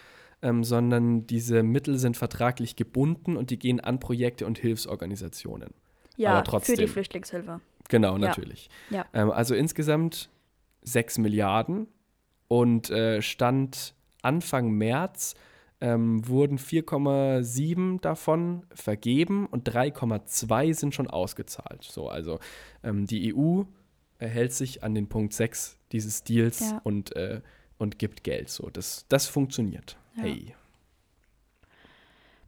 ähm, 0.41 0.65
sondern 0.65 1.27
diese 1.27 1.63
Mittel 1.63 1.99
sind 1.99 2.17
vertraglich 2.17 2.75
gebunden 2.77 3.37
und 3.37 3.51
die 3.51 3.59
gehen 3.59 3.79
an 3.81 4.01
Projekte 4.01 4.47
und 4.47 4.59
Hilfsorganisationen. 4.59 5.71
ja, 6.17 6.33
aber 6.33 6.45
trotzdem. 6.45 6.77
für 6.77 6.83
die 6.83 6.89
Flüchtlingshilfe. 6.89 7.61
Genau, 7.89 8.13
Ja. 8.15 8.19
natürlich. 8.19 8.71
Ja. 8.91 9.05
Ähm, 9.13 9.31
also 9.31 9.55
insgesamt 9.55 10.31
6 10.83 11.19
Milliarden 11.19 11.87
und 12.49 12.91
äh, 12.91 13.21
Stand 13.23 13.95
Anfang 14.23 14.71
März 14.73 15.35
ähm, 15.83 16.27
wurden 16.29 16.59
4,7 16.59 18.01
davon 18.01 18.65
vergeben 18.73 19.47
und 19.47 19.69
3,2 19.69 20.75
sind 20.75 20.95
schon 20.95 21.09
ausgezahlt. 21.09 21.83
So, 21.83 22.09
also 22.09 22.39
ähm, 22.85 23.05
die 23.07 23.35
EU 23.35 23.65
erhält 24.19 24.53
sich 24.53 24.85
an 24.85 24.95
den 24.95 25.09
Punkt 25.09 25.33
6 25.35 25.77
dieses 25.91 26.23
Deals 26.23 26.61
Ja. 26.61 26.81
und, 26.85 27.17
äh, 27.17 27.41
und 27.79 27.99
gibt 27.99 28.23
Geld. 28.23 28.49
So, 28.49 28.71
das, 28.71 29.07
das 29.09 29.27
funktioniert. 29.27 29.99
Ja. 30.17 30.23
Hey. 30.23 30.55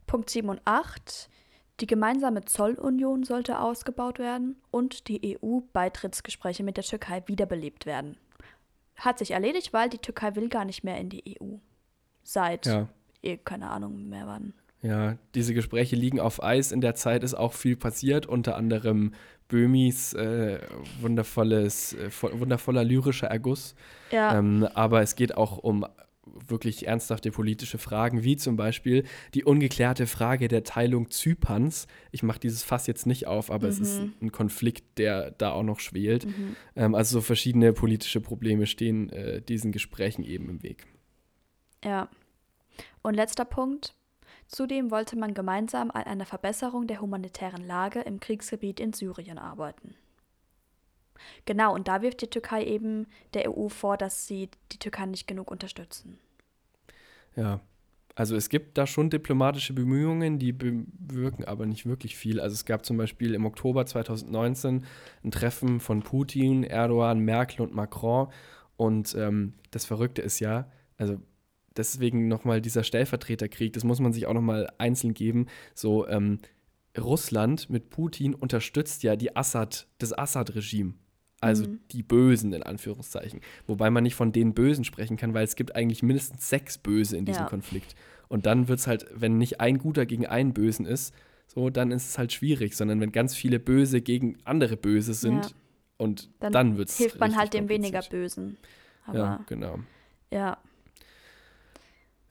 Punkt 0.07 0.29
7 0.29 0.47
und 0.47 0.61
8. 0.63 1.29
Die 1.81 1.87
gemeinsame 1.87 2.45
Zollunion 2.45 3.23
sollte 3.23 3.59
ausgebaut 3.59 4.17
werden 4.17 4.55
und 4.71 5.09
die 5.09 5.37
EU-Beitrittsgespräche 5.41 6.63
mit 6.63 6.77
der 6.77 6.85
Türkei 6.85 7.21
wiederbelebt 7.25 7.85
werden. 7.85 8.15
Hat 8.95 9.19
sich 9.19 9.31
erledigt, 9.31 9.73
weil 9.73 9.89
die 9.89 9.97
Türkei 9.97 10.35
will 10.37 10.47
gar 10.47 10.63
nicht 10.63 10.85
mehr 10.85 10.97
in 10.97 11.09
die 11.09 11.35
EU. 11.41 11.57
Seit, 12.23 12.65
Ja. 12.65 12.87
Eh, 13.25 13.37
keine 13.37 13.69
Ahnung 13.69 14.07
mehr 14.09 14.27
wann. 14.27 14.53
Ja, 14.81 15.17
diese 15.33 15.53
Gespräche 15.53 15.95
liegen 15.95 16.19
auf 16.19 16.43
Eis. 16.43 16.71
In 16.71 16.79
der 16.81 16.93
Zeit 16.95 17.23
ist 17.23 17.33
auch 17.33 17.53
viel 17.53 17.75
passiert, 17.75 18.27
unter 18.27 18.55
anderem 18.55 19.13
Böhmis 19.47 20.13
äh, 20.13 20.59
wundervolles, 21.01 21.93
äh, 21.93 22.09
vo- 22.09 22.39
wundervoller 22.39 22.83
lyrischer 22.83 23.27
Erguss. 23.27 23.75
Ja, 24.11 24.37
Ähm, 24.37 24.67
aber 24.75 25.01
es 25.01 25.15
geht 25.15 25.35
auch 25.37 25.57
um 25.57 25.85
wirklich 26.47 26.87
ernsthafte 26.87 27.31
politische 27.31 27.77
Fragen, 27.77 28.23
wie 28.23 28.35
zum 28.35 28.57
Beispiel 28.57 29.05
die 29.35 29.43
ungeklärte 29.43 30.05
Frage 30.07 30.47
der 30.47 30.63
Teilung 30.63 31.09
Zyperns. 31.11 31.87
Ich 32.11 32.23
mache 32.23 32.39
dieses 32.39 32.63
Fass 32.63 32.87
jetzt 32.87 33.05
nicht 33.05 33.27
auf, 33.27 33.51
aber 33.51 33.67
es 33.67 33.79
ist 33.79 34.01
Mhm. 34.01 34.13
ein 34.21 34.31
Konflikt, 34.31 34.97
der 34.97 35.31
da 35.31 35.51
auch 35.51 35.63
noch 35.63 35.79
schwelt. 35.79 36.27
Ähm, 36.75 36.93
also 36.95 37.19
so 37.19 37.21
verschiedene 37.21 37.73
politische 37.73 38.21
Probleme 38.21 38.65
stehen 38.65 39.09
äh, 39.11 39.41
diesen 39.41 39.71
Gesprächen 39.71 40.23
eben 40.23 40.49
im 40.49 40.61
Weg. 40.63 40.85
ja. 41.83 42.07
Und 43.01 43.13
letzter 43.15 43.45
Punkt. 43.45 43.95
Zudem 44.47 44.91
wollte 44.91 45.17
man 45.17 45.33
gemeinsam 45.33 45.89
an 45.91 46.03
einer 46.03 46.25
Verbesserung 46.25 46.87
der 46.87 47.01
humanitären 47.01 47.65
Lage 47.65 48.01
im 48.01 48.19
Kriegsgebiet 48.19 48.79
in 48.79 48.93
Syrien 48.93 49.39
arbeiten. 49.39 49.95
Genau, 51.45 51.73
und 51.73 51.87
da 51.87 52.01
wirft 52.01 52.21
die 52.21 52.29
Türkei 52.29 52.63
eben 52.63 53.07
der 53.33 53.49
EU 53.49 53.69
vor, 53.69 53.97
dass 53.97 54.27
sie 54.27 54.49
die 54.71 54.79
Türkei 54.79 55.05
nicht 55.05 55.27
genug 55.27 55.49
unterstützen. 55.49 56.19
Ja, 57.35 57.61
also 58.15 58.37
es 58.37 58.47
gibt 58.47 58.77
da 58.77 58.87
schon 58.87 59.09
diplomatische 59.09 59.73
Bemühungen, 59.73 60.39
die 60.39 60.53
bewirken 60.53 61.43
aber 61.43 61.65
nicht 61.65 61.85
wirklich 61.85 62.15
viel. 62.15 62.39
Also 62.39 62.53
es 62.53 62.65
gab 62.65 62.85
zum 62.85 62.95
Beispiel 62.97 63.33
im 63.33 63.45
Oktober 63.45 63.85
2019 63.85 64.85
ein 65.23 65.31
Treffen 65.31 65.81
von 65.81 66.01
Putin, 66.01 66.63
Erdogan, 66.63 67.19
Merkel 67.19 67.61
und 67.61 67.75
Macron. 67.75 68.29
Und 68.77 69.15
ähm, 69.15 69.53
das 69.71 69.85
Verrückte 69.85 70.21
ist 70.21 70.39
ja, 70.39 70.69
also 70.97 71.17
deswegen 71.77 72.27
nochmal 72.27 72.61
dieser 72.61 72.83
Stellvertreterkrieg, 72.83 73.73
das 73.73 73.83
muss 73.83 73.99
man 73.99 74.13
sich 74.13 74.25
auch 74.27 74.33
nochmal 74.33 74.69
einzeln 74.77 75.13
geben. 75.13 75.47
So, 75.73 76.07
ähm, 76.07 76.39
Russland 76.97 77.69
mit 77.69 77.89
Putin 77.89 78.33
unterstützt 78.33 79.03
ja 79.03 79.15
die 79.15 79.35
Assad, 79.35 79.87
das 79.97 80.17
Assad-Regime. 80.17 80.93
Also 81.41 81.65
Mhm. 81.67 81.79
die 81.91 82.01
Bösen 82.03 82.53
in 82.53 82.63
Anführungszeichen. 82.63 83.41
Wobei 83.67 83.89
man 83.89 84.03
nicht 84.03 84.15
von 84.15 84.31
den 84.31 84.53
Bösen 84.53 84.85
sprechen 84.85 85.17
kann, 85.17 85.33
weil 85.33 85.43
es 85.43 85.55
gibt 85.57 85.75
eigentlich 85.75 86.01
mindestens 86.01 86.49
sechs 86.49 86.77
Böse 86.77 87.17
in 87.17 87.25
diesem 87.25 87.43
Ja. 87.43 87.49
Konflikt. 87.49 87.93
Und 88.29 88.45
dann 88.45 88.67
wird 88.69 88.79
es 88.79 88.87
halt, 88.87 89.05
wenn 89.13 89.37
nicht 89.37 89.59
ein 89.59 89.77
Guter 89.77 90.05
gegen 90.05 90.25
einen 90.25 90.53
Bösen 90.53 90.85
ist, 90.85 91.13
so, 91.47 91.69
dann 91.69 91.91
ist 91.91 92.09
es 92.09 92.17
halt 92.17 92.31
schwierig, 92.33 92.75
sondern 92.75 92.99
wenn 93.01 93.11
ganz 93.11 93.35
viele 93.35 93.59
Böse 93.59 94.01
gegen 94.01 94.37
andere 94.45 94.77
Böse 94.77 95.13
sind 95.13 95.45
Ja. 95.45 95.51
und 95.97 96.29
Dann 96.39 96.53
dann, 96.53 96.77
wird 96.77 96.89
es 96.89 96.97
Hilft 96.97 97.19
man 97.19 97.35
halt 97.35 97.53
dem 97.53 97.67
weniger 97.69 98.01
Bösen. 98.01 98.57
Aber 99.05 99.17
ja, 99.17 99.45
genau. 99.47 99.79
ja. 100.31 100.57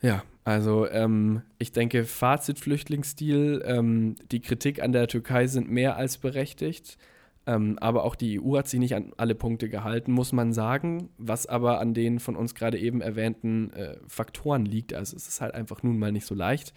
Ja, 0.05 0.23
also 0.45 0.87
ähm, 0.91 1.41
ich 1.59 1.73
denke, 1.73 2.05
Fazit 2.05 2.59
Flüchtlingsstil, 2.59 3.63
ähm, 3.65 4.17
die 4.31 4.41
Kritik 4.41 4.83
an 4.83 4.93
der 4.93 5.09
Türkei 5.09 5.47
sind 5.47 5.71
mehr 5.71 5.97
als 5.97 6.19
berechtigt, 6.19 6.99
ähm, 7.47 7.79
aber 7.81 8.05
auch 8.05 8.15
die 8.15 8.39
EU 8.39 8.59
hat 8.59 8.69
sich 8.69 8.81
nicht 8.81 8.95
an 8.95 9.13
alle 9.17 9.35
Punkte 9.35 9.71
gehalten, 9.71 10.13
muss 10.13 10.33
man 10.33 10.53
sagen, 10.53 11.09
was 11.17 11.47
aber 11.47 11.81
an 11.81 11.95
den 11.95 12.21
von 12.21 12.37
uns 12.37 12.55
gerade 12.55 12.79
eben 12.79 13.01
erwähnten 13.01 13.73
äh, 13.73 13.97
Faktoren 14.07 14.67
liegt. 14.67 14.93
Also 14.93 15.17
es 15.17 15.27
ist 15.27 15.41
halt 15.41 15.55
einfach 15.55 15.83
nun 15.83 15.99
mal 15.99 16.13
nicht 16.13 16.27
so 16.27 16.35
leicht. 16.35 16.75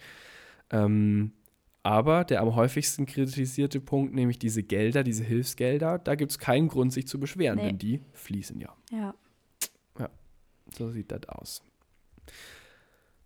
Ähm, 0.70 1.32
Aber 1.82 2.24
der 2.24 2.40
am 2.40 2.54
häufigsten 2.54 3.04
kritisierte 3.06 3.80
Punkt, 3.80 4.14
nämlich 4.14 4.38
diese 4.38 4.62
Gelder, 4.62 5.04
diese 5.04 5.24
Hilfsgelder, 5.24 5.98
da 5.98 6.14
gibt 6.14 6.30
es 6.32 6.38
keinen 6.38 6.68
Grund, 6.68 6.92
sich 6.94 7.06
zu 7.06 7.20
beschweren, 7.20 7.56
Nee. 7.56 7.66
denn 7.66 7.78
die 7.78 8.00
fließen 8.12 8.58
ja. 8.58 8.74
Ja. 8.90 9.14
So 10.76 10.90
sieht 10.90 11.10
das 11.12 11.26
aus. 11.28 11.62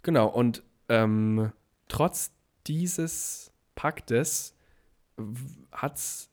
Genau, 0.02 0.28
und 0.28 0.62
ähm, 0.88 1.52
trotz 1.88 2.32
dieses 2.66 3.52
Paktes 3.74 4.54
hat's, 5.70 6.30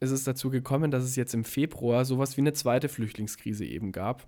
ist 0.00 0.10
es 0.10 0.24
dazu 0.24 0.50
gekommen, 0.50 0.90
dass 0.90 1.04
es 1.04 1.16
jetzt 1.16 1.34
im 1.34 1.44
Februar 1.44 2.04
sowas 2.04 2.36
wie 2.36 2.40
eine 2.40 2.52
zweite 2.54 2.88
Flüchtlingskrise 2.88 3.64
eben 3.64 3.92
gab. 3.92 4.26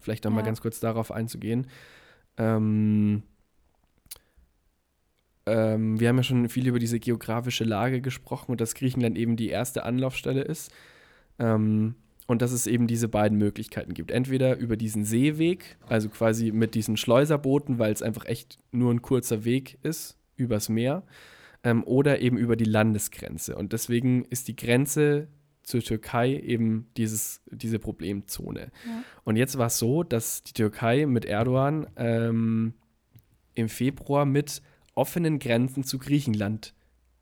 Vielleicht 0.00 0.24
noch 0.24 0.32
mal 0.32 0.40
Ja. 0.40 0.46
ganz 0.46 0.60
kurz 0.60 0.80
darauf 0.80 1.10
einzugehen. 1.12 1.68
Ähm, 2.36 3.22
ähm, 5.46 5.98
wir 5.98 6.08
haben 6.08 6.16
ja 6.16 6.22
schon 6.22 6.48
viel 6.48 6.66
über 6.66 6.78
diese 6.78 7.00
geografische 7.00 7.64
Lage 7.64 8.00
gesprochen 8.00 8.52
und 8.52 8.60
dass 8.60 8.74
Griechenland 8.74 9.16
eben 9.16 9.36
die 9.36 9.48
erste 9.48 9.84
Anlaufstelle 9.84 10.42
ist. 10.42 10.70
Ähm, 11.38 11.94
und 12.28 12.42
dass 12.42 12.52
es 12.52 12.66
eben 12.66 12.86
diese 12.86 13.08
beiden 13.08 13.38
Möglichkeiten 13.38 13.94
gibt. 13.94 14.10
Entweder 14.10 14.58
über 14.58 14.76
diesen 14.76 15.02
Seeweg, 15.02 15.78
also 15.88 16.10
quasi 16.10 16.52
mit 16.52 16.74
diesen 16.74 16.98
Schleuserbooten, 16.98 17.78
weil 17.78 17.92
es 17.92 18.02
einfach 18.02 18.26
echt 18.26 18.58
nur 18.70 18.92
ein 18.92 19.02
kurzer 19.02 19.44
Weg 19.44 19.78
ist, 19.82 20.18
übers 20.36 20.68
Meer, 20.68 21.02
ähm, 21.64 21.82
oder 21.84 22.20
eben 22.20 22.36
über 22.36 22.54
die 22.54 22.66
Landesgrenze. 22.66 23.56
Und 23.56 23.72
deswegen 23.72 24.26
ist 24.26 24.46
die 24.46 24.56
Grenze 24.56 25.28
zur 25.62 25.80
Türkei 25.80 26.38
eben 26.38 26.88
dieses, 26.98 27.40
diese 27.50 27.78
Problemzone. 27.78 28.70
Ja. 28.86 29.02
Und 29.24 29.36
jetzt 29.36 29.56
war 29.56 29.68
es 29.68 29.78
so, 29.78 30.02
dass 30.02 30.42
die 30.42 30.52
Türkei 30.52 31.06
mit 31.06 31.24
Erdogan 31.24 31.86
ähm, 31.96 32.74
im 33.54 33.70
Februar 33.70 34.26
mit 34.26 34.60
offenen 34.94 35.38
Grenzen 35.38 35.82
zu 35.82 35.98
Griechenland 35.98 36.74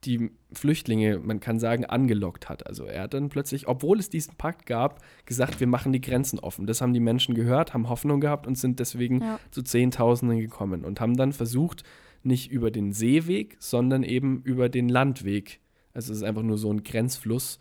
die 0.07 0.31
Flüchtlinge, 0.53 1.19
man 1.19 1.41
kann 1.41 1.59
sagen, 1.59 1.85
angelockt 1.85 2.49
hat. 2.49 2.67
Also 2.67 2.85
er 2.85 3.03
hat 3.03 3.15
dann 3.15 3.29
plötzlich, 3.29 3.69
obwohl 3.69 3.99
es 3.99 4.09
diesen 4.09 4.37
Pakt 4.37 4.67
gab, 4.67 5.03
gesagt, 5.27 5.61
wir 5.61 5.67
machen 5.67 5.93
die 5.93 6.01
Grenzen 6.01 6.39
offen. 6.39 6.67
Das 6.67 6.81
haben 6.81 6.95
die 6.95 7.01
Menschen 7.01 7.35
gehört, 7.35 7.75
haben 7.75 7.89
Hoffnung 7.89 8.21
gehabt 8.21 8.47
und 8.47 8.57
sind 8.57 8.79
deswegen 8.81 9.21
Ja. 9.21 9.41
zu 9.51 9.63
Zehntausenden 9.63 10.39
gekommen 10.39 10.85
und 10.85 11.01
haben 11.01 11.17
dann 11.17 11.33
versucht, 11.33 11.83
nicht 12.23 12.51
über 12.51 12.71
den 12.71 12.93
Seeweg, 12.93 13.57
sondern 13.61 14.03
eben 14.03 14.43
über 14.43 14.69
den 14.69 14.89
Landweg. 14.89 15.61
Also 15.93 16.13
es 16.13 16.19
ist 16.19 16.25
einfach 16.25 16.43
nur 16.43 16.59
so 16.59 16.73
ein 16.73 16.83
Grenzfluss 16.83 17.59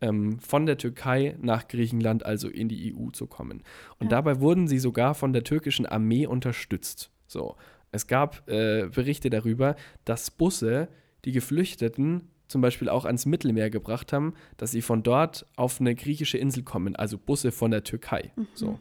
ähm, 0.00 0.38
von 0.40 0.66
der 0.66 0.78
Türkei 0.78 1.36
nach 1.40 1.68
Griechenland, 1.68 2.24
also 2.24 2.48
in 2.48 2.68
die 2.68 2.94
EU 2.94 3.10
zu 3.10 3.26
kommen. 3.26 3.62
Und 3.98 4.06
Ja. 4.06 4.10
dabei 4.18 4.40
wurden 4.40 4.68
sie 4.68 4.78
sogar 4.78 5.14
von 5.14 5.32
der 5.32 5.44
türkischen 5.44 5.86
Armee 5.86 6.26
unterstützt. 6.26 7.10
So, 7.26 7.56
es 7.90 8.06
gab 8.06 8.48
äh, 8.48 8.88
Berichte 8.94 9.30
darüber, 9.30 9.74
dass 10.04 10.30
Busse 10.30 10.88
die 11.24 11.32
Geflüchteten 11.32 12.22
zum 12.48 12.60
Beispiel 12.62 12.88
auch 12.88 13.04
ans 13.04 13.26
Mittelmeer 13.26 13.68
gebracht 13.70 14.12
haben, 14.12 14.34
dass 14.56 14.70
sie 14.70 14.80
von 14.82 15.02
dort 15.02 15.44
auf 15.56 15.80
eine 15.80 15.94
griechische 15.94 16.38
Insel 16.38 16.62
kommen, 16.62 16.96
also 16.96 17.18
Busse 17.18 17.52
von 17.52 17.70
der 17.70 17.84
Türkei. 17.84 18.32
So. 18.54 18.78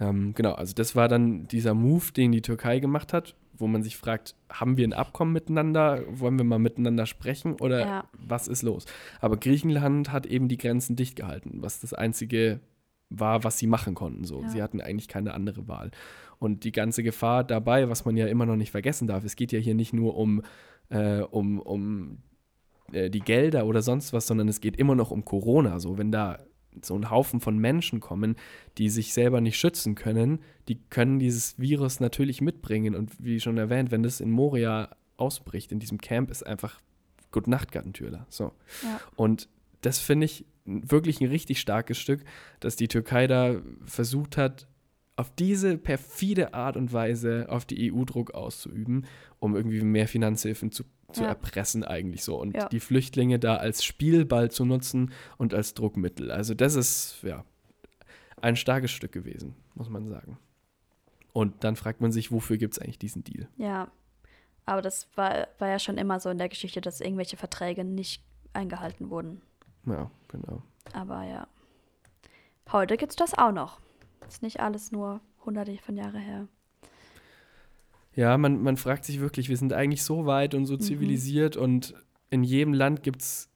Ähm, 0.00 0.32
genau, 0.34 0.52
also 0.52 0.74
das 0.74 0.96
war 0.96 1.08
dann 1.08 1.46
dieser 1.48 1.74
Move, 1.74 2.12
den 2.12 2.32
die 2.32 2.42
Türkei 2.42 2.78
gemacht 2.80 3.12
hat, 3.12 3.36
wo 3.58 3.66
man 3.66 3.82
sich 3.82 3.96
fragt, 3.98 4.34
haben 4.50 4.76
wir 4.78 4.88
ein 4.88 4.94
Abkommen 4.94 5.32
miteinander? 5.34 6.02
Wollen 6.08 6.38
wir 6.38 6.44
mal 6.44 6.58
miteinander 6.58 7.04
sprechen 7.06 7.54
oder 7.60 7.80
Ja. 7.80 8.04
was 8.12 8.48
ist 8.48 8.62
los? 8.62 8.86
Aber 9.20 9.36
Griechenland 9.36 10.10
hat 10.10 10.24
eben 10.26 10.48
die 10.48 10.56
Grenzen 10.56 10.96
dicht 10.96 11.14
gehalten, 11.16 11.58
was 11.60 11.80
das 11.80 11.92
einzige 11.92 12.60
war, 13.10 13.44
was 13.44 13.58
sie 13.58 13.66
machen 13.66 13.94
konnten. 13.94 14.24
So. 14.24 14.42
Ja. 14.42 14.48
Sie 14.48 14.62
hatten 14.62 14.80
eigentlich 14.80 15.08
keine 15.08 15.34
andere 15.34 15.68
Wahl. 15.68 15.90
Und 16.38 16.64
die 16.64 16.72
ganze 16.72 17.02
Gefahr 17.02 17.44
dabei, 17.44 17.88
was 17.90 18.04
man 18.04 18.16
ja 18.16 18.26
immer 18.26 18.46
noch 18.46 18.56
nicht 18.56 18.70
vergessen 18.70 19.06
darf, 19.06 19.24
es 19.24 19.36
geht 19.36 19.52
ja 19.52 19.58
hier 19.58 19.74
nicht 19.74 19.92
nur 19.92 20.16
um, 20.16 20.42
äh, 20.88 21.20
um, 21.20 21.60
um 21.60 22.18
äh, 22.92 23.10
die 23.10 23.20
Gelder 23.20 23.66
oder 23.66 23.82
sonst 23.82 24.12
was, 24.12 24.26
sondern 24.26 24.48
es 24.48 24.60
geht 24.60 24.76
immer 24.76 24.94
noch 24.94 25.10
um 25.10 25.24
Corona. 25.24 25.78
So, 25.80 25.98
wenn 25.98 26.10
da 26.10 26.38
so 26.82 26.94
ein 26.94 27.10
Haufen 27.10 27.40
von 27.40 27.58
Menschen 27.58 28.00
kommen, 28.00 28.36
die 28.78 28.88
sich 28.88 29.12
selber 29.12 29.40
nicht 29.40 29.58
schützen 29.58 29.96
können, 29.96 30.40
die 30.68 30.80
können 30.88 31.18
dieses 31.18 31.58
Virus 31.58 32.00
natürlich 32.00 32.40
mitbringen. 32.40 32.94
Und 32.94 33.22
wie 33.22 33.40
schon 33.40 33.58
erwähnt, 33.58 33.90
wenn 33.90 34.02
das 34.02 34.20
in 34.20 34.30
Moria 34.30 34.96
ausbricht, 35.16 35.72
in 35.72 35.80
diesem 35.80 35.98
Camp, 35.98 36.30
ist 36.30 36.46
einfach 36.46 36.80
Good 37.32 37.48
Nacht, 37.48 37.72
Gattentürler. 37.72 38.26
So. 38.28 38.52
Ja. 38.82 39.00
Und 39.16 39.48
das 39.82 39.98
finde 39.98 40.26
ich 40.26 40.44
wirklich 40.64 41.20
ein 41.20 41.28
richtig 41.28 41.60
starkes 41.60 41.98
Stück, 41.98 42.22
dass 42.60 42.76
die 42.76 42.88
Türkei 42.88 43.26
da 43.26 43.60
versucht 43.84 44.36
hat, 44.36 44.66
auf 45.16 45.30
diese 45.34 45.76
perfide 45.76 46.54
Art 46.54 46.76
und 46.76 46.92
Weise 46.92 47.46
auf 47.48 47.64
die 47.66 47.92
EU 47.92 48.04
Druck 48.04 48.32
auszuüben, 48.32 49.06
um 49.38 49.54
irgendwie 49.54 49.82
mehr 49.82 50.08
Finanzhilfen 50.08 50.72
zu, 50.72 50.84
zu 51.12 51.22
Ja. 51.22 51.28
erpressen 51.28 51.84
eigentlich 51.84 52.24
so 52.24 52.40
und 52.40 52.56
Ja. 52.56 52.68
die 52.68 52.80
Flüchtlinge 52.80 53.38
da 53.38 53.56
als 53.56 53.84
Spielball 53.84 54.50
zu 54.50 54.64
nutzen 54.64 55.12
und 55.36 55.52
als 55.52 55.74
Druckmittel. 55.74 56.30
Also 56.30 56.54
das 56.54 56.74
ist 56.74 57.18
ja 57.22 57.44
ein 58.40 58.56
starkes 58.56 58.90
Stück 58.92 59.12
gewesen, 59.12 59.54
muss 59.74 59.90
man 59.90 60.08
sagen. 60.08 60.38
Und 61.32 61.64
dann 61.64 61.76
fragt 61.76 62.00
man 62.00 62.12
sich, 62.12 62.32
wofür 62.32 62.56
gibt 62.56 62.74
es 62.74 62.78
eigentlich 62.78 62.98
diesen 62.98 63.22
Deal? 63.22 63.48
Ja. 63.56 63.90
Aber 64.64 64.82
das 64.82 65.08
war, 65.16 65.48
war 65.58 65.68
ja 65.68 65.78
schon 65.78 65.98
immer 65.98 66.18
so 66.20 66.30
in 66.30 66.38
der 66.38 66.48
Geschichte, 66.48 66.80
dass 66.80 67.00
irgendwelche 67.00 67.36
Verträge 67.36 67.84
nicht 67.84 68.22
eingehalten 68.52 69.10
wurden. 69.10 69.42
Ja, 69.90 70.10
genau. 70.28 70.62
Aber 70.92 71.24
ja. 71.24 71.46
Heute 72.72 72.96
gibt's 72.96 73.16
das 73.16 73.36
auch 73.36 73.52
noch. 73.52 73.80
Ist 74.28 74.42
nicht 74.42 74.60
alles 74.60 74.92
nur 74.92 75.20
hunderte 75.44 75.76
von 75.78 75.96
Jahre 75.96 76.18
her. 76.18 76.46
Ja, 78.14 78.36
man, 78.38 78.62
man 78.62 78.76
fragt 78.76 79.04
sich 79.04 79.20
wirklich, 79.20 79.48
wir 79.48 79.56
sind 79.56 79.72
eigentlich 79.72 80.02
so 80.04 80.26
weit 80.26 80.54
und 80.54 80.66
so 80.66 80.74
Mhm. 80.74 80.80
zivilisiert 80.80 81.56
und 81.56 81.94
in 82.28 82.44
jedem 82.44 82.74
Land 82.74 83.02
gibt 83.02 83.22
es 83.22 83.48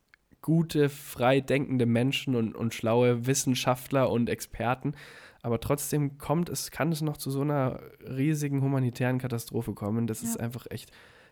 gute, 0.42 0.88
frei 0.88 1.40
denkende 1.40 1.86
Menschen 1.86 2.34
und, 2.36 2.54
und 2.54 2.74
schlaue 2.74 3.26
Wissenschaftler 3.26 4.10
und 4.10 4.28
Experten. 4.28 4.94
Aber 5.42 5.60
trotzdem 5.60 6.18
kommt 6.18 6.48
es, 6.48 6.70
kann 6.70 6.90
es 6.92 7.02
noch 7.02 7.16
zu 7.16 7.30
so 7.30 7.42
einer 7.42 7.80
riesigen 8.08 8.62
humanitären 8.62 9.18
Katastrophe 9.18 9.74
kommen. 9.74 10.06
Das 10.06 10.22
ist 10.22 10.36
Ja. 10.36 10.40
einfach 10.42 10.66
echt 10.70 10.90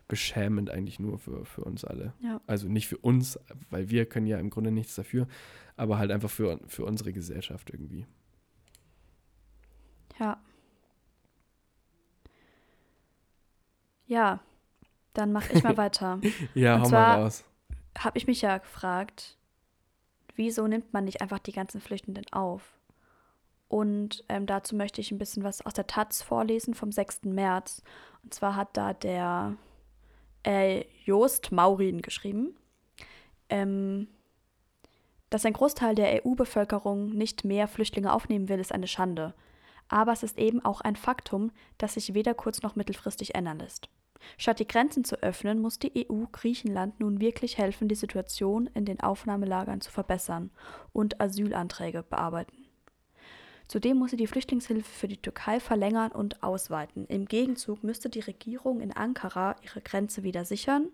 beschämend 0.09 0.71
eigentlich 0.71 0.99
nur 0.99 1.19
für, 1.19 1.45
für 1.45 1.65
uns 1.65 1.85
alle. 1.85 2.13
Ja. 2.21 2.41
Also 2.47 2.69
nicht 2.69 2.89
für 2.89 2.99
uns, 2.99 3.39
weil 3.71 3.91
wir 3.91 4.07
können 4.07 4.27
ja 4.27 4.39
im 4.39 4.51
Grunde 4.51 4.71
nichts 4.71 4.95
dafür, 4.95 5.27
aber 5.77 5.99
halt 5.99 6.11
einfach 6.11 6.31
für, 6.31 6.61
für 6.67 6.85
unsere 6.85 7.13
Gesellschaft 7.13 7.71
irgendwie. 7.71 8.07
Ja. 10.19 10.41
Ja, 14.07 14.41
dann 15.15 15.33
mache 15.33 15.53
ich 15.53 15.63
mal 15.63 15.77
weiter. 15.79 16.21
Ja, 16.55 16.77
Und 16.77 16.83
hau 16.83 16.91
mal 16.91 17.23
raus. 17.23 17.45
Habe 17.99 18.19
ich 18.19 18.27
mich 18.27 18.43
ja 18.43 18.59
gefragt, 18.59 19.39
wieso 20.37 20.67
nimmt 20.67 20.93
man 20.93 21.05
nicht 21.05 21.21
einfach 21.21 21.39
die 21.39 21.53
ganzen 21.53 21.81
Flüchtenden 21.81 22.31
auf? 22.33 22.79
Und 23.69 24.23
ähm, 24.29 24.45
dazu 24.45 24.77
möchte 24.77 25.01
ich 25.01 25.13
ein 25.13 25.19
bisschen 25.19 25.45
was 25.45 25.65
aus 25.65 25.73
der 25.73 25.87
Taz 25.87 26.21
vorlesen 26.21 26.75
vom 26.75 26.93
6. 26.93 27.23
März. 27.25 27.83
Und 28.23 28.35
zwar 28.35 28.55
hat 28.55 28.77
da 28.77 28.93
der 28.93 29.57
äh, 30.45 30.85
Jost 31.05 31.53
Maurin 31.53 32.03
geschrieben, 32.03 32.57
ähm, 33.49 34.09
dass 35.31 35.47
ein 35.47 35.55
Großteil 35.55 35.95
der 35.95 36.25
EU-Bevölkerung 36.25 37.11
nicht 37.11 37.45
mehr 37.45 37.69
Flüchtlinge 37.69 38.13
aufnehmen 38.13 38.49
will, 38.49 38.59
ist 38.59 38.73
eine 38.73 38.89
Schande. 38.89 39.35
Aber 39.89 40.13
es 40.13 40.23
ist 40.23 40.39
eben 40.39 40.65
auch 40.65 40.81
ein 40.81 40.97
Faktum, 40.97 41.53
das 41.79 41.95
sich 41.95 42.15
weder 42.15 42.35
kurz- 42.35 42.63
noch 42.63 42.77
mittelfristig 42.77 43.35
ändern 43.35 43.59
lässt. 43.59 43.89
Statt 44.39 44.61
die 44.61 44.67
Grenzen 44.67 45.05
zu 45.05 45.23
öffnen, 45.23 45.61
muss 45.61 45.79
die 45.79 46.07
EU 46.09 46.25
Griechenland 46.31 47.01
nun 47.01 47.21
wirklich 47.21 47.59
helfen, 47.59 47.89
die 47.89 47.95
Situation 47.95 48.69
in 48.75 48.85
den 48.85 49.01
Aufnahmelagern 49.01 49.81
zu 49.81 49.91
verbessern 49.91 50.51
und 50.93 51.21
Asylanträge 51.21 52.03
bearbeiten. 52.03 52.62
Zudem 53.73 53.97
muss 53.97 54.11
sie 54.11 54.19
die 54.19 54.27
Flüchtlingshilfe 54.27 54.83
für 54.83 55.09
die 55.09 55.17
Türkei 55.17 55.59
verlängern 55.59 56.13
und 56.13 56.43
ausweiten. 56.43 57.07
Im 57.07 57.25
Gegenzug 57.25 57.83
müsste 57.83 58.11
die 58.11 58.21
Regierung 58.21 58.83
in 58.83 58.93
Ankara 58.93 59.57
ihre 59.63 59.81
Grenze 59.81 60.23
wieder 60.23 60.45
sichern. 60.45 60.89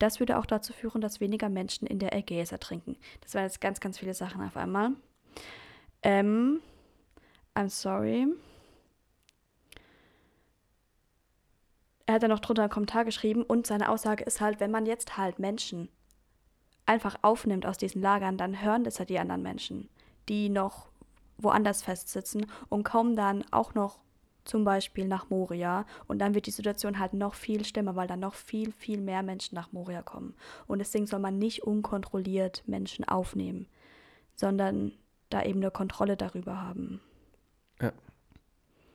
Das 0.00 0.18
würde 0.18 0.36
auch 0.36 0.46
dazu 0.46 0.72
führen, 0.72 1.00
dass 1.00 1.20
weniger 1.20 1.48
Menschen 1.48 1.86
in 1.86 2.00
der 2.00 2.16
Ägäis 2.16 2.50
ertrinken. 2.50 2.96
Das 3.20 3.34
waren 3.36 3.44
jetzt 3.44 3.60
ganz, 3.60 3.78
ganz 3.78 4.00
viele 4.00 4.12
Sachen 4.12 4.42
auf 4.42 4.56
einmal. 4.56 4.90
Ähm, 6.02 6.62
I'm 7.54 7.68
sorry. 7.68 8.26
er 12.06 12.14
hat 12.14 12.24
dann 12.24 12.30
noch 12.30 12.40
drunter 12.40 12.62
einen 12.62 12.72
Kommentar 12.72 13.04
geschrieben 13.04 13.44
und 13.44 13.68
seine 13.68 13.88
Aussage 13.88 14.24
ist 14.24 14.40
halt, 14.40 14.58
wenn 14.58 14.72
man 14.72 14.84
jetzt 14.84 15.16
halt 15.16 15.38
Menschen 15.38 15.88
einfach 16.86 17.18
aufnimmt 17.22 17.66
aus 17.66 17.78
diesen 17.78 18.02
Lagern, 18.02 18.36
dann 18.36 18.62
hören 18.62 18.82
das 18.82 18.98
ja 18.98 19.04
die 19.04 19.20
anderen 19.20 19.42
Menschen, 19.42 19.88
die 20.28 20.48
noch 20.48 20.88
woanders 21.38 21.82
festsitzen 21.82 22.46
und 22.68 22.84
kommen 22.84 23.16
dann 23.16 23.44
auch 23.50 23.74
noch 23.74 24.00
zum 24.44 24.64
Beispiel 24.64 25.06
nach 25.08 25.28
Moria 25.28 25.86
und 26.06 26.20
dann 26.20 26.34
wird 26.34 26.46
die 26.46 26.52
Situation 26.52 26.98
halt 26.98 27.12
noch 27.14 27.34
viel 27.34 27.64
schlimmer, 27.64 27.96
weil 27.96 28.06
dann 28.06 28.20
noch 28.20 28.34
viel, 28.34 28.72
viel 28.72 29.00
mehr 29.00 29.22
Menschen 29.22 29.56
nach 29.56 29.72
Moria 29.72 30.02
kommen. 30.02 30.34
Und 30.66 30.78
deswegen 30.78 31.06
soll 31.06 31.18
man 31.18 31.38
nicht 31.38 31.64
unkontrolliert 31.64 32.62
Menschen 32.66 33.04
aufnehmen, 33.04 33.66
sondern 34.36 34.92
da 35.30 35.42
eben 35.42 35.60
eine 35.60 35.72
Kontrolle 35.72 36.16
darüber 36.16 36.62
haben. 36.62 37.00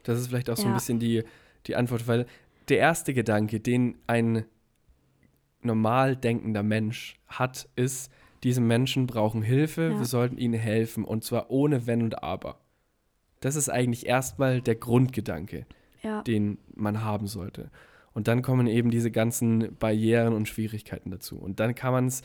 Das 0.03 0.19
ist 0.19 0.27
vielleicht 0.27 0.49
auch 0.49 0.57
so 0.57 0.63
ein 0.63 0.69
Ja. 0.69 0.73
bisschen 0.73 0.99
die, 0.99 1.23
die 1.67 1.75
Antwort, 1.75 2.07
weil 2.07 2.25
der 2.69 2.77
erste 2.79 3.13
Gedanke, 3.13 3.59
den 3.59 3.97
ein 4.07 4.45
normal 5.61 6.15
denkender 6.15 6.63
Mensch 6.63 7.19
hat, 7.27 7.67
ist, 7.75 8.11
diese 8.43 8.61
Menschen 8.61 9.07
brauchen 9.07 9.41
Hilfe, 9.41 9.89
Ja. 9.91 9.97
wir 9.99 10.05
sollten 10.05 10.37
ihnen 10.37 10.59
helfen 10.59 11.03
und 11.05 11.23
zwar 11.23 11.49
ohne 11.51 11.85
Wenn 11.87 12.01
und 12.03 12.23
Aber. 12.23 12.59
Das 13.39 13.55
ist 13.55 13.69
eigentlich 13.69 14.05
erstmal 14.05 14.61
der 14.61 14.75
Grundgedanke, 14.75 15.65
Ja. 16.01 16.21
den 16.23 16.57
man 16.75 17.03
haben 17.03 17.27
sollte. 17.27 17.69
Und 18.13 18.27
dann 18.27 18.41
kommen 18.41 18.67
eben 18.67 18.91
diese 18.91 19.09
ganzen 19.11 19.75
Barrieren 19.77 20.33
und 20.33 20.47
Schwierigkeiten 20.47 21.11
dazu. 21.11 21.37
Und 21.37 21.59
dann 21.59 21.75
kann 21.75 21.93
man 21.93 22.07
es 22.07 22.21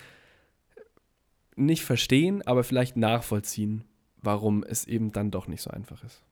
nicht 1.54 1.84
verstehen, 1.84 2.42
aber 2.42 2.64
vielleicht 2.64 2.96
nachvollziehen, 2.96 3.84
warum 4.20 4.62
es 4.64 4.86
eben 4.86 5.12
dann 5.12 5.30
doch 5.30 5.46
nicht 5.46 5.62
so 5.62 5.70
einfach 5.70 6.02
ist. 6.04 6.22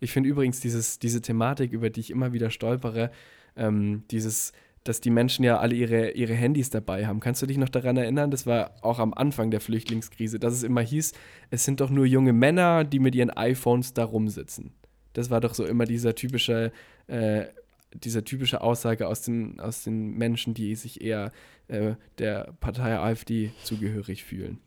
Ich 0.00 0.12
finde 0.12 0.28
übrigens 0.28 0.60
dieses, 0.60 0.98
diese 0.98 1.20
Thematik, 1.20 1.72
über 1.72 1.90
die 1.90 2.00
ich 2.00 2.10
immer 2.10 2.32
wieder 2.32 2.50
stolpere, 2.50 3.10
ähm, 3.56 4.04
dieses, 4.10 4.52
dass 4.84 5.00
die 5.00 5.10
Menschen 5.10 5.44
ja 5.44 5.58
alle 5.58 5.74
ihre, 5.74 6.12
ihre 6.12 6.32
Handys 6.32 6.70
dabei 6.70 7.06
haben. 7.06 7.20
Kannst 7.20 7.42
du 7.42 7.46
dich 7.46 7.58
noch 7.58 7.68
daran 7.68 7.96
erinnern? 7.96 8.30
Das 8.30 8.46
war 8.46 8.72
auch 8.82 8.98
am 8.98 9.12
Anfang 9.12 9.50
der 9.50 9.60
Flüchtlingskrise, 9.60 10.38
dass 10.38 10.54
es 10.54 10.62
immer 10.62 10.80
hieß, 10.80 11.12
es 11.50 11.64
sind 11.64 11.80
doch 11.80 11.90
nur 11.90 12.06
junge 12.06 12.32
Männer, 12.32 12.84
die 12.84 12.98
mit 12.98 13.14
ihren 13.14 13.30
iPhones 13.30 13.92
da 13.92 14.04
rumsitzen. 14.04 14.72
Das 15.12 15.28
war 15.28 15.40
doch 15.40 15.54
so 15.54 15.66
immer 15.66 15.84
dieser 15.84 16.14
typische, 16.14 16.72
äh, 17.08 17.46
dieser 17.92 18.24
typische 18.24 18.60
Aussage 18.62 19.06
aus 19.08 19.22
den, 19.22 19.60
aus 19.60 19.84
den 19.84 20.16
Menschen, 20.16 20.54
die 20.54 20.74
sich 20.76 21.02
eher 21.02 21.32
äh, 21.68 21.94
der 22.18 22.54
Partei 22.60 22.96
AfD 22.96 23.52
zugehörig 23.64 24.24
fühlen. 24.24 24.60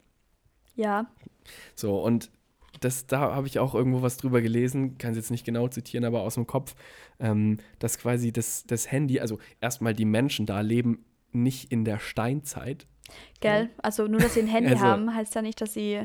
Ja. 0.75 1.07
So, 1.75 1.99
und 1.99 2.29
das, 2.83 3.07
da 3.07 3.19
habe 3.35 3.47
ich 3.47 3.59
auch 3.59 3.73
irgendwo 3.75 4.01
was 4.01 4.17
drüber 4.17 4.41
gelesen, 4.41 4.97
kann 4.97 5.11
es 5.11 5.17
jetzt 5.17 5.31
nicht 5.31 5.45
genau 5.45 5.67
zitieren, 5.67 6.05
aber 6.05 6.21
aus 6.21 6.35
dem 6.35 6.47
Kopf, 6.47 6.75
ähm, 7.19 7.57
dass 7.79 7.97
quasi 7.97 8.31
das, 8.31 8.65
das 8.65 8.91
Handy, 8.91 9.19
also 9.19 9.39
erstmal 9.61 9.93
die 9.93 10.05
Menschen 10.05 10.45
da 10.45 10.61
leben 10.61 11.05
nicht 11.31 11.71
in 11.71 11.85
der 11.85 11.99
Steinzeit. 11.99 12.85
Gell? 13.39 13.69
Also 13.81 14.07
nur, 14.07 14.19
dass 14.19 14.33
sie 14.35 14.41
ein 14.41 14.47
Handy 14.47 14.69
Also- 14.73 14.83
haben, 14.85 15.13
heißt 15.15 15.35
ja 15.35 15.41
nicht, 15.41 15.59
dass 15.61 15.73
sie. 15.73 16.01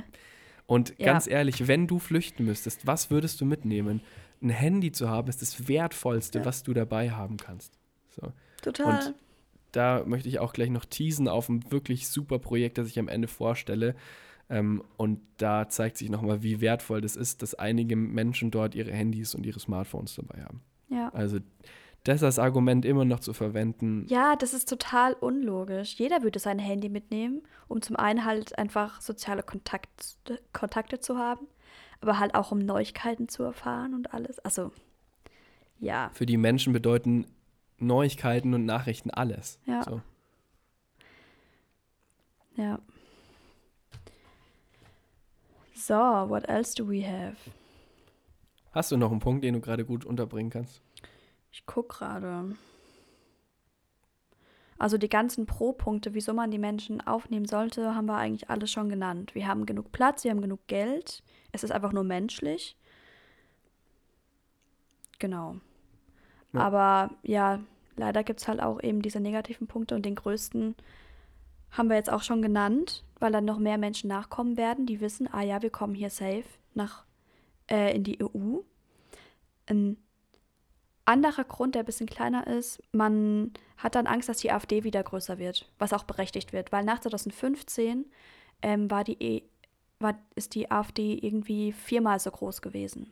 Und 0.67 0.95
Ja. 0.99 1.07
ganz 1.07 1.27
ehrlich, 1.27 1.67
wenn 1.69 1.87
du 1.87 1.99
flüchten 1.99 2.45
müsstest, 2.45 2.87
was 2.87 3.11
würdest 3.11 3.41
du 3.41 3.45
mitnehmen? 3.45 4.01
Ein 4.43 4.51
Handy 4.51 4.93
zu 4.93 5.09
haben, 5.09 5.29
ist 5.29 5.43
das 5.43 5.67
Wertvollste, 5.69 6.41
Ja. 6.41 6.45
was 6.45 6.63
du 6.63 6.73
dabei 6.75 7.11
haben 7.11 7.37
kannst. 7.39 7.73
So. 8.11 8.33
Total. 8.63 9.07
Und 9.09 9.15
da 9.73 10.03
möchte 10.07 10.29
ich 10.29 10.39
auch 10.39 10.53
gleich 10.53 10.71
noch 10.71 10.85
teasen 10.85 11.29
auf 11.29 11.49
ein 11.49 11.71
wirklich 11.71 12.09
super 12.09 12.39
Projekt, 12.39 12.79
das 12.79 12.89
ich 12.89 12.99
am 12.99 13.09
Ende 13.09 13.29
vorstelle. 13.29 13.95
Ähm, 14.51 14.83
und 14.97 15.21
da 15.37 15.69
zeigt 15.69 15.99
sich 15.99 16.09
nochmal, 16.09 16.43
wie 16.43 16.61
wertvoll 16.61 17.01
das 17.01 17.17
ist, 17.17 17.43
dass 17.43 17.55
einige 17.55 17.97
Menschen 17.97 18.51
dort 18.51 18.75
ihre 18.75 18.93
Handys 18.93 19.35
und 19.35 19.45
ihre 19.45 19.61
Smartphones 19.61 20.15
dabei 20.15 20.43
haben. 20.43 20.63
ja. 20.89 21.11
Also 21.13 21.39
das 22.05 22.23
als 22.23 22.39
Argument 22.39 22.85
immer 22.87 23.05
noch 23.05 23.21
zu 23.21 23.35
verwenden. 23.35 24.07
Ja, 24.09 24.37
das 24.37 24.55
ist 24.55 24.69
total 24.69 25.13
unlogisch. 25.15 25.95
Jeder 25.95 26.23
würde 26.23 26.39
sein 26.39 26.59
Handy 26.59 26.89
mitnehmen, 26.89 27.43
um 27.67 27.83
zum 27.83 27.97
einen 27.97 28.25
halt 28.25 28.57
einfach 28.59 29.01
soziale 29.01 29.43
Kontakte, 29.43 30.41
Kontakte 30.53 31.01
zu 31.01 31.19
haben, 31.19 31.47
aber 32.01 32.19
halt 32.19 32.35
auch 32.35 32.53
um 32.53 32.61
Neuigkeiten 32.61 33.29
zu 33.29 33.43
erfahren 33.43 33.95
und 33.95 34.15
alles. 34.15 34.39
Also, 34.39 34.73
ja. 35.81 36.11
Für 36.15 36.25
die 36.25 36.39
Menschen 36.39 36.73
bedeuten 36.73 37.27
Neuigkeiten 37.79 38.55
und 38.55 38.65
Nachrichten 38.65 39.11
alles. 39.11 39.61
Ja. 39.67 39.83
So. 39.83 40.01
Ja. 42.57 42.81
So, 45.89 45.95
what 45.95 46.47
else 46.51 46.75
do 46.75 46.87
we 46.87 47.03
have? 47.03 47.39
Hast 48.73 48.93
du 48.93 48.99
noch 48.99 49.11
einen 49.11 49.21
Punkt, 49.21 49.43
den 49.43 49.55
du 49.55 49.61
gerade 49.63 49.87
gut 49.87 50.05
unterbringen 50.05 50.51
kannst? 50.51 50.83
Ich 51.51 51.65
guck 51.65 51.89
gerade. 51.89 52.55
Also 54.77 54.99
die 54.99 55.09
ganzen 55.09 55.47
Pro-Punkte, 55.47 56.13
wieso 56.13 56.35
man 56.35 56.51
die 56.51 56.59
Menschen 56.59 57.01
aufnehmen 57.01 57.47
sollte, 57.47 57.95
haben 57.95 58.05
wir 58.05 58.19
eigentlich 58.19 58.51
alles 58.51 58.71
schon 58.71 58.91
genannt. 58.91 59.35
Wir 59.35 59.49
haben 59.49 59.65
genug 59.65 59.91
Platz, 59.91 60.25
wir 60.25 60.31
haben 60.31 60.43
genug 60.43 60.61
Geld. 60.67 61.23
Es 61.53 61.65
ist 61.65 61.71
einfach 61.71 61.95
nur 61.95 62.05
menschlich. 62.05 62.77
Genau. 65.19 65.57
Ja. 66.53 66.61
Aber 66.61 67.11
ja, 67.23 67.61
leider 67.97 68.25
gibt 68.25 68.41
es 68.41 68.47
halt 68.47 68.61
auch 68.61 68.83
eben 68.83 69.01
diese 69.01 69.21
negativen 69.21 69.67
Punkte 69.67 69.95
und 69.95 70.05
den 70.05 70.17
größten 70.17 70.75
haben 71.71 71.89
wir 71.89 71.97
jetzt 71.97 72.11
auch 72.11 72.23
schon 72.23 72.43
genannt, 72.43 73.05
weil 73.19 73.33
dann 73.33 73.45
noch 73.45 73.59
mehr 73.59 73.79
Menschen 73.79 74.09
nachkommen 74.09 74.57
werden, 74.57 74.87
die 74.87 75.01
wissen, 75.01 75.29
ah 75.33 75.43
ja, 75.43 75.63
wir 75.63 75.71
kommen 75.71 75.95
hier 75.95 76.11
safe 76.11 76.45
nach 76.75 77.05
äh, 77.71 77.95
in 77.95 78.05
die 78.05 78.19
EU. 78.23 78.59
Ein 79.67 79.97
anderer 81.05 81.45
Grund, 81.45 81.75
der 81.75 81.83
ein 81.83 81.87
bisschen 81.87 82.07
kleiner 82.09 82.47
ist, 82.47 82.83
man 82.93 83.53
hat 83.77 83.95
dann 83.95 84.07
Angst, 84.07 84.29
dass 84.29 84.39
die 84.39 84.51
AfD 84.53 84.85
wieder 84.85 85.03
größer 85.03 85.39
wird, 85.39 85.71
was 85.79 85.93
auch 85.93 86.05
berechtigt 86.05 86.53
wird, 86.53 86.73
weil 86.73 86.85
nach 86.85 87.01
2015 87.01 88.07
ähm, 88.63 88.91
war 88.91 89.05
die 89.05 89.23
e 89.23 89.43
war, 90.01 90.17
ist 90.37 90.55
die 90.55 90.71
AfD 90.71 91.15
irgendwie 91.15 91.73
viermal 91.73 92.21
so 92.21 92.31
groß 92.31 92.63
gewesen. 92.63 93.11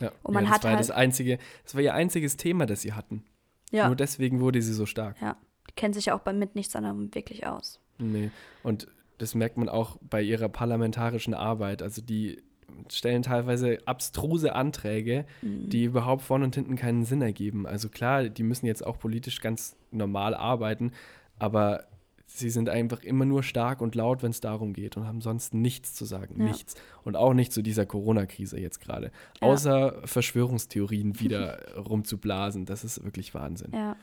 Ja. 0.00 0.12
Und 0.22 0.34
man 0.34 0.44
ja, 0.44 0.50
das 0.50 0.56
hat 0.58 0.64
war 0.64 0.70
halt- 0.72 0.80
das 0.80 0.90
einzige, 0.90 1.38
das 1.64 1.74
war 1.74 1.80
ihr 1.80 1.94
einziges 1.94 2.36
Thema, 2.36 2.66
das 2.66 2.82
sie 2.82 2.92
hatten. 2.92 3.24
Ja, 3.70 3.86
Nur 3.86 3.96
deswegen 3.96 4.40
wurde 4.40 4.60
sie 4.60 4.72
so 4.74 4.84
stark. 4.84 5.16
ja. 5.22 5.36
Die 5.70 5.74
kennen 5.74 5.94
sich 5.94 6.10
auch 6.12 6.20
bei 6.20 6.32
mit 6.32 6.56
nichts 6.56 6.74
anderem 6.76 7.14
wirklich 7.14 7.46
aus. 7.46 7.80
Nee. 7.98 8.30
Und 8.62 8.88
das 9.18 9.34
merkt 9.34 9.56
man 9.56 9.68
auch 9.68 9.96
bei 10.02 10.20
ihrer 10.20 10.48
parlamentarischen 10.48 11.34
Arbeit. 11.34 11.82
Also 11.82 12.02
die 12.02 12.42
stellen 12.88 13.22
teilweise 13.22 13.78
abstruse 13.84 14.54
Anträge, 14.54 15.26
die 15.42 15.84
überhaupt 15.84 16.22
vorne 16.22 16.44
und 16.44 16.54
hinten 16.54 16.76
keinen 16.76 17.04
Sinn 17.04 17.22
ergeben. 17.22 17.66
Also 17.66 17.88
klar, 17.88 18.28
die 18.28 18.42
müssen 18.42 18.66
jetzt 18.66 18.86
auch 18.86 18.98
politisch 18.98 19.40
ganz 19.40 19.76
normal 19.90 20.34
arbeiten, 20.34 20.92
aber 21.38 21.84
sie 22.26 22.50
sind 22.50 22.68
einfach 22.68 23.02
immer 23.02 23.24
nur 23.24 23.42
stark 23.42 23.80
und 23.80 23.94
laut, 23.94 24.22
wenn 24.22 24.30
es 24.30 24.40
darum 24.40 24.72
geht 24.72 24.96
und 24.96 25.06
haben 25.06 25.20
sonst 25.20 25.52
nichts 25.52 25.94
zu 25.94 26.04
sagen. 26.04 26.36
Ja. 26.38 26.44
Nichts. 26.44 26.74
Und 27.02 27.16
auch 27.16 27.34
nicht 27.34 27.52
zu 27.52 27.62
dieser 27.62 27.86
Corona-Krise 27.86 28.58
jetzt 28.58 28.80
gerade. 28.80 29.10
Ja. 29.40 29.48
Außer 29.48 30.00
Verschwörungstheorien 30.04 31.18
wieder 31.20 31.76
rumzublasen. 31.76 32.66
Das 32.66 32.84
ist 32.84 33.04
wirklich 33.04 33.34
Wahnsinn. 33.34 33.72
Ja. 33.72 33.96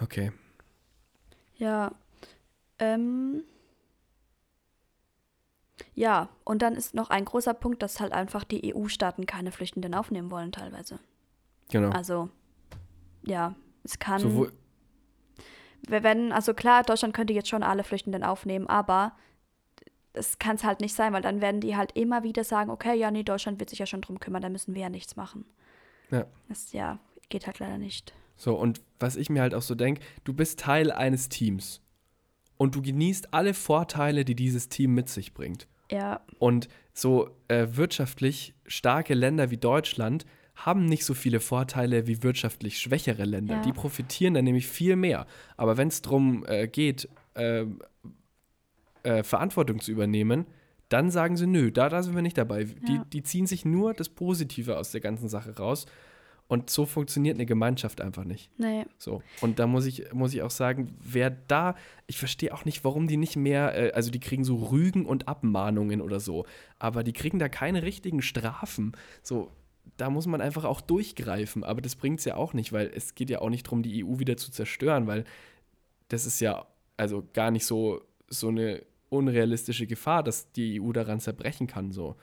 Okay. 0.00 0.32
Ja. 1.56 1.92
Ähm. 2.78 3.44
Ja, 5.94 6.28
und 6.44 6.62
dann 6.62 6.74
ist 6.74 6.94
noch 6.94 7.10
ein 7.10 7.24
großer 7.24 7.54
Punkt, 7.54 7.82
dass 7.82 8.00
halt 8.00 8.12
einfach 8.12 8.44
die 8.44 8.74
EU-Staaten 8.74 9.26
keine 9.26 9.52
Flüchtenden 9.52 9.94
aufnehmen 9.94 10.30
wollen 10.30 10.52
teilweise. 10.52 10.98
Genau. 11.70 11.90
Also, 11.90 12.28
ja, 13.22 13.54
es 13.84 13.98
kann. 13.98 14.20
Sowohl, 14.20 14.52
wir 15.88 16.02
werden, 16.02 16.32
also 16.32 16.54
klar, 16.54 16.82
Deutschland 16.82 17.14
könnte 17.14 17.32
jetzt 17.32 17.48
schon 17.48 17.62
alle 17.62 17.84
Flüchtenden 17.84 18.24
aufnehmen, 18.24 18.66
aber 18.66 19.12
das 20.12 20.38
kann 20.38 20.56
es 20.56 20.64
halt 20.64 20.80
nicht 20.80 20.94
sein, 20.94 21.12
weil 21.12 21.22
dann 21.22 21.40
werden 21.40 21.60
die 21.60 21.76
halt 21.76 21.92
immer 21.96 22.22
wieder 22.22 22.44
sagen, 22.44 22.70
okay, 22.70 22.94
ja, 22.94 23.10
nee, 23.10 23.22
Deutschland 23.22 23.60
wird 23.60 23.70
sich 23.70 23.78
ja 23.78 23.86
schon 23.86 24.00
drum 24.02 24.20
kümmern, 24.20 24.42
da 24.42 24.48
müssen 24.48 24.74
wir 24.74 24.82
ja 24.82 24.88
nichts 24.88 25.16
machen. 25.16 25.44
Ja. 26.10 26.26
Das 26.48 26.72
ja, 26.72 26.98
geht 27.28 27.46
halt 27.46 27.58
leider 27.60 27.78
nicht. 27.78 28.12
So, 28.40 28.54
und 28.54 28.80
was 28.98 29.16
ich 29.16 29.28
mir 29.28 29.42
halt 29.42 29.54
auch 29.54 29.60
so 29.60 29.74
denke, 29.74 30.00
du 30.24 30.32
bist 30.32 30.60
Teil 30.60 30.90
eines 30.90 31.28
Teams 31.28 31.82
und 32.56 32.74
du 32.74 32.80
genießt 32.80 33.34
alle 33.34 33.52
Vorteile, 33.52 34.24
die 34.24 34.34
dieses 34.34 34.70
Team 34.70 34.94
mit 34.94 35.10
sich 35.10 35.34
bringt. 35.34 35.68
Ja, 35.90 36.20
Und 36.38 36.68
so 36.94 37.28
äh, 37.48 37.66
wirtschaftlich 37.72 38.54
starke 38.64 39.12
Länder 39.12 39.50
wie 39.50 39.58
Deutschland 39.58 40.24
haben 40.54 40.86
nicht 40.86 41.04
so 41.04 41.12
viele 41.12 41.38
Vorteile 41.40 42.06
wie 42.06 42.22
wirtschaftlich 42.22 42.78
schwächere 42.78 43.24
Länder. 43.24 43.56
Ja. 43.56 43.60
Die 43.62 43.72
profitieren 43.72 44.32
dann 44.32 44.44
nämlich 44.44 44.68
viel 44.68 44.96
mehr. 44.96 45.26
Aber 45.58 45.76
wenn 45.76 45.88
es 45.88 46.00
darum 46.00 46.46
äh, 46.46 46.66
geht, 46.66 47.10
äh, 47.34 47.66
äh, 49.02 49.22
Verantwortung 49.22 49.80
zu 49.80 49.90
übernehmen, 49.92 50.46
dann 50.88 51.10
sagen 51.10 51.36
sie, 51.36 51.46
nö, 51.46 51.70
da, 51.70 51.90
da 51.90 52.02
sind 52.02 52.14
wir 52.14 52.22
nicht 52.22 52.38
dabei. 52.38 52.64
Die, 52.64 52.94
Ja. 52.94 53.04
die 53.12 53.22
ziehen 53.22 53.46
sich 53.46 53.66
nur 53.66 53.92
das 53.92 54.08
Positive 54.08 54.78
aus 54.78 54.92
der 54.92 55.00
ganzen 55.02 55.28
Sache 55.28 55.56
raus. 55.56 55.84
Und 56.50 56.68
so 56.68 56.84
funktioniert 56.84 57.36
eine 57.36 57.46
Gemeinschaft 57.46 58.00
einfach 58.00 58.24
nicht. 58.24 58.50
nee, 58.58 58.84
So, 58.98 59.22
und 59.40 59.60
da 59.60 59.68
muss 59.68 59.86
ich, 59.86 60.12
muss 60.12 60.34
ich 60.34 60.42
auch 60.42 60.50
sagen, 60.50 60.96
wer 61.00 61.30
da, 61.30 61.76
ich 62.08 62.18
verstehe 62.18 62.52
auch 62.52 62.64
nicht, 62.64 62.82
warum 62.82 63.06
die 63.06 63.16
nicht 63.16 63.36
mehr, 63.36 63.72
äh, 63.76 63.92
also 63.92 64.10
die 64.10 64.18
kriegen 64.18 64.42
so 64.42 64.56
Rügen 64.56 65.06
und 65.06 65.28
Abmahnungen 65.28 66.00
oder 66.00 66.18
so, 66.18 66.46
aber 66.80 67.04
die 67.04 67.12
kriegen 67.12 67.38
da 67.38 67.48
keine 67.48 67.84
richtigen 67.84 68.20
Strafen. 68.20 68.96
So, 69.22 69.52
da 69.96 70.10
muss 70.10 70.26
man 70.26 70.40
einfach 70.40 70.64
auch 70.64 70.80
durchgreifen, 70.80 71.62
aber 71.62 71.80
das 71.82 71.94
bringt 71.94 72.18
es 72.18 72.24
ja 72.24 72.34
auch 72.34 72.52
nicht, 72.52 72.72
weil 72.72 72.90
es 72.92 73.14
geht 73.14 73.30
ja 73.30 73.40
auch 73.42 73.50
nicht 73.50 73.68
darum, 73.68 73.84
die 73.84 74.04
EU 74.04 74.18
wieder 74.18 74.36
zu 74.36 74.50
zerstören, 74.50 75.06
weil 75.06 75.22
das 76.08 76.26
ist 76.26 76.40
ja 76.40 76.66
also 76.96 77.28
gar 77.32 77.52
nicht 77.52 77.64
so, 77.64 78.02
so 78.26 78.48
eine 78.48 78.82
unrealistische 79.08 79.86
Gefahr, 79.86 80.24
dass 80.24 80.50
die 80.50 80.80
EU 80.82 80.90
daran 80.90 81.20
zerbrechen 81.20 81.68
kann, 81.68 81.92
so. 81.92 82.16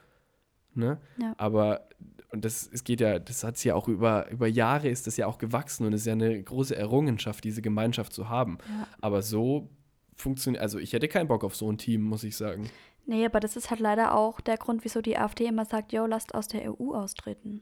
Ne? 0.77 0.99
Ja. 1.19 1.33
Aber 1.37 1.87
und 2.31 2.43
das 2.45 2.69
es 2.71 2.83
geht 2.83 2.99
ja, 3.01 3.19
das 3.19 3.43
hat 3.43 3.55
es 3.55 3.63
ja 3.63 3.73
auch 3.75 3.87
über, 3.87 4.29
über 4.29 4.47
Jahre 4.47 4.89
ist 4.89 5.07
das 5.07 5.17
ja 5.17 5.27
auch 5.27 5.37
gewachsen 5.37 5.85
und 5.85 5.93
es 5.93 6.01
ist 6.01 6.07
ja 6.07 6.13
eine 6.13 6.41
große 6.43 6.75
Errungenschaft, 6.75 7.43
diese 7.43 7.61
Gemeinschaft 7.61 8.13
zu 8.13 8.29
haben. 8.29 8.57
Ja. 8.69 8.87
Aber 9.01 9.21
so 9.21 9.69
funktioniert, 10.15 10.61
also 10.61 10.77
ich 10.79 10.93
hätte 10.93 11.07
keinen 11.07 11.27
Bock 11.27 11.43
auf 11.43 11.55
so 11.55 11.71
ein 11.71 11.77
Team, 11.77 12.01
muss 12.01 12.23
ich 12.23 12.35
sagen. 12.35 12.69
nee, 13.05 13.25
aber 13.25 13.39
das 13.39 13.55
ist 13.55 13.69
halt 13.69 13.79
leider 13.79 14.15
auch 14.15 14.41
der 14.41 14.57
Grund, 14.57 14.83
wieso 14.83 15.01
die 15.01 15.17
AfD 15.17 15.45
immer 15.45 15.65
sagt, 15.65 15.93
yo, 15.93 16.05
lasst 16.05 16.35
aus 16.35 16.47
der 16.47 16.69
EU 16.71 16.93
austreten. 16.93 17.61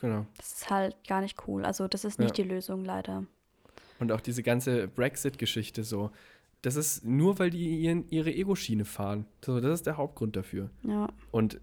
Genau. 0.00 0.26
Das 0.36 0.52
ist 0.52 0.70
halt 0.70 0.96
gar 1.08 1.20
nicht 1.20 1.48
cool. 1.48 1.64
Also 1.64 1.88
das 1.88 2.04
ist 2.04 2.20
nicht 2.20 2.38
Ja. 2.38 2.44
die 2.44 2.48
Lösung 2.50 2.84
leider. 2.84 3.24
Und 3.98 4.12
auch 4.12 4.20
diese 4.20 4.44
ganze 4.44 4.86
Brexit-Geschichte 4.86 5.82
so. 5.82 6.12
Das 6.62 6.76
ist 6.76 7.04
nur, 7.04 7.38
weil 7.40 7.50
die 7.50 7.80
ihren, 7.80 8.08
ihre 8.10 8.32
Ego-Schiene 8.32 8.84
fahren. 8.84 9.26
So, 9.44 9.60
das 9.60 9.74
ist 9.74 9.86
der 9.86 9.96
Hauptgrund 9.96 10.36
dafür. 10.36 10.70
Ja. 10.84 11.08
Und 11.32 11.60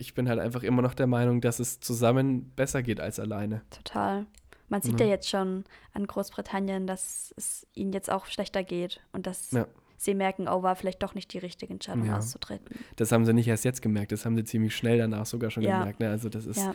ich 0.00 0.14
bin 0.14 0.28
halt 0.28 0.38
einfach 0.40 0.62
immer 0.62 0.82
noch 0.82 0.94
der 0.94 1.06
Meinung, 1.06 1.40
dass 1.40 1.60
es 1.60 1.80
zusammen 1.80 2.50
besser 2.56 2.82
geht 2.82 3.00
als 3.00 3.20
alleine. 3.20 3.62
Total. 3.70 4.26
Man 4.68 4.82
sieht 4.82 5.00
ja, 5.00 5.06
jetzt 5.06 5.28
schon 5.28 5.64
an 5.92 6.06
Großbritannien, 6.06 6.86
dass 6.86 7.34
es 7.36 7.66
ihnen 7.74 7.92
jetzt 7.92 8.10
auch 8.10 8.26
schlechter 8.26 8.62
geht 8.62 9.00
und 9.12 9.26
dass 9.26 9.50
Ja. 9.50 9.66
sie 9.96 10.14
merken, 10.14 10.46
oh, 10.48 10.62
war 10.62 10.76
vielleicht 10.76 11.02
doch 11.02 11.14
nicht 11.14 11.32
die 11.32 11.38
richtige 11.38 11.72
Entscheidung 11.72 12.06
Ja. 12.06 12.18
auszutreten. 12.18 12.76
Das 12.96 13.10
haben 13.10 13.24
sie 13.24 13.32
nicht 13.32 13.48
erst 13.48 13.64
jetzt 13.64 13.82
gemerkt, 13.82 14.12
das 14.12 14.24
haben 14.24 14.36
sie 14.36 14.44
ziemlich 14.44 14.76
schnell 14.76 14.98
danach 14.98 15.26
sogar 15.26 15.50
schon 15.50 15.64
Ja. 15.64 15.78
gemerkt. 15.80 15.98
Ne? 16.00 16.08
Also 16.08 16.28
das 16.28 16.46
ist, 16.46 16.58
ja, 16.58 16.74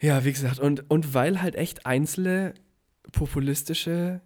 Ja, 0.00 0.24
wie 0.24 0.32
gesagt, 0.32 0.58
und, 0.58 0.88
und 0.90 1.14
weil 1.14 1.40
halt 1.42 1.54
echt 1.56 1.86
einzelne 1.86 2.54
populistische, 3.12 4.20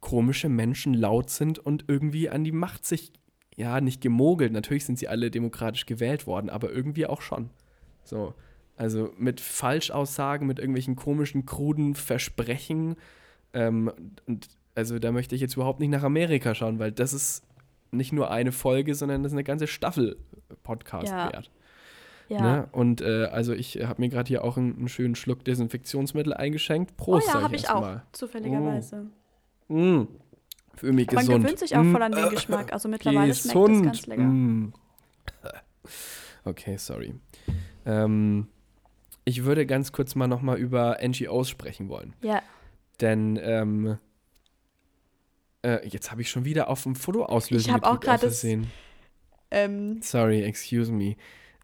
komische 0.00 0.48
Menschen 0.48 0.94
laut 0.94 1.30
sind 1.30 1.58
und 1.58 1.84
irgendwie 1.88 2.28
an 2.28 2.44
die 2.44 2.52
Macht 2.52 2.84
sich, 2.84 3.12
ja, 3.56 3.80
nicht 3.80 4.00
gemogelt, 4.00 4.52
natürlich 4.52 4.84
sind 4.84 4.98
sie 4.98 5.08
alle 5.08 5.30
demokratisch 5.30 5.86
gewählt 5.86 6.26
worden, 6.26 6.50
aber 6.50 6.70
irgendwie 6.70 7.06
auch 7.06 7.20
schon. 7.20 7.50
So, 8.04 8.34
also 8.76 9.12
mit 9.18 9.40
Falschaussagen, 9.40 10.46
mit 10.46 10.58
irgendwelchen 10.58 10.96
komischen, 10.96 11.46
kruden 11.46 11.94
Versprechen. 11.94 12.96
Ähm, 13.52 13.92
und 14.26 14.48
also 14.74 14.98
da 14.98 15.12
möchte 15.12 15.34
ich 15.34 15.40
jetzt 15.40 15.54
überhaupt 15.54 15.80
nicht 15.80 15.90
nach 15.90 16.02
Amerika 16.02 16.54
schauen, 16.54 16.78
weil 16.78 16.92
das 16.92 17.12
ist 17.12 17.44
nicht 17.90 18.12
nur 18.12 18.30
eine 18.30 18.52
Folge, 18.52 18.94
sondern 18.94 19.22
das 19.22 19.32
ist 19.32 19.36
eine 19.36 19.44
ganze 19.44 19.66
Staffel 19.66 20.16
Podcast 20.62 21.08
Ja. 21.12 21.30
wert. 21.32 21.50
ja. 22.28 22.40
Ne? 22.40 22.68
Und 22.72 23.02
äh, 23.02 23.24
also 23.26 23.52
ich 23.52 23.76
habe 23.84 24.00
mir 24.00 24.08
gerade 24.08 24.28
hier 24.28 24.42
auch 24.44 24.56
einen, 24.56 24.76
einen 24.78 24.88
schönen 24.88 25.14
Schluck 25.14 25.44
Desinfektionsmittel 25.44 26.32
eingeschenkt. 26.32 26.92
Oh 26.92 27.02
Prost, 27.04 27.26
ja, 27.26 27.34
sag 27.34 27.42
habe 27.42 27.56
ich 27.56 27.68
auch, 27.68 27.82
erstmal. 27.82 28.02
zufälligerweise. 28.12 29.06
Mm. 29.68 30.04
Für 30.76 30.92
mich 30.92 31.06
Man 31.12 31.20
gesund. 31.26 31.44
gewöhnt 31.44 31.58
sich 31.58 31.76
auch 31.76 31.82
Mm. 31.82 31.92
voll 31.92 32.02
an 32.02 32.12
den 32.12 32.28
Geschmack. 32.30 32.72
Also 32.72 32.88
mittlerweile 32.88 33.34
schmeckt 33.34 33.54
Gesund. 33.54 33.76
das 33.86 33.92
ganz 33.92 34.06
lecker. 34.06 34.22
Mm. 34.22 34.72
Okay, 36.44 36.76
sorry. 36.76 37.14
Ähm, 37.86 38.48
ich 39.24 39.44
würde 39.44 39.66
ganz 39.66 39.92
kurz 39.92 40.14
mal 40.14 40.26
nochmal 40.26 40.58
über 40.58 40.98
NGOs 41.00 41.48
sprechen 41.48 41.88
wollen. 41.88 42.14
Ja, 42.22 42.42
Denn 43.00 43.38
ähm, 43.42 43.98
äh, 45.62 45.86
jetzt 45.88 46.10
habe 46.10 46.22
ich 46.22 46.30
schon 46.30 46.44
wieder 46.44 46.68
auf 46.68 46.82
dem 46.84 46.94
Foto 46.94 47.24
auslösen 47.24 47.68
Ich 47.68 47.72
hab 47.72 47.84
auch 47.84 48.00
grad 48.00 48.22
das- 48.22 48.44
ähm, 49.50 50.00
Sorry, 50.02 50.42
excuse 50.42 50.90
me. 50.92 51.16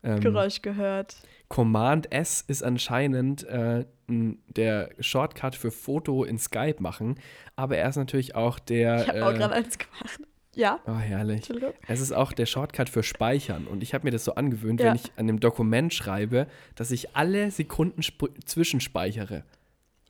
Ähm, 0.05 0.21
Geräusch 0.21 0.63
gehört. 0.63 1.17
Command 1.49 2.13
S 2.13 2.43
ist 2.47 2.63
anscheinend 2.63 3.45
äh, 3.45 3.85
der 4.09 4.91
Shortcut 5.01 5.55
für 5.55 5.71
Foto 5.71 6.25
in 6.25 6.39
Skype 6.39 6.77
machen, 6.81 7.19
aber 7.57 7.77
er 7.79 7.89
ist 7.89 7.97
natürlich 7.97 8.35
auch 8.35 8.59
der. 8.59 9.03
Ich 9.03 9.09
habe 9.09 9.27
auch 9.27 9.33
äh, 9.33 9.39
gerade 9.39 9.55
eins 9.55 9.79
gemacht. 9.79 10.21
Ja, 10.55 10.81
oh, 10.87 10.97
herrlich. 10.97 11.49
Es 11.87 12.01
ist 12.01 12.11
auch 12.13 12.33
der 12.33 12.47
Shortcut 12.47 12.89
für 12.89 13.03
Speichern. 13.05 13.67
Und 13.69 13.83
ich 13.83 13.95
habe 13.95 14.05
mir 14.05 14.11
das 14.11 14.25
so 14.25 14.35
angewöhnt, 14.35 14.81
Ja. 14.81 14.89
wenn 14.89 14.97
ich 14.97 15.13
an 15.17 15.27
dem 15.29 15.39
Dokument 15.39 15.95
schreibe, 15.95 16.49
dass 16.75 16.91
ich 16.91 17.15
alle 17.17 17.51
Sekunden 17.53 18.01
sp- 18.03 18.35
zwischenspeichere. 18.45 19.45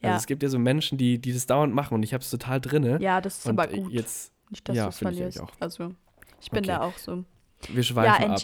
Ja. 0.01 0.09
Also 0.09 0.17
es 0.21 0.25
gibt 0.27 0.41
ja 0.41 0.49
so 0.49 0.57
Menschen, 0.57 0.97
die, 0.97 1.19
die 1.19 1.33
das 1.33 1.45
dauernd 1.45 1.75
machen 1.75 1.93
und 1.93 2.03
ich 2.03 2.13
habe 2.15 2.23
es 2.23 2.31
total 2.31 2.59
drinne. 2.61 2.99
Ja, 2.99 3.21
das 3.21 3.39
ist 3.39 3.45
und 3.45 3.59
aber 3.59 3.71
äh, 3.71 3.77
gut. 3.79 3.91
jetzt, 3.91 4.31
Nicht, 4.49 4.67
dass 4.67 4.75
ja, 4.75 4.83
du 4.83 4.89
es 4.89 4.95
ich 4.95 5.01
verlierst. 5.01 5.39
eigentlich 5.39 5.49
auch. 5.53 5.61
Also, 5.61 5.93
ich 6.41 6.49
bin 6.49 6.59
Okay. 6.59 6.67
da 6.67 6.81
auch 6.81 6.97
so. 6.97 7.23
wir 7.67 7.83
schweifen 7.83 8.23
Ja, 8.23 8.33
ab. 8.33 8.39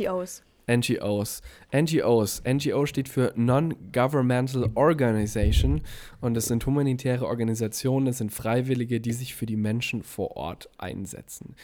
NGOs. 0.68 1.42
NGOs. 1.74 2.44
NGO 2.46 2.86
steht 2.86 3.10
für 3.10 3.34
Non-Governmental 3.36 4.72
Organization 4.76 5.82
und 6.22 6.34
das 6.34 6.46
sind 6.46 6.66
humanitäre 6.66 7.28
Organisationen, 7.28 8.06
das 8.06 8.18
sind 8.18 8.32
Freiwillige, 8.32 9.00
die 9.00 9.14
sich 9.14 9.36
für 9.36 9.46
die 9.46 9.58
Menschen 9.58 10.04
vor 10.04 10.36
Ort 10.36 10.70
einsetzen. 10.78 11.56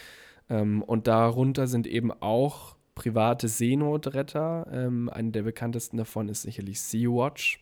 Ähm, 0.50 0.84
und 0.84 1.08
darunter 1.08 1.68
sind 1.68 1.88
eben 1.88 2.12
auch 2.12 2.76
private 2.96 3.48
Seenotretter. 3.48 4.68
Ähm, 4.72 5.10
eine 5.10 5.32
der 5.32 5.44
bekanntesten 5.44 5.98
davon 5.98 6.30
ist 6.30 6.44
sicherlich 6.44 6.82
Sea-Watch. 6.82 7.60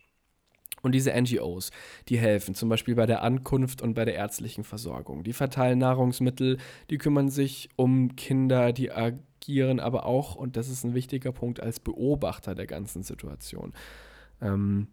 Und 0.81 0.93
diese 0.93 1.11
NGOs, 1.11 1.71
die 2.07 2.17
helfen 2.17 2.55
zum 2.55 2.69
Beispiel 2.69 2.95
bei 2.95 3.05
der 3.05 3.21
Ankunft 3.21 3.81
und 3.81 3.95
bei 3.95 4.05
der 4.05 4.15
ärztlichen 4.15 4.63
Versorgung. 4.63 5.23
Die 5.23 5.33
verteilen 5.33 5.79
Nahrungsmittel, 5.79 6.57
die 6.89 6.97
kümmern 6.97 7.29
sich 7.29 7.69
um 7.75 8.15
Kinder, 8.15 8.71
die 8.71 8.91
agieren 9.39 9.79
aber 9.79 10.05
auch, 10.05 10.35
und 10.35 10.57
das 10.57 10.69
ist 10.69 10.83
ein 10.83 10.93
wichtiger 10.93 11.31
Punkt, 11.31 11.61
als 11.61 11.79
Beobachter 11.79 12.55
der 12.55 12.67
ganzen 12.67 13.03
Situation. 13.03 13.73
Ähm, 14.41 14.87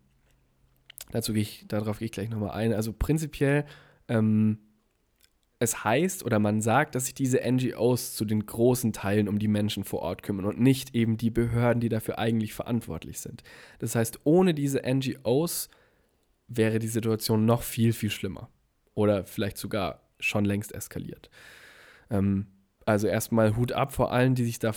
dazu 1.11 1.33
gehe 1.33 1.43
ich, 1.43 1.65
darauf 1.69 1.99
gehe 1.99 2.07
ich 2.07 2.13
gleich 2.13 2.31
nochmal 2.31 2.53
ein. 2.53 2.73
Also 2.73 2.93
prinzipiell, 2.93 3.65
ähm, 4.09 4.59
es 5.59 5.85
heißt 5.85 6.25
oder 6.25 6.39
man 6.39 6.61
sagt, 6.61 6.95
dass 6.95 7.07
sich 7.07 7.15
diese 7.15 7.41
NGOs 7.41 8.15
zu 8.15 8.25
den 8.25 8.45
großen 8.45 8.93
Teilen 8.93 9.27
um 9.27 9.39
die 9.39 9.49
Menschen 9.49 9.85
vor 9.85 10.01
Ort 10.01 10.23
kümmern 10.23 10.45
und 10.45 10.61
nicht 10.61 10.95
eben 10.95 11.17
die 11.17 11.31
Behörden, 11.31 11.81
die 11.81 11.89
dafür 11.89 12.19
eigentlich 12.19 12.53
verantwortlich 12.53 13.21
sind. 13.21 13.43
Das 13.79 13.95
heißt, 13.95 14.21
ohne 14.25 14.53
diese 14.53 14.83
NGOs 14.87 15.71
wäre 16.47 16.79
die 16.79 16.89
Situation 16.89 17.47
noch 17.47 17.63
viel, 17.63 17.93
viel 17.93 18.11
schlimmer. 18.11 18.51
Oder 18.95 19.25
vielleicht 19.25 19.57
sogar 19.57 20.03
schon 20.21 20.45
längst 20.45 20.73
eskaliert. 20.73 21.31
Ähm, 22.11 22.47
also 22.87 23.09
erstmal 23.09 23.57
Hut 23.57 23.73
ab 23.73 23.93
vor 23.93 24.13
allen, 24.13 24.35
die 24.35 24.45
sich 24.45 24.59
da 24.59 24.73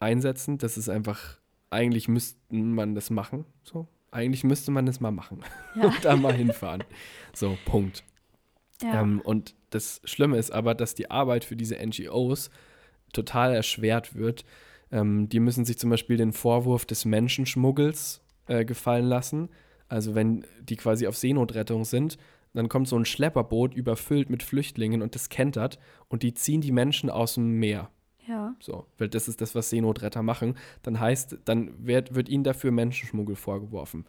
einsetzen. 0.00 0.58
Das 0.58 0.76
ist 0.76 0.88
einfach, 0.88 1.38
eigentlich 1.68 2.08
müsste 2.08 2.38
man 2.50 2.96
das 2.96 3.10
machen. 3.10 3.44
So. 3.62 3.86
Eigentlich 4.10 4.42
müsste 4.42 4.72
man 4.72 4.86
das 4.86 4.98
mal 4.98 5.12
machen. 5.12 5.44
Ja. 5.76 5.84
Und 5.84 6.04
da 6.04 6.16
mal 6.16 6.32
hinfahren. 6.32 6.82
So, 7.32 7.56
Punkt. 7.64 8.02
Ja. 8.82 9.02
Ähm, 9.02 9.20
und 9.20 9.54
das 9.70 10.00
Schlimme 10.02 10.36
ist 10.36 10.50
aber, 10.50 10.74
dass 10.74 10.96
die 10.96 11.12
Arbeit 11.12 11.44
für 11.44 11.54
diese 11.54 11.76
NGOs 11.76 12.50
total 13.12 13.54
erschwert 13.54 14.16
wird. 14.16 14.44
Ähm, 14.90 15.28
die 15.28 15.38
müssen 15.38 15.64
sich 15.64 15.78
zum 15.78 15.90
Beispiel 15.90 16.16
den 16.16 16.32
Vorwurf 16.32 16.86
des 16.86 17.04
Menschenschmuggels 17.04 18.20
äh, 18.48 18.64
gefallen 18.64 19.06
lassen. 19.06 19.48
Also 19.88 20.16
wenn 20.16 20.44
die 20.62 20.76
quasi 20.76 21.06
auf 21.06 21.16
Seenotrettung 21.16 21.84
sind, 21.84 22.16
dann 22.52 22.68
kommt 22.68 22.88
so 22.88 22.96
ein 22.96 23.04
Schlepperboot 23.04 23.74
überfüllt 23.74 24.30
mit 24.30 24.42
Flüchtlingen 24.42 25.02
und 25.02 25.14
das 25.14 25.28
kentert 25.28 25.78
und 26.08 26.22
die 26.22 26.34
ziehen 26.34 26.60
die 26.60 26.72
Menschen 26.72 27.10
aus 27.10 27.34
dem 27.34 27.58
Meer. 27.58 27.90
ja. 28.26 28.54
So, 28.60 28.86
weil 28.98 29.08
das 29.08 29.28
ist 29.28 29.40
das, 29.40 29.54
was 29.54 29.70
Seenotretter 29.70 30.22
machen. 30.22 30.56
Dann 30.82 31.00
heißt, 31.00 31.38
dann 31.44 31.72
wird, 31.84 32.14
wird 32.14 32.28
ihnen 32.28 32.44
dafür 32.44 32.70
Menschenschmuggel 32.70 33.36
vorgeworfen. 33.36 34.04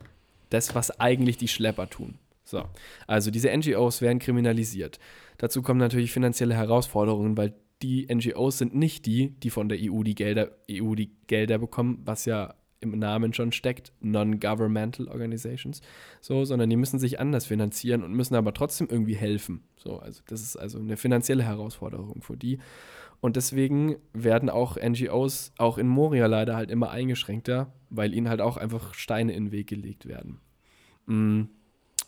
Das, 0.49 0.75
was 0.75 0.99
eigentlich 0.99 1.37
die 1.37 1.47
Schlepper 1.47 1.89
tun. 1.89 2.15
So, 2.43 2.65
also 3.07 3.31
diese 3.31 3.55
NGOs 3.55 4.01
werden 4.01 4.19
kriminalisiert. 4.19 4.99
Dazu 5.37 5.61
kommen 5.61 5.79
natürlich 5.79 6.11
finanzielle 6.11 6.53
Herausforderungen, 6.53 7.37
weil 7.37 7.53
die 7.81 8.07
NGOs 8.13 8.57
sind 8.57 8.75
nicht 8.75 9.05
die, 9.05 9.29
die 9.39 9.49
von 9.49 9.69
der 9.69 9.77
EU 9.81 10.03
die 10.03 10.15
Gelder, 10.15 10.51
EU 10.69 10.95
die 10.95 11.11
Gelder 11.27 11.57
bekommen, 11.57 12.01
was 12.05 12.25
ja 12.25 12.53
im 12.81 12.97
Namen 12.97 13.33
schon 13.33 13.51
steckt, 13.51 13.93
Non-Governmental 14.01 15.07
Organizations, 15.07 15.81
so, 16.19 16.43
sondern 16.45 16.69
die 16.69 16.75
müssen 16.75 16.99
sich 16.99 17.19
anders 17.19 17.45
finanzieren 17.45 18.03
und 18.03 18.13
müssen 18.13 18.35
aber 18.35 18.53
trotzdem 18.53 18.87
irgendwie 18.89 19.15
helfen. 19.15 19.63
So, 19.77 19.99
also 19.99 20.21
das 20.27 20.41
ist 20.41 20.57
also 20.57 20.79
eine 20.79 20.97
finanzielle 20.97 21.43
Herausforderung 21.43 22.21
für 22.21 22.35
die. 22.35 22.59
Und 23.21 23.35
deswegen 23.35 23.97
werden 24.13 24.49
auch 24.49 24.77
NGOs 24.77 25.53
auch 25.57 25.77
in 25.77 25.87
Moria 25.87 26.25
leider 26.25 26.55
halt 26.55 26.71
immer 26.71 26.89
eingeschränkter, 26.89 27.71
weil 27.91 28.15
ihnen 28.15 28.27
halt 28.27 28.41
auch 28.41 28.57
einfach 28.57 28.95
Steine 28.95 29.33
in 29.33 29.45
den 29.45 29.51
Weg 29.51 29.67
gelegt 29.67 30.07
werden. 30.07 30.39
Mm. 31.05 31.43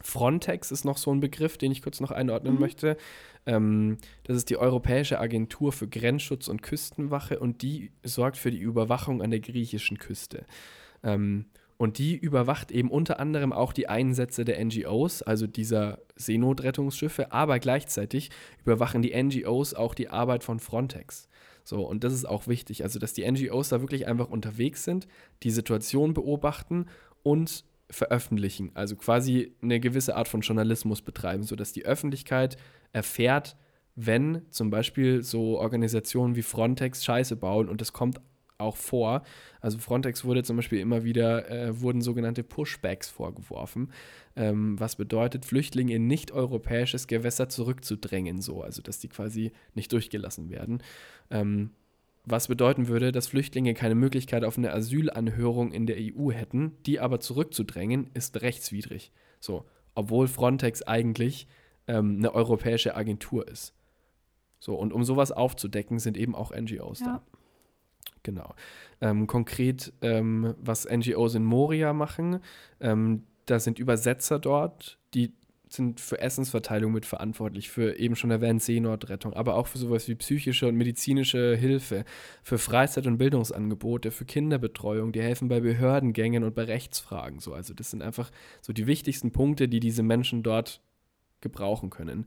Frontex 0.04 0.72
ist 0.72 0.86
noch 0.86 0.97
so 0.97 1.12
ein 1.12 1.22
Begriff, 1.22 1.58
den 1.58 1.72
ich 1.72 1.82
kurz 1.82 1.99
noch 1.99 2.12
einordnen 2.12 2.60
möchte. 2.60 2.97
Ähm, 3.45 3.97
das 4.24 4.38
ist 4.38 4.49
die 4.49 4.58
Europäische 4.58 5.20
Agentur 5.20 5.72
für 5.72 5.88
Grenzschutz 5.88 6.47
und 6.47 6.62
Küstenwache 6.62 7.39
und 7.39 7.62
die 7.62 7.91
sorgt 8.04 8.38
für 8.38 8.51
die 8.51 8.60
Überwachung 8.60 9.22
an 9.22 9.32
der 9.32 9.39
griechischen 9.39 9.97
Küste. 9.97 10.45
Ähm, 11.04 11.45
und 11.78 11.97
die 11.97 12.16
überwacht 12.16 12.72
eben 12.72 12.91
unter 12.91 13.20
anderem 13.20 13.51
auch 13.51 13.74
die 13.74 13.89
Einsätze 13.89 14.45
der 14.45 14.64
NGOs, 14.64 15.22
also 15.22 15.47
dieser 15.47 15.99
Seenotrettungsschiffe, 16.16 17.32
aber 17.32 17.60
gleichzeitig 17.60 18.30
überwachen 18.64 19.01
die 19.01 19.22
NGOs 19.22 19.74
auch 19.74 19.95
die 19.95 20.10
Arbeit 20.10 20.43
von 20.43 20.60
Frontex. 20.60 21.28
So, 21.64 21.88
und 21.88 22.04
das 22.04 22.14
ist 22.14 22.26
auch 22.26 22.47
wichtig, 22.47 22.84
also 22.84 22.99
dass 22.99 23.14
die 23.14 23.30
NGOs 23.30 23.70
da 23.70 23.82
wirklich 23.82 24.08
einfach 24.08 24.30
unterwegs 24.30 24.84
sind, 24.84 25.08
die 25.43 25.51
Situation 25.51 26.14
beobachten 26.14 26.88
und 27.24 27.64
veröffentlichen, 27.89 28.71
also 28.73 28.95
quasi 28.95 29.55
eine 29.61 29.79
gewisse 29.79 30.15
Art 30.15 30.27
von 30.27 30.41
Journalismus 30.41 31.01
betreiben, 31.01 31.43
sodass 31.43 31.73
die 31.73 31.86
Öffentlichkeit 31.86 32.57
erfährt, 32.91 33.55
wenn 33.95 34.41
zum 34.49 34.69
Beispiel 34.69 35.21
so 35.21 35.59
Organisationen 35.59 36.36
wie 36.36 36.41
Frontex 36.41 37.05
Scheiße 37.05 37.36
bauen 37.36 37.69
und 37.69 37.81
das 37.81 37.93
kommt 37.93 38.19
auch 38.57 38.77
vor. 38.77 39.23
Also 39.61 39.77
Frontex 39.77 40.25
wurde 40.25 40.43
zum 40.43 40.55
Beispiel 40.55 40.79
immer 40.79 41.03
wieder, 41.03 41.49
äh, 41.49 41.81
wurden 41.81 42.01
sogenannte 42.01 42.43
Pushbacks 42.43 43.09
vorgeworfen, 43.09 43.91
ähm, 44.36 44.79
was 44.79 44.95
bedeutet, 44.95 45.45
Flüchtlinge 45.45 45.95
in 45.95 46.07
nicht-europäisches 46.07 47.07
Gewässer 47.07 47.49
zurückzudrängen, 47.49 48.41
so, 48.41 48.61
also 48.61 48.81
dass 48.81 48.99
die 48.99 49.09
quasi 49.09 49.51
nicht 49.75 49.91
durchgelassen 49.91 50.49
werden. 50.49 50.81
Ähm, 51.29 51.71
was 52.26 52.47
bedeuten 52.47 52.88
würde, 52.88 53.11
dass 53.11 53.28
Flüchtlinge 53.28 53.74
keine 53.74 53.95
Möglichkeit 53.95 54.43
auf 54.43 54.57
eine 54.57 54.74
Asylanhörung 54.74 55.71
in 55.71 55.86
der 55.86 55.97
EU 55.99 56.32
hätten, 56.32 56.78
die 56.86 56.99
aber 56.99 57.19
zurückzudrängen, 57.19 58.09
ist 58.13 58.41
rechtswidrig. 58.41 59.11
So, 59.39 59.65
obwohl 59.93 60.28
Frontex 60.28 60.84
eigentlich 60.84 61.47
ähm, 61.88 62.17
eine 62.17 62.34
europäische 62.34 62.95
Agentur 62.95 63.47
ist. 63.47 63.74
So, 64.59 64.76
und 64.76 64.93
um 64.93 65.03
sowas 65.03 65.32
aufzudecken, 65.34 65.99
sind 65.99 66.17
eben 66.17 66.36
auch 66.36 66.51
NGOs 66.55 67.01
Ja. 67.01 67.05
da. 67.05 67.24
Genau. 68.24 68.55
Ähm, 69.01 69.28
konkret, 69.28 69.91
ähm, 70.01 70.55
was 70.57 70.86
NGOs 70.89 71.36
in 71.36 71.43
Moria 71.43 71.91
machen, 71.91 72.39
ähm, 72.80 73.24
da 73.45 73.59
sind 73.59 73.80
Übersetzer 73.80 74.39
dort, 74.39 74.97
die 75.13 75.34
sind 75.74 75.99
für 75.99 76.19
Essensverteilung 76.19 76.91
mitverantwortlich, 76.91 77.69
für 77.69 77.97
eben 77.97 78.15
schon 78.15 78.32
erwähnt 78.32 78.61
Seenotrettung, 78.61 79.34
aber 79.34 79.55
auch 79.55 79.67
für 79.67 79.78
sowas 79.78 80.07
wie 80.07 80.15
psychische 80.15 80.67
und 80.67 80.76
medizinische 80.76 81.55
Hilfe, 81.55 82.05
für 82.41 82.57
Freizeit- 82.57 83.07
und 83.07 83.17
Bildungsangebote, 83.17 84.11
für 84.11 84.26
Kinderbetreuung, 84.26 85.11
die 85.11 85.21
helfen 85.21 85.47
bei 85.47 85.59
Behördengängen 85.59 86.43
und 86.43 86.55
bei 86.55 86.63
Rechtsfragen. 86.63 87.39
So. 87.39 87.53
Also 87.53 87.74
das 87.74 87.91
sind 87.91 88.01
einfach 88.01 88.32
so 88.61 88.74
die 88.74 88.88
wichtigsten 88.88 89.32
Punkte, 89.32 89.67
die 89.67 89.80
diese 89.80 90.03
Menschen 90.03 90.43
dort 90.43 90.82
gebrauchen 91.41 91.89
können. 91.89 92.26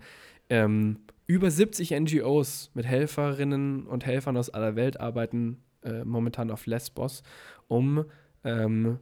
Ähm, 0.50 0.98
über 1.26 1.50
70 1.50 1.90
NGOs 1.92 2.70
mit 2.74 2.86
Helferinnen 2.86 3.86
und 3.86 4.06
Helfern 4.06 4.36
aus 4.36 4.50
aller 4.50 4.76
Welt 4.76 5.00
arbeiten 5.00 5.58
äh, 5.82 6.04
momentan 6.04 6.50
auf 6.50 6.66
Lesbos, 6.66 7.22
um, 7.68 8.04
ähm, 8.44 8.98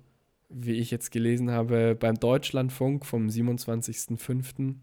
wie 0.48 0.72
ich 0.72 0.90
jetzt 0.90 1.10
gelesen 1.10 1.50
habe, 1.50 1.96
beim 1.98 2.14
Deutschlandfunk 2.16 3.06
vom 3.06 3.28
27.05. 3.28 4.74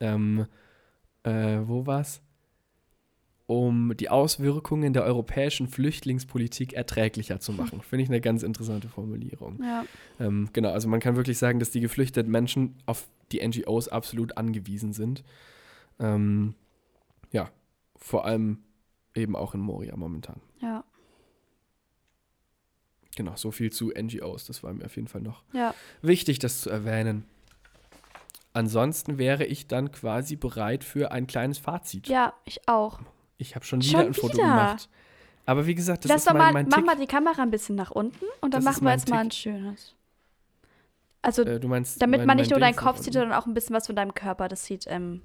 Ähm, 0.00 0.46
äh, 1.22 1.58
wo 1.64 1.86
war's? 1.86 2.22
Um 3.46 3.96
die 3.96 4.08
Auswirkungen 4.08 4.92
der 4.92 5.04
europäischen 5.04 5.66
Flüchtlingspolitik 5.66 6.72
erträglicher 6.72 7.40
zu 7.40 7.52
machen. 7.52 7.80
Finde 7.88 8.04
ich 8.04 8.08
eine 8.08 8.20
ganz 8.20 8.42
interessante 8.42 8.88
Formulierung. 8.88 9.60
Ja. 9.62 9.84
Ähm, 10.20 10.48
genau, 10.52 10.70
also 10.70 10.88
man 10.88 11.00
kann 11.00 11.16
wirklich 11.16 11.38
sagen, 11.38 11.58
dass 11.58 11.70
die 11.70 11.80
geflüchteten 11.80 12.30
Menschen 12.30 12.76
auf 12.86 13.08
die 13.32 13.46
NGOs 13.46 13.88
absolut 13.88 14.36
angewiesen 14.36 14.92
sind. 14.92 15.24
Ähm, 15.98 16.54
ja, 17.32 17.50
vor 17.96 18.24
allem 18.24 18.58
eben 19.14 19.36
auch 19.36 19.54
in 19.54 19.60
Moria 19.60 19.96
momentan. 19.96 20.40
Ja. 20.60 20.84
Genau, 23.20 23.36
so 23.36 23.50
viel 23.50 23.70
zu 23.70 23.90
NGOs. 23.90 24.46
Das 24.46 24.62
war 24.62 24.72
mir 24.72 24.86
auf 24.86 24.96
jeden 24.96 25.06
Fall 25.06 25.20
noch 25.20 25.42
Ja. 25.52 25.74
wichtig, 26.00 26.38
das 26.38 26.62
zu 26.62 26.70
erwähnen. 26.70 27.26
Ansonsten 28.54 29.18
wäre 29.18 29.44
ich 29.44 29.66
dann 29.68 29.92
quasi 29.92 30.36
bereit 30.36 30.84
für 30.84 31.12
ein 31.12 31.26
kleines 31.26 31.58
Fazit. 31.58 32.08
Ja, 32.08 32.32
ich 32.46 32.66
auch. 32.66 32.98
Ich 33.36 33.54
habe 33.54 33.64
schon 33.66 33.82
wieder 33.82 33.90
Schon 33.98 34.06
ein 34.06 34.14
Foto 34.14 34.32
wieder? 34.38 34.42
gemacht. 34.44 34.88
Aber 35.44 35.66
wie 35.66 35.74
gesagt, 35.74 36.04
das 36.04 36.08
Lass 36.10 36.20
ist 36.22 36.28
doch 36.28 36.32
mein, 36.32 36.40
mal, 36.46 36.52
mein 36.54 36.68
mach 36.68 36.76
Tick. 36.78 36.86
mal 36.86 36.96
die 36.96 37.06
Kamera 37.06 37.42
ein 37.42 37.50
bisschen 37.50 37.76
nach 37.76 37.90
unten 37.90 38.24
und 38.40 38.54
dann 38.54 38.64
Das 38.64 38.64
machen 38.64 38.84
wir 38.86 38.92
jetzt 38.92 39.08
mal 39.10 39.16
Tick. 39.18 39.26
ein 39.26 39.30
schönes. 39.32 39.94
Also, 41.20 41.42
äh, 41.42 41.60
du 41.60 41.68
meinst 41.68 42.00
damit 42.00 42.20
mein- 42.20 42.26
man 42.28 42.36
nicht 42.38 42.50
nur 42.50 42.58
deinen 42.58 42.74
Kopf 42.76 42.98
sieht, 43.00 43.12
sondern 43.12 43.34
auch 43.34 43.44
ein 43.46 43.52
bisschen 43.52 43.76
was 43.76 43.86
von 43.86 43.96
deinem 43.96 44.14
Körper. 44.14 44.48
Das 44.48 44.64
sieht, 44.64 44.86
ähm, 44.88 45.20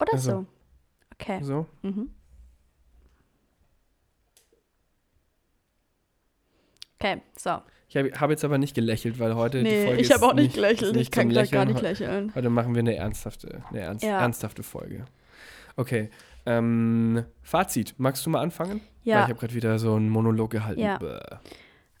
oder 0.00 0.12
Ach 0.14 0.18
so. 0.18 0.30
so. 0.30 0.46
Okay. 1.12 1.40
So, 1.42 1.66
Mhm. 1.82 2.10
Okay, 7.04 7.20
so. 7.36 7.58
ich 7.88 7.96
habe 7.98 8.12
hab 8.18 8.30
jetzt 8.30 8.44
aber 8.44 8.56
nicht 8.56 8.74
gelächelt, 8.74 9.18
weil 9.18 9.34
heute 9.34 9.58
die 9.58 9.64
Nee, 9.70 9.84
Folge 9.86 10.00
ich 10.00 10.10
habe 10.10 10.24
auch 10.26 10.32
nicht 10.32 10.54
gelächelt. 10.54 10.96
Ich 10.96 11.10
kann 11.10 11.28
gleich 11.28 11.50
gar 11.50 11.66
nicht 11.66 11.82
Lächeln. 11.82 12.32
Heute 12.34 12.48
machen 12.48 12.74
wir 12.74 12.80
eine 12.80 12.96
ernsthafte, 12.96 13.62
eine 13.68 13.80
ernst, 13.80 14.04
Ja. 14.04 14.20
ernsthafte 14.20 14.62
Folge. 14.62 15.04
Okay. 15.76 16.08
Ähm, 16.46 17.24
Fazit. 17.42 17.94
Magst 17.98 18.24
du 18.24 18.30
mal 18.30 18.40
anfangen? 18.40 18.80
Weil 19.04 19.12
Ja. 19.12 19.22
ich 19.24 19.28
habe 19.28 19.38
gerade 19.38 19.54
wieder 19.54 19.78
so 19.78 19.94
einen 19.94 20.08
Monolog 20.08 20.50
gehalten. 20.50 20.80
Ja. 20.80 20.96
Bäh. 20.96 21.18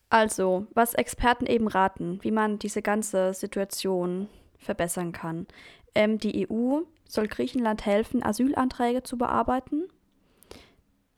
Also, 0.08 0.66
was 0.74 0.94
Experten 0.94 1.44
eben 1.46 1.68
raten, 1.68 2.18
wie 2.22 2.30
man 2.30 2.58
diese 2.58 2.80
ganze 2.80 3.34
Situation 3.34 4.28
verbessern 4.58 5.12
kann. 5.12 5.46
Ähm, 5.94 6.18
die 6.18 6.48
EU 6.48 6.80
soll 7.06 7.28
Griechenland 7.28 7.84
helfen, 7.84 8.22
Asylanträge 8.22 9.02
zu 9.02 9.18
bearbeiten. 9.18 9.84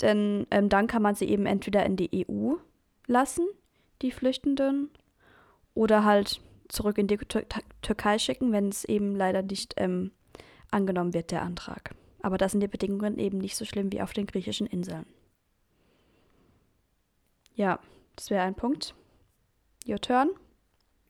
Denn 0.00 0.46
ähm, 0.50 0.68
dann 0.68 0.88
kann 0.88 1.02
man 1.02 1.14
sie 1.14 1.26
eben 1.26 1.46
entweder 1.46 1.86
in 1.86 1.96
die 1.96 2.26
EU 2.28 2.54
lassen, 3.06 3.46
die 4.02 4.10
Flüchtenden, 4.10 4.90
oder 5.74 6.04
halt 6.04 6.40
zurück 6.68 6.98
in 6.98 7.06
die 7.06 7.18
Tür 7.18 7.44
Türkei 7.82 8.18
schicken, 8.18 8.50
wenn 8.50 8.70
es 8.70 8.84
eben 8.84 9.14
leider 9.14 9.42
nicht 9.42 9.74
ähm, 9.76 10.10
angenommen 10.70 11.14
wird, 11.14 11.30
der 11.30 11.42
Antrag. 11.42 11.94
Aber 12.22 12.38
da 12.38 12.48
sind 12.48 12.60
die 12.60 12.68
Bedingungen 12.68 13.18
eben 13.18 13.38
nicht 13.38 13.56
so 13.56 13.64
schlimm 13.64 13.92
wie 13.92 14.00
auf 14.00 14.12
den 14.12 14.26
griechischen 14.26 14.66
Inseln. 14.66 15.06
Ja, 17.54 17.78
das 18.16 18.30
wäre 18.30 18.42
ein 18.42 18.54
Punkt. 18.54 18.94
Your 19.86 20.00
turn. 20.00 20.30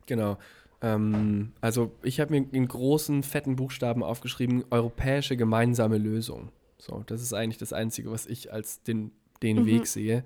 Genau. 0.07 0.37
Ähm, 0.83 1.53
also 1.61 1.93
ich 2.03 2.21
habe 2.21 2.39
mir 2.39 2.47
in 2.53 2.69
großen, 2.69 3.23
fetten 3.23 3.57
Buchstaben 3.57 4.03
aufgeschrieben, 4.03 4.65
europäische 4.71 5.37
gemeinsame 5.37 5.97
Lösung. 5.97 6.51
So, 6.79 7.03
das 7.07 7.23
ist 7.23 7.33
eigentlich 7.33 7.59
das 7.59 7.73
Einzige, 7.73 8.11
was 8.11 8.27
ich 8.27 8.53
als 8.53 8.83
den, 8.83 9.13
den 9.43 9.61
Mhm. 9.61 9.67
Weg 9.67 9.87
sehe, 9.87 10.25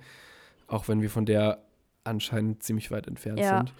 auch 0.66 0.88
wenn 0.88 1.02
wir 1.02 1.10
von 1.10 1.26
der 1.26 1.62
anscheinend 2.10 2.62
ziemlich 2.62 2.90
weit 2.90 3.06
entfernt 3.08 3.40
Ja. 3.40 3.58
sind. 3.58 3.72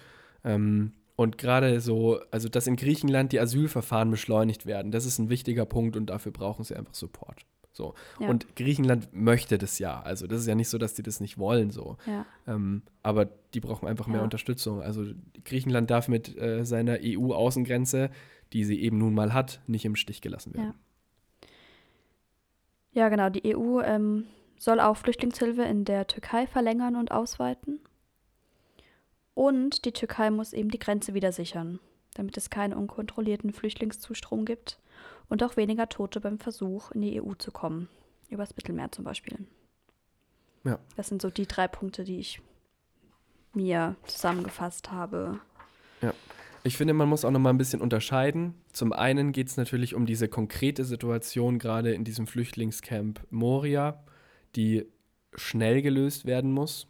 Ähm, 0.43 0.93
und 1.15 1.37
gerade 1.37 1.79
so, 1.81 2.19
also 2.31 2.49
dass 2.49 2.65
in 2.65 2.75
Griechenland 2.77 3.31
die 3.31 3.39
Asylverfahren 3.39 4.09
beschleunigt 4.09 4.65
werden, 4.65 4.91
das 4.91 5.05
ist 5.05 5.19
ein 5.19 5.29
wichtiger 5.29 5.65
Punkt 5.65 5.95
und 5.95 6.07
dafür 6.07 6.31
brauchen 6.31 6.63
sie 6.63 6.75
einfach 6.75 6.95
Support. 6.95 7.45
So. 7.73 7.93
Ja. 8.19 8.27
Und 8.29 8.55
Griechenland 8.55 9.13
möchte 9.13 9.57
das 9.57 9.79
ja. 9.79 10.01
Also 10.01 10.27
das 10.27 10.41
ist 10.41 10.47
ja 10.47 10.55
nicht 10.55 10.67
so, 10.69 10.77
dass 10.77 10.93
die 10.93 11.03
das 11.03 11.19
nicht 11.21 11.37
wollen. 11.37 11.69
So. 11.69 11.97
Ja, 12.07 12.25
Ähm, 12.47 12.81
aber 13.03 13.25
die 13.53 13.59
brauchen 13.61 13.87
einfach 13.87 14.07
mehr 14.07 14.17
Ja. 14.17 14.23
Unterstützung. 14.23 14.81
Also 14.81 15.05
Griechenland 15.45 15.89
darf 15.89 16.07
mit 16.09 16.35
äh, 16.37 16.65
seiner 16.65 16.97
EU-Außengrenze, 17.01 18.09
die 18.51 18.63
sie 18.65 18.81
eben 18.81 18.97
nun 18.97 19.13
mal 19.13 19.33
hat, 19.33 19.61
nicht 19.67 19.85
im 19.85 19.95
Stich 19.95 20.21
gelassen 20.21 20.53
werden. 20.53 20.73
ja 22.93 23.07
genau. 23.09 23.29
Die 23.29 23.55
EU 23.55 23.79
ähm, 23.81 24.25
soll 24.57 24.79
auch 24.79 24.97
Flüchtlingshilfe 24.97 25.63
in 25.63 25.85
der 25.85 26.07
Türkei 26.07 26.47
verlängern 26.47 26.95
und 26.95 27.11
ausweiten. 27.11 27.79
Und 29.33 29.85
die 29.85 29.93
Türkei 29.93 30.29
muss 30.29 30.53
eben 30.53 30.69
die 30.69 30.79
Grenze 30.79 31.13
wieder 31.13 31.31
sichern, 31.31 31.79
damit 32.15 32.37
es 32.37 32.49
keinen 32.49 32.73
unkontrollierten 32.73 33.53
Flüchtlingszustrom 33.53 34.45
gibt 34.45 34.79
und 35.29 35.43
auch 35.43 35.57
weniger 35.57 35.87
Tote 35.87 36.19
beim 36.19 36.39
Versuch, 36.39 36.91
in 36.91 37.01
die 37.01 37.21
EU 37.21 37.33
zu 37.33 37.51
kommen. 37.51 37.87
Übers 38.29 38.55
Mittelmeer 38.55 38.91
zum 38.91 39.05
Beispiel. 39.05 39.45
Ja. 40.63 40.79
Das 40.95 41.07
sind 41.07 41.21
so 41.21 41.29
die 41.29 41.47
drei 41.47 41.67
Punkte, 41.67 42.03
die 42.03 42.19
ich 42.19 42.41
mir 43.53 43.95
zusammengefasst 44.05 44.91
habe. 44.91 45.39
Ich 46.63 46.77
finde, 46.77 46.93
man 46.93 47.09
muss 47.09 47.25
auch 47.25 47.31
noch 47.31 47.39
mal 47.39 47.49
ein 47.49 47.57
bisschen 47.57 47.81
unterscheiden. 47.81 48.53
Zum 48.71 48.93
einen 48.93 49.31
geht 49.31 49.47
es 49.47 49.57
natürlich 49.57 49.95
um 49.95 50.05
diese 50.05 50.27
konkrete 50.27 50.85
Situation 50.85 51.57
gerade 51.57 51.93
in 51.93 52.03
diesem 52.03 52.27
Flüchtlingscamp 52.27 53.19
Moria, 53.31 54.03
die 54.55 54.85
schnell 55.33 55.81
gelöst 55.81 56.25
werden 56.25 56.51
muss. 56.51 56.87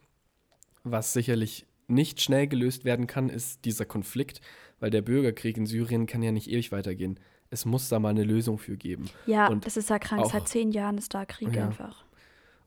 Was 0.83 1.13
sicherlich 1.13 1.67
nicht 1.91 2.21
schnell 2.21 2.47
gelöst 2.47 2.85
werden 2.85 3.07
kann, 3.07 3.29
ist 3.29 3.65
dieser 3.65 3.85
Konflikt, 3.85 4.41
weil 4.79 4.89
der 4.89 5.01
Bürgerkrieg 5.01 5.57
in 5.57 5.65
Syrien 5.65 6.05
kann 6.07 6.23
ja 6.23 6.31
nicht 6.31 6.49
ewig 6.49 6.71
weitergehen. 6.71 7.19
Es 7.49 7.65
muss 7.65 7.89
da 7.89 7.99
mal 7.99 8.09
eine 8.09 8.23
Lösung 8.23 8.57
für 8.57 8.77
geben. 8.77 9.09
Ja, 9.25 9.47
Und 9.47 9.65
das 9.65 9.77
ist 9.77 9.89
ja 9.89 9.99
krank. 9.99 10.21
auch- 10.23 10.31
Seit 10.31 10.47
zehn 10.47 10.71
Jahren 10.71 10.97
ist 10.97 11.13
da 11.13 11.25
Krieg 11.25 11.53
Ja. 11.55 11.65
einfach. 11.65 12.05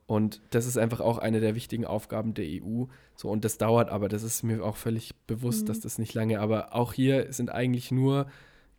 Und 0.07 0.39
das 0.51 0.67
ist 0.67 0.77
einfach 0.77 0.99
auch 1.01 1.17
eine 1.17 1.39
der 1.39 1.55
wichtigen 1.55 1.83
Aufgaben 1.85 2.35
der 2.35 2.45
EU. 2.45 2.85
So, 3.15 3.29
und 3.29 3.43
das 3.43 3.57
dauert 3.57 3.89
aber, 3.89 4.07
das 4.07 4.21
ist 4.21 4.43
mir 4.43 4.63
auch 4.63 4.75
völlig 4.77 5.15
bewusst, 5.25 5.63
Mhm. 5.63 5.65
dass 5.67 5.79
das 5.79 5.97
nicht 5.97 6.13
lange, 6.13 6.39
aber 6.39 6.75
auch 6.75 6.93
hier 6.93 7.33
sind 7.33 7.49
eigentlich 7.49 7.89
nur 7.91 8.27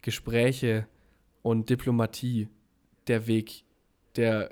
Gespräche 0.03 0.87
und 1.43 1.69
Diplomatie 1.69 2.49
der 3.09 3.27
Weg, 3.27 3.65
der, 4.15 4.51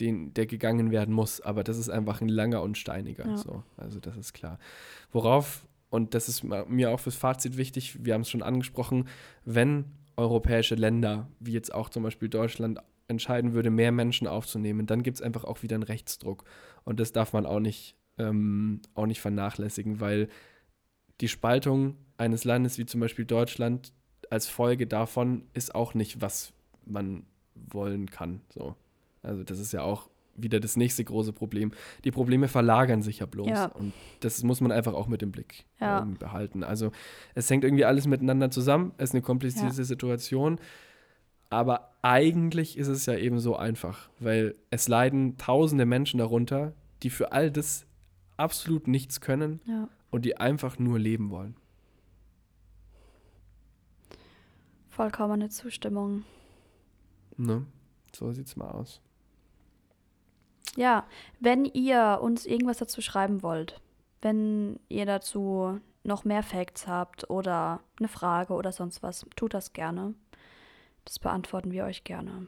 den, 0.00 0.34
der 0.34 0.46
gegangen 0.46 0.90
werden 0.90 1.14
muss. 1.14 1.40
Aber 1.40 1.64
das 1.64 1.78
ist 1.78 1.88
einfach 1.88 2.20
ein 2.20 2.28
langer 2.28 2.62
und 2.62 2.78
steiniger. 2.78 3.26
Ja. 3.26 3.36
So, 3.36 3.62
also 3.76 4.00
das 4.00 4.16
ist 4.16 4.32
klar. 4.32 4.58
Worauf, 5.12 5.66
und 5.90 6.14
das 6.14 6.28
ist 6.28 6.44
mir 6.44 6.90
auch 6.90 7.00
fürs 7.00 7.16
Fazit 7.16 7.56
wichtig, 7.56 8.04
wir 8.04 8.14
haben 8.14 8.22
es 8.22 8.30
schon 8.30 8.42
angesprochen, 8.42 9.08
wenn 9.44 9.86
europäische 10.16 10.74
Länder, 10.74 11.28
wie 11.38 11.52
jetzt 11.52 11.72
auch 11.72 11.88
zum 11.88 12.02
Beispiel 12.02 12.28
Deutschland, 12.28 12.80
entscheiden 13.06 13.54
würde, 13.54 13.70
mehr 13.70 13.90
Menschen 13.90 14.26
aufzunehmen, 14.26 14.86
dann 14.86 15.02
gibt 15.02 15.16
es 15.16 15.22
einfach 15.22 15.44
auch 15.44 15.62
wieder 15.62 15.76
einen 15.76 15.82
Rechtsdruck. 15.82 16.44
Und 16.84 17.00
das 17.00 17.12
darf 17.12 17.32
man 17.32 17.46
auch 17.46 17.60
nicht, 17.60 17.96
ähm, 18.18 18.82
auch 18.94 19.06
nicht 19.06 19.20
vernachlässigen, 19.20 20.00
weil 20.00 20.28
die 21.20 21.28
Spaltung 21.28 21.96
eines 22.18 22.44
Landes 22.44 22.78
wie 22.78 22.86
zum 22.86 23.00
Beispiel 23.00 23.24
Deutschland 23.24 23.92
als 24.30 24.46
Folge 24.46 24.86
davon 24.86 25.44
ist 25.54 25.74
auch 25.74 25.94
nicht, 25.94 26.20
was 26.20 26.52
man 26.84 27.24
wollen 27.54 28.10
kann. 28.10 28.42
So. 28.50 28.76
Also 29.28 29.44
das 29.44 29.58
ist 29.58 29.72
ja 29.72 29.82
auch 29.82 30.08
wieder 30.36 30.60
das 30.60 30.76
nächste 30.76 31.04
große 31.04 31.32
Problem. 31.32 31.72
Die 32.04 32.10
Probleme 32.12 32.46
verlagern 32.48 33.02
sich 33.02 33.18
ja 33.18 33.26
bloß. 33.26 33.48
Ja. 33.48 33.66
Und 33.66 33.92
das 34.20 34.42
muss 34.44 34.60
man 34.60 34.70
einfach 34.72 34.94
auch 34.94 35.08
mit 35.08 35.22
im 35.22 35.32
Blick 35.32 35.64
Ja. 35.80 36.02
ähm, 36.02 36.14
behalten. 36.14 36.62
Also 36.64 36.92
es 37.34 37.50
hängt 37.50 37.64
irgendwie 37.64 37.84
alles 37.84 38.06
miteinander 38.06 38.50
zusammen. 38.50 38.92
Es 38.98 39.10
ist 39.10 39.14
eine 39.14 39.22
komplizierte 39.22 39.84
Situation. 39.84 40.58
Aber 41.50 41.92
eigentlich 42.02 42.78
ist 42.78 42.88
es 42.88 43.06
ja 43.06 43.16
eben 43.16 43.40
so 43.40 43.56
einfach, 43.56 44.10
weil 44.20 44.54
es 44.70 44.86
leiden 44.86 45.36
tausende 45.38 45.86
Menschen 45.86 46.18
darunter, 46.18 46.72
die 47.02 47.10
für 47.10 47.32
all 47.32 47.50
das 47.50 47.86
absolut 48.36 48.86
nichts 48.86 49.20
können 49.20 49.60
Ja. 49.66 49.88
und 50.10 50.24
die 50.24 50.36
einfach 50.36 50.78
nur 50.78 50.98
leben 51.00 51.30
wollen. 51.30 51.56
Vollkommene 54.88 55.48
Zustimmung. 55.48 56.24
Ne? 57.36 57.66
So 58.14 58.32
sieht's 58.32 58.56
mal 58.56 58.70
aus. 58.70 59.00
Ja, 60.76 61.06
wenn 61.40 61.64
ihr 61.64 62.18
uns 62.22 62.46
irgendwas 62.46 62.78
dazu 62.78 63.00
schreiben 63.00 63.42
wollt, 63.42 63.80
wenn 64.22 64.78
ihr 64.88 65.06
dazu 65.06 65.80
noch 66.04 66.24
mehr 66.24 66.42
Facts 66.42 66.86
habt 66.86 67.28
oder 67.30 67.80
eine 67.98 68.08
Frage 68.08 68.54
oder 68.54 68.72
sonst 68.72 69.02
was, 69.02 69.26
tut 69.36 69.54
das 69.54 69.72
gerne. 69.72 70.14
Das 71.04 71.18
beantworten 71.18 71.72
wir 71.72 71.84
euch 71.84 72.04
gerne. 72.04 72.46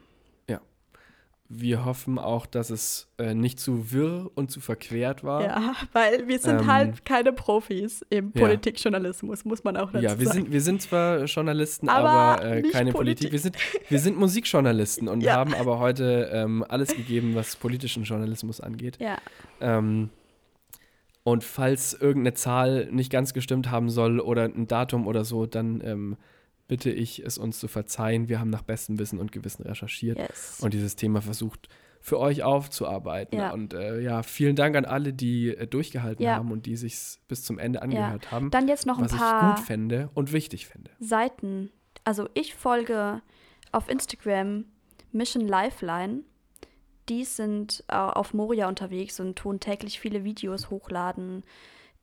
Wir 1.53 1.83
hoffen 1.83 2.17
auch, 2.17 2.45
dass 2.45 2.69
es 2.69 3.09
äh, 3.17 3.33
nicht 3.33 3.59
zu 3.59 3.91
wirr 3.91 4.31
und 4.35 4.51
zu 4.51 4.61
verquert 4.61 5.23
war. 5.23 5.41
Ja, 5.43 5.75
weil 5.91 6.25
wir 6.29 6.39
sind 6.39 6.61
Ähm, 6.61 6.67
halt 6.67 7.03
keine 7.03 7.33
Profis 7.33 8.05
im 8.09 8.31
ja. 8.33 8.41
Politikjournalismus, 8.41 9.43
muss 9.43 9.63
man 9.65 9.75
auch 9.75 9.91
dazu 9.91 10.03
Ja, 10.05 10.17
wir 10.17 10.27
sagen. 10.27 10.43
sind, 10.43 10.51
wir 10.53 10.61
sind 10.61 10.81
zwar 10.81 11.25
Journalisten, 11.25 11.89
Aber 11.89 12.09
aber, 12.09 12.45
äh, 12.45 12.61
keine 12.61 12.91
Politik. 12.93 13.29
Politik. 13.29 13.31
Wir 13.33 13.39
sind, 13.39 13.57
wir 13.89 13.99
sind 13.99 14.17
Musikjournalisten 14.17 15.07
und 15.09 15.21
Ja. 15.23 15.33
haben 15.35 15.53
aber 15.53 15.79
heute 15.79 16.29
ähm, 16.31 16.63
alles 16.69 16.95
gegeben, 16.95 17.35
was 17.35 17.57
politischen 17.57 18.03
Journalismus 18.03 18.61
angeht. 18.61 18.97
ja, 19.01 19.17
Ähm, 19.59 20.09
und 21.23 21.43
falls 21.43 21.93
irgendeine 21.93 22.33
Zahl 22.33 22.87
nicht 22.91 23.11
ganz 23.11 23.33
gestimmt 23.33 23.69
haben 23.69 23.89
soll 23.89 24.19
oder 24.19 24.45
ein 24.45 24.67
Datum 24.67 25.05
oder 25.05 25.23
so, 25.23 25.45
dann 25.45 25.81
ähm, 25.85 26.17
bitte 26.71 26.89
ich 26.89 27.19
es 27.25 27.37
uns 27.37 27.59
zu 27.59 27.67
verzeihen. 27.67 28.29
Wir 28.29 28.39
haben 28.39 28.49
nach 28.49 28.61
bestem 28.61 28.97
Wissen 28.97 29.19
und 29.19 29.33
Gewissen 29.33 29.63
recherchiert 29.63 30.17
yes. 30.17 30.61
und 30.61 30.73
dieses 30.73 30.95
Thema 30.95 31.21
versucht 31.21 31.67
für 31.99 32.17
euch 32.17 32.43
aufzuarbeiten. 32.43 33.37
Ja. 33.37 33.51
Und 33.51 33.73
äh, 33.73 33.99
ja, 33.99 34.23
vielen 34.23 34.55
Dank 34.55 34.77
an 34.77 34.85
alle, 34.85 35.11
die 35.11 35.49
äh, 35.49 35.67
durchgehalten 35.67 36.23
Ja. 36.23 36.37
haben 36.37 36.49
und 36.49 36.65
die 36.65 36.77
sich 36.77 37.19
bis 37.27 37.43
zum 37.43 37.59
Ende 37.59 37.81
angehört 37.81 38.31
haben. 38.31 38.51
Dann 38.51 38.69
jetzt 38.69 38.85
noch 38.85 38.99
ein 38.99 39.03
was 39.03 39.11
ich 39.11 39.17
paar 39.17 39.55
gut 39.55 39.65
fände 39.65 40.11
und 40.13 40.31
wichtig 40.31 40.65
finde. 40.65 40.91
Seiten. 41.01 41.71
Also 42.05 42.29
ich 42.35 42.55
folge 42.55 43.21
auf 43.73 43.89
Instagram 43.89 44.63
Mission 45.11 45.45
Lifeline. 45.45 46.21
Die 47.09 47.25
sind 47.25 47.83
äh, 47.89 47.95
auf 47.95 48.33
Moria 48.33 48.69
unterwegs 48.69 49.19
und 49.19 49.35
tun 49.35 49.59
täglich 49.59 49.99
viele 49.99 50.23
Videos 50.23 50.69
hochladen, 50.69 51.43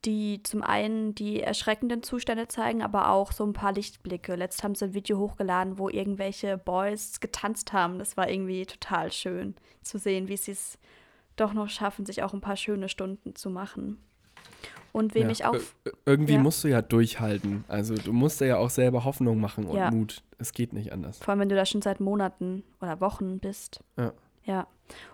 die 0.05 0.43
zum 0.45 0.63
einen 0.63 1.15
die 1.15 1.41
erschreckenden 1.43 2.03
Zustände 2.03 2.47
zeigen, 2.49 2.83
aber 2.83 3.11
auch 3.11 3.33
so 3.33 3.45
ein 3.45 3.53
paar 3.53 3.73
Lichtblicke. 3.73 4.37
Letzt 4.37 4.63
haben 4.63 4.75
sie 4.75 4.85
ein 4.87 4.95
Video 4.95 5.19
hochgeladen, 5.19 5.79
wo 5.79 5.89
irgendwelche 5.89 6.57
Boys 6.57 7.21
getanzt 7.21 7.73
haben. 7.73 7.99
Das 7.99 8.17
war 8.17 8.29
irgendwie 8.31 8.65
total 8.65 9.11
schön 9.13 9.55
zu 9.83 9.99
sehen, 9.99 10.29
wie 10.29 10.37
sie 10.37 10.53
es 10.53 10.79
doch 11.37 11.53
noch 11.53 11.69
schaffen, 11.69 12.07
sich 12.07 12.23
auch 12.23 12.33
ein 12.33 12.41
paar 12.41 12.57
schöne 12.57 12.89
Stunden 12.89 13.35
zu 13.35 13.51
machen. 13.51 13.99
Und 14.93 15.15
wem 15.15 15.25
Ja, 15.25 15.31
ich 15.31 15.45
auch 15.45 15.55
ir- 15.55 15.93
irgendwie 16.07 16.35
Ja. 16.35 16.39
musst 16.41 16.65
du 16.65 16.69
ja 16.69 16.81
durchhalten. 16.81 17.65
Also 17.69 17.95
du 17.95 18.13
musst 18.13 18.41
ja 18.41 18.57
auch 18.57 18.71
selber 18.71 19.05
Hoffnung 19.05 19.39
machen 19.41 19.67
und 19.67 19.77
Ja. 19.77 19.91
Mut. 19.91 20.23
Es 20.39 20.53
geht 20.53 20.73
nicht 20.73 20.93
anders. 20.93 21.19
Vor 21.19 21.31
allem, 21.31 21.41
wenn 21.41 21.49
du 21.49 21.57
da 21.57 21.67
schon 21.67 21.83
seit 21.83 22.01
Monaten 22.01 22.63
oder 22.81 23.01
Wochen 23.01 23.39
bist. 23.41 23.83
Ja. 23.99 24.13
Ja. 24.49 24.67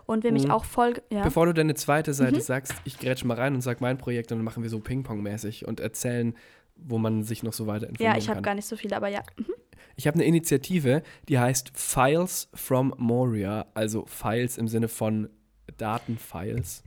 Und 0.05 0.23
wem 0.23 0.35
ich 0.37 0.45
Mhm. 0.45 0.51
auch 0.51 0.63
folge. 0.65 1.03
Ja. 1.11 1.23
Bevor 1.23 1.45
du 1.45 1.53
deine 1.53 1.75
zweite 1.75 2.13
Seite 2.13 2.37
Mhm. 2.37 2.41
sagst, 2.41 2.73
ich 2.85 2.97
grätsch 2.97 3.23
mal 3.25 3.35
rein 3.37 3.53
und 3.53 3.61
sag 3.61 3.81
mein 3.81 3.97
Projekt 3.97 4.31
und 4.31 4.37
dann 4.39 4.45
machen 4.45 4.63
wir 4.63 4.69
so 4.69 4.79
Ping-Pong-mäßig 4.79 5.67
und 5.67 5.79
erzählen, 5.81 6.33
wo 6.77 6.97
man 6.97 7.23
sich 7.23 7.43
noch 7.43 7.53
so 7.53 7.67
weiter 7.67 7.87
informieren 7.89 8.13
ja, 8.15 8.17
ich 8.17 8.27
habe 8.29 8.37
kann. 8.37 8.43
gar 8.43 8.55
nicht 8.55 8.67
so 8.67 8.75
viel, 8.77 8.93
aber 8.93 9.09
ja. 9.09 9.21
Mhm. 9.37 9.45
Ich 9.97 10.07
habe 10.07 10.15
eine 10.15 10.25
Initiative, 10.25 11.03
die 11.29 11.39
heißt 11.39 11.71
Files 11.73 12.49
from 12.53 12.93
Moria, 12.97 13.65
also 13.73 14.05
Files 14.07 14.57
im 14.57 14.67
Sinne 14.67 14.87
von 14.87 15.29
Datenfiles. 15.77 16.83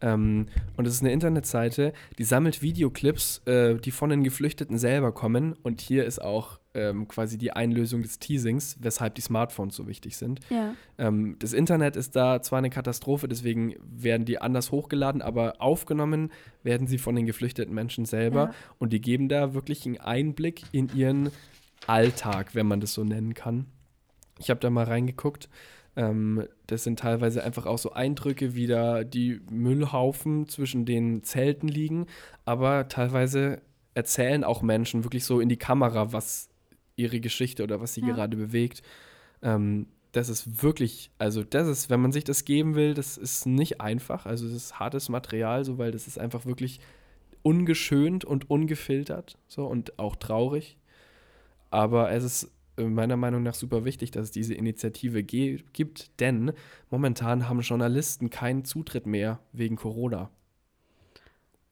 Ähm, 0.00 0.46
und 0.76 0.86
es 0.86 0.94
ist 0.94 1.00
eine 1.02 1.12
Internetseite, 1.12 1.92
die 2.18 2.24
sammelt 2.24 2.60
Videoclips, 2.62 3.38
äh, 3.46 3.76
die 3.76 3.90
von 3.90 4.10
den 4.10 4.24
Geflüchteten 4.24 4.76
selber 4.76 5.12
kommen. 5.12 5.54
Und 5.62 5.80
hier 5.80 6.04
ist 6.04 6.20
auch 6.20 6.58
ähm, 6.74 7.06
quasi 7.08 7.38
die 7.38 7.52
Einlösung 7.52 8.02
des 8.02 8.18
Teasings, 8.18 8.76
weshalb 8.80 9.14
die 9.14 9.20
Smartphones 9.20 9.76
so 9.76 9.86
wichtig 9.86 10.16
sind. 10.16 10.40
Ja. 10.50 10.74
Ähm, 10.98 11.36
das 11.38 11.52
Internet 11.52 11.96
ist 11.96 12.16
da 12.16 12.42
zwar 12.42 12.58
eine 12.58 12.70
Katastrophe, 12.70 13.28
deswegen 13.28 13.74
werden 13.80 14.24
die 14.26 14.38
anders 14.40 14.72
hochgeladen, 14.72 15.22
aber 15.22 15.54
aufgenommen 15.60 16.30
werden 16.62 16.86
sie 16.86 16.98
von 16.98 17.14
den 17.14 17.26
geflüchteten 17.26 17.74
Menschen 17.74 18.04
selber 18.04 18.44
Ja. 18.46 18.54
und 18.78 18.92
die 18.92 19.00
geben 19.00 19.28
da 19.28 19.54
wirklich 19.54 19.86
einen 19.86 19.98
Einblick 19.98 20.62
in 20.72 20.88
ihren 20.94 21.30
Alltag, 21.86 22.54
wenn 22.54 22.66
man 22.66 22.80
das 22.80 22.94
so 22.94 23.04
nennen 23.04 23.34
kann. 23.34 23.66
Ich 24.38 24.50
habe 24.50 24.60
da 24.60 24.70
mal 24.70 24.84
reingeguckt. 24.84 25.48
Ähm, 25.96 26.44
das 26.66 26.82
sind 26.82 26.98
teilweise 26.98 27.44
einfach 27.44 27.66
auch 27.66 27.78
so 27.78 27.92
Eindrücke, 27.92 28.54
wie 28.56 28.66
da 28.66 29.04
die 29.04 29.40
Müllhaufen 29.48 30.48
zwischen 30.48 30.84
den 30.86 31.22
Zelten 31.22 31.68
liegen, 31.68 32.06
aber 32.44 32.88
teilweise 32.88 33.62
erzählen 33.94 34.42
auch 34.42 34.60
Menschen 34.62 35.04
wirklich 35.04 35.24
so 35.24 35.38
in 35.38 35.48
die 35.48 35.56
Kamera, 35.56 36.12
was 36.12 36.48
ihre 36.96 37.20
Geschichte 37.20 37.62
oder 37.62 37.80
was 37.80 37.94
sie 37.94 38.00
Ja. 38.02 38.14
gerade 38.14 38.36
bewegt. 38.36 38.82
Ähm, 39.42 39.86
das 40.12 40.28
ist 40.28 40.62
wirklich, 40.62 41.10
also 41.18 41.42
das 41.42 41.66
ist, 41.66 41.90
wenn 41.90 42.00
man 42.00 42.12
sich 42.12 42.22
das 42.24 42.44
geben 42.44 42.76
will, 42.76 42.94
das 42.94 43.16
ist 43.18 43.46
nicht 43.46 43.80
einfach. 43.80 44.26
Also 44.26 44.46
es 44.46 44.52
ist 44.52 44.78
hartes 44.78 45.08
Material, 45.08 45.64
so 45.64 45.76
weil 45.78 45.90
das 45.90 46.06
ist 46.06 46.18
einfach 46.18 46.46
wirklich 46.46 46.78
ungeschönt 47.42 48.24
und 48.24 48.48
ungefiltert, 48.48 49.36
so 49.48 49.66
und 49.66 49.98
auch 49.98 50.16
traurig. 50.16 50.78
Aber 51.70 52.12
es 52.12 52.22
ist 52.22 52.50
äh, 52.76 52.84
meiner 52.84 53.16
Meinung 53.16 53.42
nach 53.42 53.54
super 53.54 53.84
wichtig, 53.84 54.12
dass 54.12 54.24
es 54.26 54.30
diese 54.30 54.54
Initiative 54.54 55.22
gibt, 55.24 56.20
denn 56.20 56.52
momentan 56.90 57.48
haben 57.48 57.60
Journalisten 57.60 58.30
keinen 58.30 58.64
Zutritt 58.64 59.06
mehr 59.06 59.40
wegen 59.52 59.74
Corona. 59.76 60.30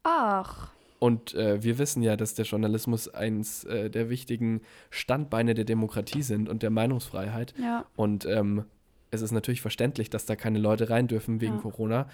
Ach, 0.03 0.72
Und 1.03 1.33
äh, 1.33 1.61
wir 1.61 1.77
wissen 1.79 2.01
ja, 2.01 2.15
dass 2.15 2.33
der 2.33 2.45
Journalismus 2.45 3.09
eins 3.13 3.65
äh, 3.65 3.89
der 3.89 4.09
wichtigen 4.09 4.61
Standbeine 4.89 5.53
der 5.53 5.65
Demokratie 5.65 6.21
sind 6.23 6.47
und 6.47 6.63
der 6.63 6.69
Meinungsfreiheit. 6.69 7.53
ja. 7.59 7.85
Und 7.97 8.25
ähm, 8.25 8.63
es 9.11 9.21
ist 9.21 9.31
natürlich 9.31 9.59
verständlich, 9.61 10.09
dass 10.09 10.25
da 10.25 10.35
keine 10.37 10.59
Leute 10.59 10.89
rein 10.89 11.07
dürfen 11.07 11.41
wegen 11.41 11.55
Ja. 11.55 11.59
Corona. 11.61 12.07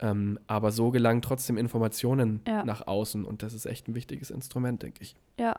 Ähm, 0.00 0.38
aber 0.46 0.70
so 0.70 0.90
gelangen 0.92 1.20
trotzdem 1.20 1.56
Informationen 1.58 2.40
Ja. 2.46 2.64
nach 2.64 2.86
außen 2.86 3.24
und 3.24 3.42
das 3.42 3.54
ist 3.54 3.66
echt 3.66 3.88
ein 3.88 3.96
wichtiges 3.96 4.30
Instrument, 4.30 4.84
denke 4.84 5.02
ich. 5.02 5.16
Ja. 5.36 5.58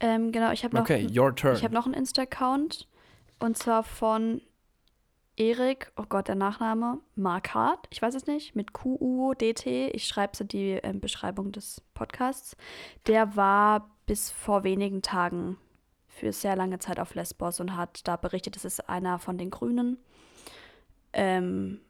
Ähm, 0.00 0.32
genau, 0.32 0.50
ich 0.52 0.64
habe 0.64 0.74
noch, 0.74 0.82
Okay, 0.82 1.06
your 1.14 1.34
turn. 1.36 1.56
ich 1.56 1.64
hab 1.64 1.72
noch 1.72 1.84
einen 1.84 1.94
Insta-Account. 1.94 2.86
Und 3.38 3.58
zwar 3.58 3.82
von 3.82 4.40
Erik, 5.38 5.92
oh 5.96 6.04
Gott, 6.08 6.28
der 6.28 6.34
Nachname, 6.34 6.98
Markart, 7.14 7.86
ich 7.90 8.00
weiß 8.00 8.14
es 8.14 8.26
nicht, 8.26 8.56
mit 8.56 8.72
Q-U-D-T. 8.72 9.88
Ich 9.88 10.06
schreibe 10.06 10.32
es 10.32 10.40
in 10.40 10.48
die 10.48 10.70
ähm, 10.72 11.00
Beschreibung 11.00 11.52
des 11.52 11.82
Podcasts. 11.92 12.56
Der 13.06 13.36
war 13.36 13.90
bis 14.06 14.30
vor 14.30 14.64
wenigen 14.64 15.02
Tagen 15.02 15.58
für 16.08 16.32
sehr 16.32 16.56
lange 16.56 16.78
Zeit 16.78 16.98
auf 16.98 17.14
Lesbos 17.14 17.60
und 17.60 17.76
hat 17.76 18.08
da 18.08 18.16
berichtet, 18.16 18.56
es 18.56 18.64
ist 18.64 18.88
einer 18.88 19.18
von 19.18 19.36
den 19.36 19.50
Grünen. 19.50 19.98
Ähm, 21.12 21.82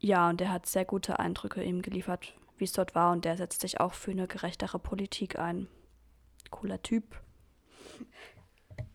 ja, 0.00 0.28
und 0.28 0.40
der 0.40 0.50
hat 0.50 0.66
sehr 0.66 0.84
gute 0.84 1.20
Eindrücke 1.20 1.62
ihm 1.62 1.80
geliefert, 1.80 2.34
wie 2.58 2.64
es 2.64 2.72
dort 2.72 2.96
war. 2.96 3.12
Und 3.12 3.24
der 3.24 3.36
setzt 3.36 3.60
sich 3.60 3.78
auch 3.78 3.94
für 3.94 4.10
eine 4.10 4.26
gerechtere 4.26 4.80
Politik 4.80 5.38
ein. 5.38 5.68
Cooler 6.50 6.82
Typ. 6.82 7.20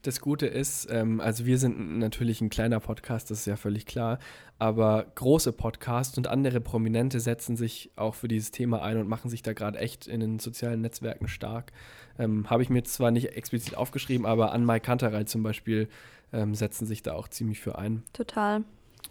Das 0.10 0.22
Gute 0.22 0.48
ist, 0.48 0.88
ähm, 0.90 1.20
also 1.20 1.46
wir 1.46 1.60
sind 1.60 2.00
natürlich 2.00 2.42
ein 2.42 2.50
kleiner 2.50 2.80
Podcast, 2.80 3.30
das 3.30 3.42
ist 3.42 3.46
ja 3.46 3.58
völlig 3.58 3.86
klar, 3.86 4.18
aber 4.58 5.06
große 5.14 5.54
Podcasts 5.54 6.18
und 6.18 6.26
andere 6.26 6.62
Prominente 6.62 7.20
setzen 7.20 7.56
sich 7.56 7.92
auch 7.96 8.16
für 8.16 8.28
dieses 8.28 8.50
Thema 8.50 8.82
ein 8.82 8.98
und 8.98 9.08
machen 9.08 9.30
sich 9.30 9.44
da 9.44 9.54
gerade 9.54 9.78
echt 9.78 10.08
in 10.08 10.20
den 10.20 10.40
sozialen 10.40 10.82
Netzwerken 10.82 11.28
stark. 11.28 11.74
Ähm, 12.18 12.50
Habe 12.50 12.64
ich 12.64 12.72
mir 12.72 12.82
zwar 12.86 13.12
nicht 13.12 13.36
explizit 13.38 13.78
aufgeschrieben, 13.78 14.26
aber 14.26 14.52
an 14.52 14.66
Mike 14.66 14.84
Kanterei 14.84 15.26
zum 15.26 15.44
Beispiel 15.44 15.88
ähm, 16.34 16.56
setzen 16.56 16.88
sich 16.88 17.04
da 17.04 17.14
auch 17.14 17.28
ziemlich 17.28 17.60
für 17.60 17.78
ein. 17.78 18.02
Total. 18.12 18.64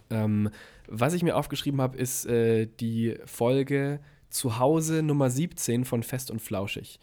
Ähm, 0.09 0.49
was 0.89 1.13
ich 1.13 1.23
mir 1.23 1.37
aufgeschrieben 1.37 1.79
habe, 1.79 1.97
ist 1.97 2.25
äh, 2.25 2.67
die 2.81 3.15
Folge 3.23 4.01
Zuhause 4.29 5.01
Nummer 5.01 5.29
17 5.29 5.85
von 5.85 6.03
Fest 6.03 6.29
und 6.29 6.41
Flauschig. 6.41 6.99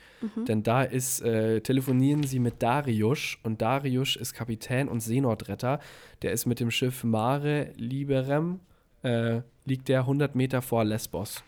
Denn 0.47 0.63
da 0.63 0.83
ist, 0.83 1.21
äh, 1.23 1.61
telefonieren 1.61 2.23
sie 2.23 2.39
mit 2.39 2.63
Dariusz 2.63 3.39
und 3.43 3.61
Dariusz 3.61 4.17
ist 4.17 4.33
Kapitän 4.33 4.89
und 4.89 5.01
Seenotretter. 5.01 5.81
Der 6.23 6.33
ist 6.33 6.47
mit 6.47 6.61
dem 6.61 6.71
Schiff 6.71 7.05
Mare 7.05 7.73
Liberem, 7.77 8.61
äh, 9.03 9.41
liegt 9.65 9.89
der 9.89 10.07
100 10.07 10.35
Meter 10.35 10.63
vor 10.63 10.85
Lesbos. 10.85 11.43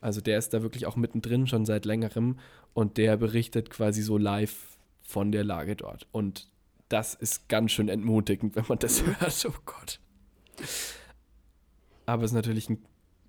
Also 0.00 0.20
der 0.20 0.38
ist 0.38 0.52
da 0.52 0.62
wirklich 0.62 0.86
auch 0.86 0.96
mittendrin 0.96 1.46
schon 1.46 1.64
seit 1.64 1.84
längerem 1.84 2.38
und 2.74 2.96
der 2.96 3.16
berichtet 3.16 3.70
quasi 3.70 4.02
so 4.02 4.18
live 4.18 4.76
von 5.02 5.30
der 5.30 5.44
Lage 5.44 5.76
dort. 5.76 6.08
Und 6.10 6.48
das 6.88 7.14
ist 7.14 7.48
ganz 7.48 7.72
schön 7.72 7.88
entmutigend, 7.88 8.56
wenn 8.56 8.64
man 8.68 8.78
das 8.78 9.04
hört. 9.06 9.46
Oh 9.48 9.58
Gott. 9.64 10.00
Aber 12.06 12.24
es 12.24 12.32
ist 12.32 12.34
natürlich 12.34 12.68
ein 12.68 12.82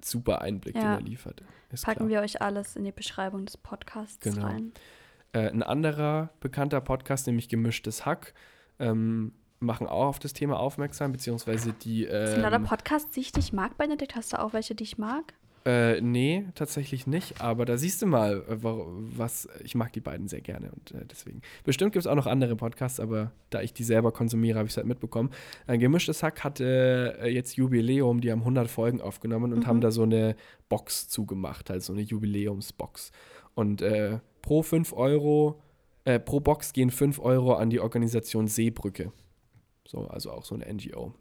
super 0.05 0.41
Einblick, 0.41 0.73
den 0.75 0.83
Ja. 0.83 0.93
er 0.95 1.01
liefert. 1.01 1.43
Ist 1.71 1.85
Packen 1.85 2.07
klar. 2.07 2.09
wir 2.09 2.19
euch 2.21 2.41
alles 2.41 2.75
in 2.75 2.83
die 2.83 2.91
Beschreibung 2.91 3.45
des 3.45 3.57
Podcasts 3.57 4.19
Genau. 4.19 4.45
rein. 4.45 4.71
Äh, 5.31 5.49
ein 5.49 5.63
anderer 5.63 6.29
bekannter 6.39 6.81
Podcast, 6.81 7.25
nämlich 7.27 7.49
Gemischtes 7.49 8.05
Hack, 8.05 8.33
ähm, 8.79 9.33
machen 9.59 9.87
auch 9.87 10.07
auf 10.07 10.19
das 10.19 10.33
Thema 10.33 10.59
aufmerksam, 10.59 11.11
beziehungsweise 11.13 11.73
die. 11.73 12.05
Das 12.05 12.31
sind 12.35 12.43
Ähm, 12.43 12.63
Podcasts, 12.65 13.11
die 13.11 13.21
ich 13.21 13.33
nicht 13.33 13.53
mag, 13.53 13.77
Benedikt. 13.77 14.15
Hast 14.15 14.33
du 14.33 14.39
auch 14.39 14.53
welche, 14.53 14.75
die 14.75 14.83
ich 14.83 14.97
mag? 14.97 15.33
Äh, 15.65 16.01
nee, 16.01 16.45
tatsächlich 16.55 17.07
nicht. 17.07 17.39
Aber 17.39 17.63
da 17.63 17.77
siehst 17.77 18.01
du 18.01 18.05
mal, 18.05 18.43
äh, 18.49 18.57
was. 18.59 19.47
Ich 19.63 19.75
mag 19.75 19.93
die 19.93 20.01
beiden 20.01 20.27
sehr 20.27 20.41
gerne 20.41 20.71
und 20.71 20.91
äh, 20.91 21.05
deswegen. 21.09 21.41
Bestimmt 21.63 21.93
gibt 21.93 22.03
es 22.05 22.07
auch 22.07 22.15
noch 22.15 22.27
andere 22.27 22.57
Podcasts, 22.57 22.99
aber 22.99 23.31
da 23.49 23.61
ich 23.61 23.73
die 23.73 23.85
selber 23.85 24.11
konsumiere, 24.11 24.57
habe 24.57 24.67
ich 24.67 24.73
es 24.73 24.77
halt 24.77 24.87
mitbekommen. 24.87 25.29
Ein 25.65 25.79
gemischtes 25.79 26.21
Hack 26.21 26.43
hatte 26.43 27.17
äh, 27.21 27.29
jetzt 27.29 27.55
Jubiläum, 27.55 28.19
die 28.19 28.31
haben 28.31 28.39
100 28.41 28.69
Folgen 28.69 28.99
aufgenommen 28.99 29.53
und 29.53 29.59
Mhm. 29.59 29.67
haben 29.67 29.81
da 29.81 29.91
so 29.91 30.03
eine 30.03 30.35
Box 30.67 31.07
zugemacht, 31.07 31.69
halt 31.69 31.81
so 31.81 31.93
eine 31.93 32.01
Jubiläumsbox. 32.01 33.11
Und 33.55 33.81
äh, 33.81 34.19
pro 34.41 34.63
5 34.63 34.91
Euro, 34.91 35.61
äh, 36.03 36.19
pro 36.19 36.41
Box 36.41 36.73
gehen 36.73 36.89
5 36.91 37.19
Euro 37.19 37.53
an 37.53 37.69
die 37.69 37.79
Organisation 37.79 38.47
Seebrücke. 38.47 39.13
So, 39.87 40.07
also 40.07 40.31
auch 40.31 40.43
so 40.43 40.55
eine 40.55 40.65
NGO. 40.73 41.13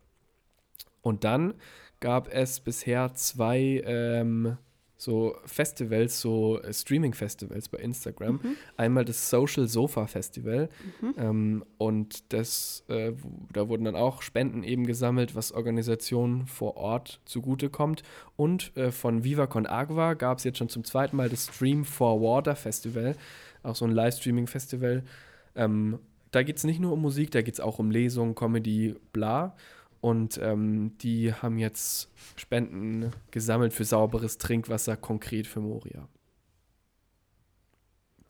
Und 1.01 1.23
dann 1.25 1.55
gab 2.03 2.29
es 2.29 2.61
bisher 2.61 3.15
zwei 3.15 3.83
ähm, 3.87 4.59
so 5.03 5.37
Festivals, 5.47 6.21
so 6.21 6.61
äh, 6.61 6.73
Streaming-Festivals 6.73 7.69
bei 7.69 7.79
Instagram. 7.79 8.41
Mhm. 8.43 8.57
Einmal 8.77 9.05
das 9.05 9.31
Social 9.31 9.67
Sofa 9.67 10.07
Festival. 10.07 10.69
Ähm, 11.17 11.65
und 11.79 12.33
das, 12.33 12.85
äh, 12.89 13.13
da 13.53 13.69
wurden 13.69 13.85
dann 13.85 13.97
auch 13.97 14.23
Spenden 14.23 14.63
eben 14.63 14.87
gesammelt, 14.87 15.35
was 15.35 15.53
Organisationen 15.53 16.47
vor 16.47 16.77
Ort 16.77 17.21
zugutekommt. 17.25 18.03
Und 18.37 18.77
äh, 18.77 18.93
von 18.93 19.25
Viva 19.25 19.47
Con 19.47 19.67
Agua 19.67 20.15
gab 20.15 20.39
es 20.39 20.45
jetzt 20.45 20.59
schon 20.59 20.69
zum 20.69 20.85
zweiten 20.85 21.17
Mal 21.17 21.29
das 21.29 21.47
Stream 21.55 21.85
for 21.85 22.21
Water 22.21 22.55
Festival, 22.55 23.17
auch 23.63 23.77
so 23.77 23.85
ein 23.85 23.93
Livestreaming-Festival. 23.93 25.03
Ähm, 25.55 25.99
da 26.33 26.43
geht 26.43 26.57
es 26.57 26.65
nicht 26.65 26.81
nur 26.81 26.93
um 26.93 27.03
Musik, 27.03 27.31
da 27.31 27.43
geht 27.43 27.55
es 27.55 27.61
auch 27.61 27.79
um 27.79 27.91
Lesungen, 27.91 28.35
Comedy, 28.35 28.95
bla. 29.13 29.55
Und 30.03 30.37
ähm, 30.43 30.99
die 30.99 31.33
haben 31.33 31.59
jetzt 31.59 32.11
Spenden 32.37 33.13
gesammelt 33.31 33.73
für 33.73 33.85
sauberes 33.85 34.37
Trinkwasser, 34.37 34.97
konkret 34.97 35.47
für 35.47 35.61
Moria. 35.61 36.09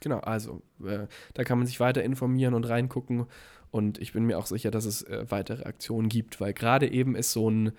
Genau, 0.02 0.18
also 0.18 0.60
äh, 0.84 1.06
da 1.34 1.44
kann 1.44 1.56
man 1.58 1.66
sich 1.66 1.80
weiter 1.80 2.02
informieren 2.04 2.52
und 2.54 2.68
reingucken. 2.68 3.26
Und 3.70 3.98
ich 3.98 4.12
bin 4.12 4.24
mir 4.26 4.38
auch 4.38 4.44
sicher, 4.46 4.70
dass 4.70 4.84
es 4.84 5.02
äh, 5.04 5.24
weitere 5.30 5.62
Aktionen 5.64 6.10
gibt, 6.10 6.40
weil 6.42 6.52
gerade 6.52 6.90
eben 6.90 7.14
ist 7.16 7.32
so 7.32 7.48
ein, 7.50 7.72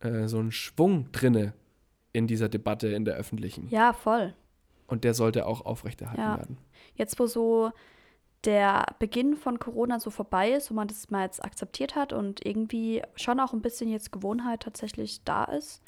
äh, 0.00 0.26
so 0.26 0.40
ein 0.40 0.50
Schwung 0.50 1.12
drinne 1.12 1.52
in 2.12 2.26
dieser 2.26 2.48
Debatte 2.48 2.88
in 2.88 3.04
der 3.04 3.14
öffentlichen. 3.14 3.68
Ja, 3.68 3.92
voll. 3.92 4.34
Und 4.88 5.04
der 5.04 5.14
sollte 5.14 5.46
auch 5.46 5.60
aufrechterhalten 5.64 6.20
Ja. 6.20 6.36
werden. 6.38 6.58
Jetzt, 6.96 7.20
wo 7.20 7.26
so 7.26 7.70
der 8.44 8.86
Beginn 8.98 9.36
von 9.36 9.58
Corona 9.58 10.00
so 10.00 10.10
vorbei 10.10 10.52
ist, 10.52 10.70
wo 10.70 10.74
man 10.74 10.88
das 10.88 11.10
mal 11.10 11.24
jetzt 11.24 11.44
akzeptiert 11.44 11.94
hat 11.94 12.12
und 12.12 12.44
irgendwie 12.44 13.02
schon 13.16 13.38
auch 13.40 13.52
ein 13.52 13.60
bisschen 13.60 13.88
jetzt 13.90 14.12
Gewohnheit 14.12 14.60
tatsächlich 14.62 15.22
da 15.24 15.44
ist, 15.44 15.82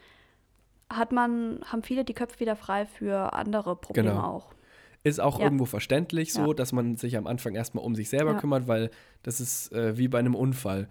hat 0.90 1.12
man, 1.12 1.61
haben 1.64 1.82
viele 1.82 2.05
die 2.05 2.12
Köpfe 2.14 2.40
wieder 2.40 2.57
frei 2.57 2.84
für 2.84 3.32
andere 3.32 3.76
Probleme 3.76 4.11
Genau. 4.11 4.22
auch. 4.22 4.55
Ist 5.05 5.20
auch 5.20 5.38
Ja. 5.38 5.44
irgendwo 5.46 5.64
verständlich 5.64 6.32
so, 6.32 6.48
Ja. 6.48 6.55
dass 6.55 6.72
man 6.72 6.96
sich 6.96 7.16
am 7.16 7.26
Anfang 7.26 7.55
erstmal 7.55 7.84
um 7.84 7.94
sich 7.94 8.09
selber 8.11 8.32
Ja. 8.32 8.38
kümmert, 8.38 8.68
weil 8.68 8.90
das 9.22 9.40
ist 9.40 9.72
äh, 9.72 9.96
wie 9.96 10.09
bei 10.09 10.18
einem 10.18 10.34
Unfall. 10.34 10.88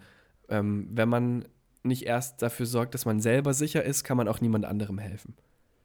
Ähm, 0.48 0.88
wenn 0.90 1.08
man 1.08 1.46
nicht 1.84 2.02
erst 2.04 2.42
dafür 2.42 2.66
sorgt, 2.66 2.94
dass 2.94 3.06
man 3.06 3.20
selber 3.20 3.54
sicher 3.54 3.84
ist, 3.84 4.04
kann 4.04 4.16
man 4.16 4.28
auch 4.28 4.40
niemand 4.40 4.64
anderem 4.64 4.98
helfen. 4.98 5.34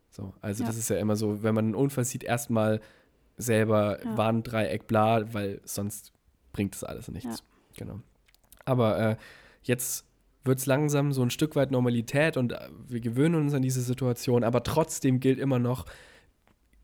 So, 0.10 0.34
also 0.42 0.64
das 0.66 0.78
ist 0.78 0.90
ja 0.90 0.98
immer 0.98 1.16
so, 1.16 1.44
wenn 1.44 1.54
man 1.56 1.66
einen 1.66 1.76
Unfall 1.76 2.04
sieht, 2.06 2.24
erstmal 2.24 2.82
selber 3.38 4.04
Ja. 4.04 4.18
Warndreieck, 4.18 4.88
bla, 4.88 5.34
weil 5.34 5.62
sonst 5.64 6.12
bringt 6.54 6.74
das 6.74 6.84
alles 6.84 7.08
nichts. 7.10 7.44
Genau. 7.78 8.00
Aber 8.66 9.00
äh, 9.00 9.16
jetzt 9.64 10.06
wird 10.44 10.60
es 10.60 10.66
langsam 10.66 11.12
so 11.12 11.22
ein 11.22 11.30
Stück 11.30 11.56
weit 11.56 11.72
Normalität 11.72 12.38
und 12.38 12.54
äh, 12.54 12.70
wir 12.88 13.00
gewöhnen 13.00 13.36
uns 13.36 13.54
an 13.54 13.62
diese 13.62 13.82
Situation, 13.82 14.44
aber 14.44 14.64
trotzdem 14.64 15.20
gilt 15.20 15.40
immer 15.40 15.60
noch, 15.60 15.86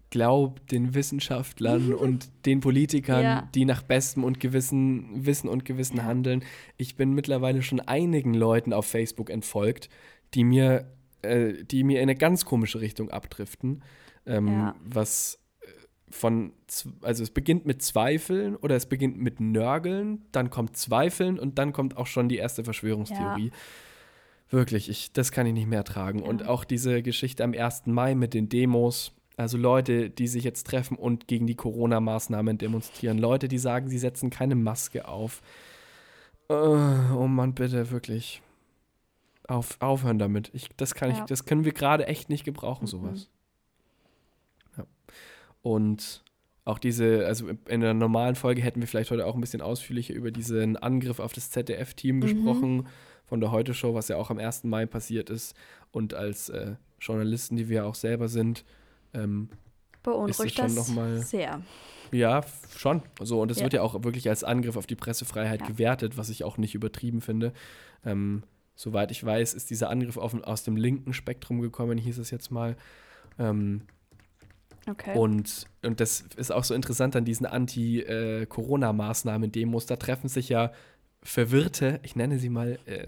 glaub 0.09 0.65
den 0.67 0.93
Wissenschaftlern 0.93 1.93
und 1.93 2.29
den 2.45 2.59
Politikern, 2.59 3.23
Ja. 3.23 3.49
die 3.55 3.65
nach 3.65 3.81
bestem 3.81 4.23
und 4.23 4.39
Gewissen, 4.39 5.25
Wissen 5.25 5.49
und 5.49 5.65
Gewissen 5.65 5.97
Ja. 5.97 6.03
handeln. 6.03 6.43
Ich 6.77 6.95
bin 6.95 7.13
mittlerweile 7.13 7.61
schon 7.63 7.79
einigen 7.79 8.33
Leuten 8.33 8.73
auf 8.73 8.85
Facebook 8.85 9.29
entfolgt, 9.29 9.89
die 10.35 10.43
mir, 10.43 10.85
äh, 11.23 11.63
die 11.63 11.83
mir 11.83 11.97
in 11.97 12.03
eine 12.03 12.15
ganz 12.15 12.45
komische 12.45 12.79
Richtung 12.79 13.09
abdriften. 13.09 13.81
Ähm, 14.25 14.47
Ja. 14.47 14.75
Was 14.85 15.39
von, 16.13 16.53
also 17.01 17.23
es 17.23 17.31
beginnt 17.31 17.65
mit 17.65 17.81
Zweifeln 17.81 18.55
oder 18.55 18.75
es 18.75 18.85
beginnt 18.85 19.17
mit 19.17 19.39
Nörgeln, 19.39 20.21
dann 20.31 20.49
kommt 20.49 20.77
Zweifeln 20.77 21.39
und 21.39 21.57
dann 21.57 21.73
kommt 21.73 21.97
auch 21.97 22.07
schon 22.07 22.29
die 22.29 22.37
erste 22.37 22.63
Verschwörungstheorie. 22.63 23.51
Wirklich, 24.49 24.89
ich, 24.89 25.11
das 25.11 25.31
kann 25.31 25.47
ich 25.47 25.53
nicht 25.53 25.67
mehr 25.67 25.79
ertragen. 25.79 26.21
Und 26.21 26.41
Ja. 26.41 26.47
auch 26.49 26.63
diese 26.63 27.01
Geschichte 27.01 27.43
am 27.43 27.53
1. 27.53 27.87
Mai 27.87 28.13
mit 28.13 28.35
den 28.35 28.47
Demos, 28.49 29.11
also 29.37 29.57
Leute, 29.57 30.11
die 30.11 30.27
sich 30.27 30.43
jetzt 30.43 30.67
treffen 30.67 30.95
und 30.95 31.27
gegen 31.27 31.47
die 31.47 31.55
Corona-Maßnahmen 31.55 32.59
demonstrieren, 32.59 33.17
Leute, 33.17 33.47
die 33.47 33.57
sagen, 33.57 33.87
sie 33.89 33.97
setzen 33.97 34.29
keine 34.29 34.53
Maske 34.53 35.07
auf. 35.07 35.41
Äh, 36.49 36.53
oh 36.53 37.27
Mann, 37.27 37.55
bitte, 37.55 37.89
wirklich. 37.89 38.43
Auf, 39.47 39.77
aufhören 39.81 40.19
damit. 40.19 40.51
Ich, 40.53 40.69
das, 40.77 40.93
kann 40.93 41.09
ich, 41.09 41.17
Ja. 41.17 41.25
das 41.25 41.45
können 41.45 41.65
wir 41.65 41.73
gerade 41.73 42.05
echt 42.07 42.29
nicht 42.29 42.43
gebrauchen, 42.45 42.83
Mhm. 42.83 42.87
sowas. 42.87 43.29
Und 45.63 46.23
auch 46.65 46.77
diese, 46.77 47.25
also 47.25 47.49
in 47.49 47.57
einer 47.67 47.93
normalen 47.95 48.35
Folge 48.35 48.61
hätten 48.61 48.79
wir 48.79 48.87
vielleicht 48.87 49.09
heute 49.11 49.25
auch 49.25 49.33
ein 49.35 49.41
bisschen 49.41 49.61
ausführlicher 49.61 50.13
über 50.13 50.29
diesen 50.31 50.77
Angriff 50.77 51.19
auf 51.19 51.33
das 51.33 51.49
ZDF-Team 51.49 52.17
Mhm. 52.17 52.21
gesprochen 52.21 52.87
von 53.25 53.39
der 53.41 53.51
Heute-Show, 53.51 53.95
was 53.95 54.07
ja 54.09 54.17
auch 54.17 54.29
am 54.29 54.37
1. 54.37 54.65
Mai 54.65 54.85
passiert 54.85 55.29
ist. 55.31 55.55
Und 55.91 56.13
als 56.13 56.49
äh, 56.49 56.75
Journalisten, 56.99 57.55
die 57.55 57.67
wir 57.69 57.85
auch 57.85 57.95
selber 57.95 58.27
sind, 58.27 58.63
ähm, 59.13 59.49
Beunruhigt 60.03 60.55
schon 60.55 60.65
das 60.65 60.75
noch 60.75 60.95
mal- 60.95 61.19
sehr. 61.19 61.61
ja, 62.11 62.41
schon. 62.77 63.01
So, 63.21 63.41
und 63.41 63.49
das 63.49 63.57
Ja. 63.59 63.63
wird 63.63 63.73
ja 63.73 63.81
auch 63.81 64.03
wirklich 64.03 64.27
als 64.29 64.43
Angriff 64.43 64.75
auf 64.77 64.85
die 64.85 64.95
Pressefreiheit 64.95 65.61
Ja. 65.61 65.67
gewertet, 65.67 66.17
was 66.17 66.29
ich 66.29 66.43
auch 66.43 66.57
nicht 66.57 66.75
übertrieben 66.75 67.21
finde. 67.21 67.53
Ähm, 68.05 68.43
soweit 68.75 69.11
ich 69.11 69.23
weiß, 69.25 69.53
ist 69.53 69.69
dieser 69.69 69.89
Angriff 69.89 70.17
auf, 70.17 70.33
aus 70.43 70.63
dem 70.63 70.75
linken 70.75 71.13
Spektrum 71.13 71.61
gekommen, 71.61 71.97
hieß 71.97 72.17
es 72.19 72.31
jetzt 72.31 72.51
mal. 72.51 72.75
Ähm, 73.39 73.83
Okay. 74.89 75.17
und, 75.17 75.65
und 75.81 75.99
das 75.99 76.25
ist 76.35 76.51
auch 76.51 76.65
so 76.65 76.73
interessant 76.73 77.15
an 77.15 77.25
diesen 77.25 77.45
Anti-Corona-Maßnahmen-Demos. 77.45 79.85
Da 79.85 79.95
treffen 79.95 80.27
sich 80.27 80.49
ja 80.49 80.71
verwirrte, 81.21 81.99
ich 82.03 82.15
nenne 82.15 82.37
sie 82.37 82.49
mal 82.49 82.79
äh, 82.85 83.07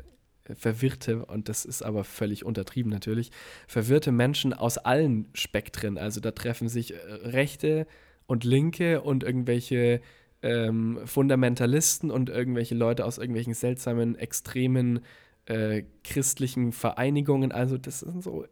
verwirrte, 0.53 1.25
und 1.25 1.49
das 1.49 1.65
ist 1.65 1.81
aber 1.81 2.03
völlig 2.03 2.45
untertrieben 2.45 2.91
natürlich, 2.91 3.31
verwirrte 3.67 4.11
Menschen 4.11 4.53
aus 4.53 4.77
allen 4.77 5.27
Spektren. 5.33 5.97
Also 5.97 6.21
da 6.21 6.31
treffen 6.31 6.69
sich 6.69 6.93
äh, 6.93 6.97
Rechte 6.97 7.87
und 8.27 8.43
Linke 8.43 9.01
und 9.01 9.23
irgendwelche 9.23 10.01
ähm, 10.41 10.99
Fundamentalisten 11.05 12.11
und 12.11 12.29
irgendwelche 12.29 12.75
Leute 12.75 13.05
aus 13.05 13.17
irgendwelchen 13.17 13.53
seltsamen, 13.53 14.15
extremen 14.15 15.01
äh, 15.45 15.83
christlichen 16.03 16.71
Vereinigungen. 16.71 17.51
Also 17.51 17.77
das 17.77 17.99
sind 17.99 18.23
so 18.23 18.45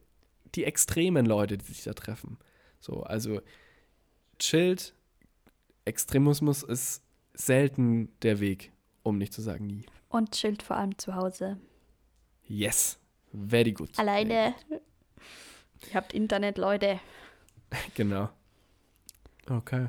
die 0.55 0.65
extremen 0.65 1.25
Leute, 1.25 1.57
die 1.57 1.65
sich 1.65 1.83
da 1.83 1.93
treffen. 1.93 2.37
So, 2.83 3.01
also 3.03 3.39
chillt. 4.39 4.93
Extremismus 5.85 6.63
ist 6.63 7.01
selten 7.33 8.09
der 8.21 8.41
Weg, 8.41 8.73
um 9.03 9.17
nicht 9.17 9.31
zu 9.33 9.41
sagen 9.41 9.67
nie. 9.67 9.85
Und 10.09 10.31
chillt 10.31 10.63
vor 10.63 10.75
allem 10.75 10.97
zu 10.97 11.15
Hause. 11.15 11.57
Yes. 12.45 12.99
Very 13.33 13.71
good. 13.71 13.97
Alleine. 13.97 14.53
Ihr 14.69 15.93
habt 15.93 16.13
Internet, 16.13 16.57
Leute. 16.57 16.99
Genau. 17.95 18.29
Okay. 19.49 19.87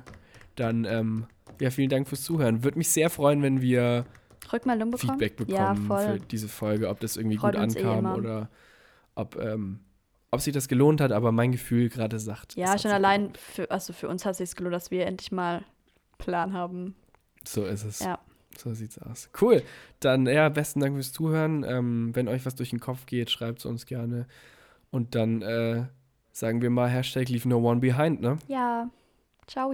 Dann, 0.55 0.85
ähm, 0.85 1.27
ja, 1.61 1.71
vielen 1.71 1.91
Dank 1.91 2.09
fürs 2.09 2.23
Zuhören. 2.23 2.63
Würde 2.65 2.79
mich 2.79 2.89
sehr 2.89 3.11
freuen, 3.11 3.43
wenn 3.43 3.61
wir 3.61 4.07
Rückmeldung 4.53 4.91
bekommen? 4.93 5.19
Feedback 5.19 5.49
Ja, 5.51 5.73
bekommen 5.75 5.87
voll. 5.87 6.03
für 6.05 6.19
diese 6.21 6.49
Folge, 6.49 6.89
ob 6.89 7.01
das 7.01 7.17
irgendwie 7.17 7.37
Freut 7.39 7.55
gut 7.57 7.61
eh 7.61 7.65
ankam 7.81 7.99
immer. 7.99 8.17
oder 8.17 8.51
ob, 9.17 9.37
ähm, 9.37 9.81
ob 10.35 10.41
sich 10.41 10.53
das 10.53 10.69
gelohnt 10.69 11.01
hat, 11.01 11.13
aber 11.13 11.33
mein 11.33 11.53
Gefühl 11.53 11.89
gerade 11.89 12.19
sagt. 12.19 12.57
Ja, 12.57 12.79
schon 12.79 12.91
allein 12.91 13.33
für, 13.35 13.71
also 13.71 13.93
für 13.93 14.09
uns 14.09 14.25
hat 14.25 14.33
es 14.33 14.39
sich 14.39 14.57
gelohnt, 14.57 14.75
dass 14.75 14.91
wir 14.91 15.07
endlich 15.07 15.33
mal 15.33 15.65
Plan 16.19 16.53
haben. 16.53 16.95
So 17.47 17.65
ist 17.65 17.85
es. 17.85 18.01
Ja. 18.01 18.19
So 18.57 18.73
sieht's 18.73 18.99
aus. 18.99 19.31
Cool. 19.41 19.63
Dann, 20.01 20.27
ja, 20.27 20.49
besten 20.49 20.81
Dank 20.81 20.95
fürs 20.95 21.13
Zuhören. 21.13 21.65
Ähm, 21.65 22.11
wenn 22.15 22.29
euch 22.29 22.47
was 22.47 22.55
durch 22.55 22.71
den 22.71 22.81
Kopf 22.81 23.07
geht, 23.07 23.31
schreibt 23.31 23.59
es 23.61 23.65
uns 23.65 23.87
gerne. 23.87 24.27
Und 24.91 25.15
dann 25.15 25.43
äh, 25.43 25.87
sagen 26.33 26.63
wir 26.63 26.71
mal 26.71 26.89
Hashtag 26.89 27.29
Leave 27.29 27.49
No 27.49 27.59
One 27.59 27.81
Behind, 27.81 28.21
ne? 28.21 28.39
Ja. 28.49 28.91
Ciao. 29.47 29.73